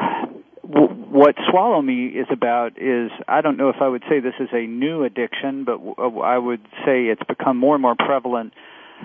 w- 0.00 0.37
what 0.68 1.34
"Swallow 1.50 1.80
Me" 1.80 2.06
is 2.06 2.26
about 2.30 2.78
is 2.78 3.10
I 3.26 3.40
don't 3.40 3.56
know 3.56 3.70
if 3.70 3.76
I 3.80 3.88
would 3.88 4.04
say 4.08 4.20
this 4.20 4.34
is 4.38 4.48
a 4.52 4.66
new 4.66 5.04
addiction, 5.04 5.64
but 5.64 5.78
w- 5.78 6.20
I 6.20 6.36
would 6.36 6.60
say 6.84 7.06
it's 7.06 7.22
become 7.26 7.56
more 7.56 7.74
and 7.74 7.82
more 7.82 7.94
prevalent 7.94 8.52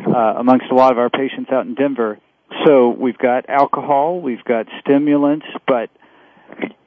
uh, 0.05 0.36
amongst 0.38 0.66
a 0.72 0.76
lot 0.76 0.91
of 0.91 0.97
our 0.97 1.09
patients 1.09 1.51
out 1.51 1.66
in 1.66 1.76
Denver. 1.76 2.20
So 2.66 2.89
we've 2.89 3.18
got 3.18 3.49
alcohol, 3.49 4.20
we've 4.20 4.43
got 4.43 4.68
stimulants, 4.82 5.45
but 5.66 5.89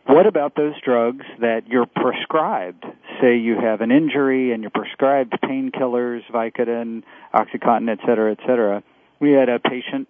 what 0.07 0.27
about 0.27 0.55
those 0.55 0.75
drugs 0.85 1.25
that 1.41 1.67
you're 1.67 1.87
prescribed? 1.87 2.85
Say 3.21 3.39
you 3.39 3.59
have 3.59 3.81
an 3.81 3.91
injury 3.91 4.53
and 4.53 4.63
you're 4.63 4.71
prescribed 4.71 5.33
painkillers, 5.43 6.21
Vicodin, 6.31 7.03
OxyContin, 7.35 7.89
et 7.91 7.99
cetera, 8.07 8.33
et 8.33 8.39
cetera. 8.47 8.83
We 9.19 9.33
had 9.33 9.49
a 9.49 9.59
patient 9.59 10.09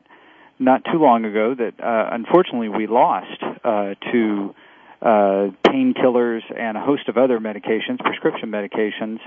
not 0.58 0.84
too 0.84 0.98
long 0.98 1.24
ago 1.24 1.54
that 1.54 1.74
uh, 1.82 2.08
unfortunately 2.12 2.68
we 2.68 2.86
lost 2.86 3.42
uh, 3.42 3.94
to 4.12 4.54
uh, 5.02 5.50
painkillers 5.66 6.42
and 6.56 6.76
a 6.76 6.80
host 6.80 7.08
of 7.08 7.16
other 7.16 7.38
medications, 7.38 7.98
prescription 7.98 8.50
medications. 8.50 9.18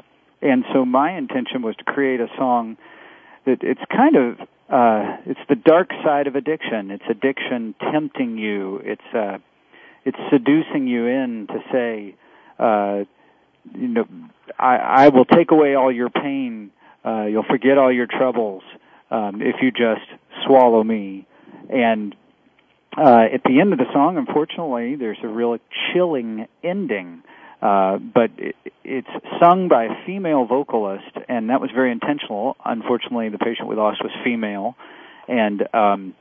And 0.41 0.65
so 0.73 0.85
my 0.85 1.17
intention 1.17 1.61
was 1.61 1.75
to 1.77 1.83
create 1.83 2.19
a 2.19 2.27
song 2.37 2.77
that 3.45 3.59
it's 3.61 3.81
kind 3.91 4.15
of 4.15 4.39
uh, 4.69 5.17
it's 5.25 5.39
the 5.49 5.55
dark 5.55 5.89
side 6.03 6.27
of 6.27 6.35
addiction. 6.35 6.91
It's 6.91 7.03
addiction 7.09 7.73
tempting 7.91 8.37
you. 8.37 8.81
It's 8.83 9.15
uh, 9.15 9.37
it's 10.05 10.17
seducing 10.31 10.87
you 10.87 11.07
in 11.07 11.47
to 11.47 11.59
say, 11.71 12.15
uh, 12.57 13.03
you 13.75 13.87
know, 13.87 14.07
I, 14.57 14.77
I 14.77 15.09
will 15.09 15.25
take 15.25 15.51
away 15.51 15.75
all 15.75 15.91
your 15.91 16.09
pain. 16.09 16.71
Uh, 17.03 17.25
you'll 17.25 17.43
forget 17.43 17.77
all 17.77 17.91
your 17.91 18.07
troubles 18.07 18.63
um, 19.11 19.41
if 19.41 19.57
you 19.61 19.71
just 19.71 20.07
swallow 20.45 20.83
me. 20.83 21.27
And 21.69 22.15
uh, 22.97 23.25
at 23.33 23.43
the 23.43 23.59
end 23.61 23.73
of 23.73 23.79
the 23.79 23.91
song, 23.93 24.17
unfortunately, 24.17 24.95
there's 24.95 25.19
a 25.23 25.27
real 25.27 25.57
chilling 25.93 26.47
ending. 26.63 27.23
Uh, 27.61 27.97
but 27.97 28.31
it, 28.37 28.55
it's 28.83 29.07
sung 29.41 29.67
by 29.67 29.85
a 29.85 30.05
female 30.05 30.45
vocalist, 30.45 31.11
and 31.27 31.49
that 31.49 31.59
was 31.59 31.69
very 31.73 31.91
intentional. 31.91 32.55
Unfortunately, 32.63 33.29
the 33.29 33.37
patient 33.37 33.67
we 33.67 33.75
lost 33.75 34.01
was 34.01 34.11
female, 34.23 34.75
and 35.27 35.63
um, 35.73 36.15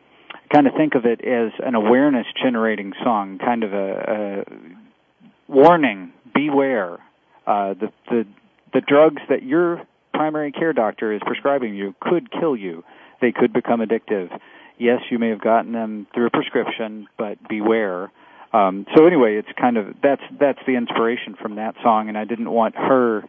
kind 0.53 0.67
of 0.67 0.75
think 0.77 0.95
of 0.97 1.05
it 1.07 1.21
as 1.25 1.53
an 1.65 1.77
awareness 1.77 2.27
generating 2.43 2.93
song, 3.05 3.39
kind 3.39 3.63
of 3.63 3.73
a, 3.73 4.45
a 4.49 5.53
warning, 5.53 6.13
beware. 6.35 6.99
Uh, 7.47 7.75
the 7.75 7.93
the 8.11 8.27
the 8.75 8.81
drugs 8.81 9.23
that 9.29 9.43
your 9.43 9.83
primary 10.19 10.51
care 10.51 10.73
doctor 10.73 11.13
is 11.13 11.21
prescribing 11.25 11.77
you 11.77 11.95
could 12.01 12.29
kill 12.33 12.57
you. 12.57 12.83
They 13.21 13.31
could 13.31 13.53
become 13.53 13.81
addictive. 13.81 14.37
Yes, 14.77 15.01
you 15.11 15.19
may 15.21 15.29
have 15.29 15.41
gotten 15.41 15.73
them 15.73 16.09
through 16.13 16.27
a 16.27 16.31
prescription, 16.31 17.07
but 17.17 17.37
beware. 17.49 18.11
Um, 18.53 18.85
so 18.97 19.07
anyway, 19.07 19.37
it's 19.37 19.49
kind 19.61 19.77
of 19.77 19.95
that's 20.03 20.23
that's 20.41 20.59
the 20.67 20.75
inspiration 20.75 21.37
from 21.41 21.55
that 21.57 21.77
song, 21.85 22.09
and 22.09 22.19
I 22.19 22.25
didn't 22.25 22.51
want 22.51 22.75
her 22.75 23.23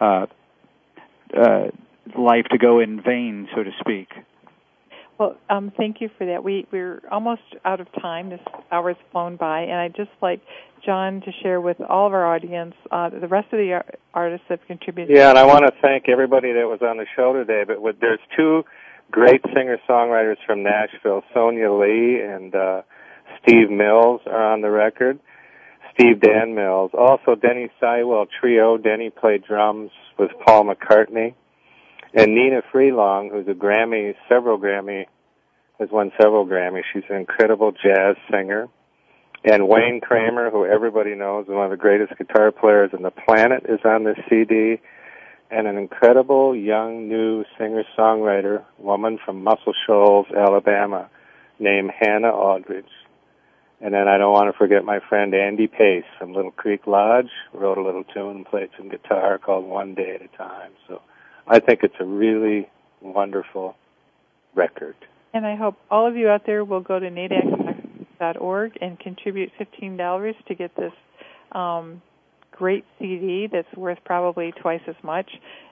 uh, 0.00 0.26
uh, 1.34 1.68
life 2.16 2.46
to 2.50 2.58
go 2.58 2.80
in 2.80 3.00
vain, 3.00 3.48
so 3.54 3.62
to 3.62 3.70
speak. 3.80 4.08
Well, 5.18 5.36
um, 5.48 5.72
thank 5.76 6.00
you 6.00 6.10
for 6.18 6.26
that. 6.26 6.42
We 6.42 6.66
we're 6.72 7.00
almost 7.10 7.42
out 7.64 7.80
of 7.80 7.86
time. 8.00 8.30
This 8.30 8.40
hour's 8.72 8.96
flown 9.12 9.36
by, 9.36 9.60
and 9.62 9.74
I'd 9.74 9.94
just 9.94 10.10
like 10.20 10.40
John 10.84 11.20
to 11.20 11.32
share 11.42 11.60
with 11.60 11.80
all 11.80 12.06
of 12.06 12.12
our 12.12 12.34
audience 12.34 12.74
uh, 12.90 13.10
the 13.10 13.28
rest 13.28 13.52
of 13.52 13.58
the 13.58 13.80
artists 14.12 14.46
that 14.48 14.58
have 14.58 14.66
contributed. 14.66 15.14
Yeah, 15.16 15.30
and 15.30 15.38
I 15.38 15.44
want 15.44 15.64
to 15.66 15.72
thank 15.80 16.08
everybody 16.08 16.52
that 16.52 16.66
was 16.66 16.80
on 16.82 16.96
the 16.96 17.06
show 17.14 17.32
today. 17.32 17.62
But 17.66 17.80
with, 17.80 18.00
there's 18.00 18.18
two 18.36 18.64
great 19.10 19.42
singer 19.54 19.78
songwriters 19.88 20.36
from 20.44 20.64
Nashville, 20.64 21.22
Sonia 21.32 21.72
Leigh 21.72 22.20
and 22.20 22.54
uh, 22.54 22.82
Steve 23.40 23.70
Mills 23.70 24.20
are 24.26 24.52
on 24.52 24.62
the 24.62 24.70
record. 24.70 25.20
Steve 25.94 26.20
Dan 26.20 26.56
Mills, 26.56 26.90
also 26.92 27.36
Denny 27.36 27.70
Seiwell 27.80 28.26
Trio. 28.40 28.76
Denny 28.76 29.10
played 29.10 29.44
drums 29.44 29.92
with 30.18 30.32
Paul 30.44 30.64
McCartney 30.64 31.34
and 32.14 32.28
Nnenna 32.28 32.62
Freelon, 32.72 33.30
who's 33.30 33.48
a 33.48 33.58
Grammy, 33.58 34.14
several 34.28 34.58
Grammy, 34.58 35.06
has 35.80 35.88
won 35.90 36.12
several 36.20 36.46
Grammys. 36.46 36.84
She's 36.92 37.02
an 37.10 37.16
incredible 37.16 37.72
jazz 37.72 38.16
singer. 38.30 38.68
And 39.44 39.68
Wayne 39.68 40.00
Kramer, 40.00 40.50
who 40.50 40.64
everybody 40.64 41.14
knows, 41.14 41.46
one 41.48 41.64
of 41.64 41.70
the 41.70 41.76
greatest 41.76 42.16
guitar 42.16 42.52
players 42.52 42.92
on 42.94 43.02
the 43.02 43.10
planet, 43.10 43.64
is 43.68 43.80
on 43.84 44.04
this 44.04 44.16
CD. 44.30 44.80
And 45.50 45.66
an 45.66 45.76
incredible 45.76 46.56
young 46.56 47.08
new 47.08 47.44
singer-songwriter 47.58 48.64
woman 48.78 49.18
from 49.24 49.42
Muscle 49.44 49.74
Shoals, 49.86 50.26
Alabama, 50.34 51.10
named 51.58 51.90
Hannah 51.98 52.32
Aldridge. 52.32 52.86
And 53.80 53.92
then 53.92 54.08
I 54.08 54.16
don't 54.16 54.32
want 54.32 54.50
to 54.50 54.56
forget 54.56 54.84
my 54.84 55.00
friend 55.00 55.34
Andy 55.34 55.66
Pace 55.66 56.04
from 56.18 56.32
Little 56.32 56.52
Creek 56.52 56.86
Lodge, 56.86 57.30
wrote 57.52 57.76
a 57.76 57.82
little 57.82 58.04
tune 58.04 58.36
and 58.36 58.46
played 58.46 58.70
some 58.78 58.88
guitar 58.88 59.38
called 59.38 59.66
One 59.66 59.94
Day 59.94 60.14
at 60.14 60.22
a 60.22 60.28
Time. 60.36 60.70
So 60.88 61.02
I 61.46 61.60
think 61.60 61.80
it's 61.82 61.94
a 62.00 62.04
really 62.04 62.68
wonderful 63.00 63.76
record. 64.54 64.96
And 65.32 65.46
I 65.46 65.56
hope 65.56 65.76
all 65.90 66.06
of 66.06 66.16
you 66.16 66.28
out 66.28 66.42
there 66.46 66.64
will 66.64 66.80
go 66.80 66.98
to 66.98 67.10
naadac.org 67.10 68.78
and 68.80 68.98
contribute 68.98 69.50
$15 69.60 70.34
to 70.46 70.54
get 70.54 70.74
this 70.76 70.92
um, 71.52 72.00
great 72.52 72.84
CD 72.98 73.48
that's 73.50 73.72
worth 73.76 73.98
probably 74.04 74.52
twice 74.52 74.80
as 74.86 74.94
much. 75.02 75.30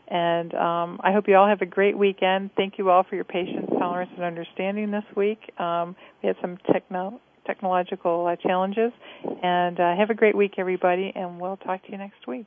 And 0.08 0.52
um, 0.54 1.00
I 1.02 1.12
hope 1.12 1.28
you 1.28 1.36
all 1.36 1.48
have 1.48 1.62
a 1.62 1.66
great 1.66 1.96
weekend. 1.96 2.50
Thank 2.56 2.76
you 2.76 2.90
all 2.90 3.04
for 3.04 3.14
your 3.14 3.24
patience, 3.24 3.70
tolerance, 3.78 4.10
and 4.14 4.24
understanding 4.24 4.90
this 4.90 5.04
week. 5.16 5.38
Um, 5.58 5.96
we 6.22 6.26
had 6.26 6.36
some 6.42 6.58
techno- 6.70 7.20
technological 7.46 8.26
uh, 8.26 8.36
challenges. 8.36 8.92
And 9.42 9.78
uh, 9.78 9.96
have 9.96 10.10
a 10.10 10.14
great 10.14 10.36
week, 10.36 10.54
everybody, 10.58 11.12
and 11.14 11.40
we'll 11.40 11.56
talk 11.56 11.84
to 11.86 11.92
you 11.92 11.98
next 11.98 12.26
week. 12.26 12.46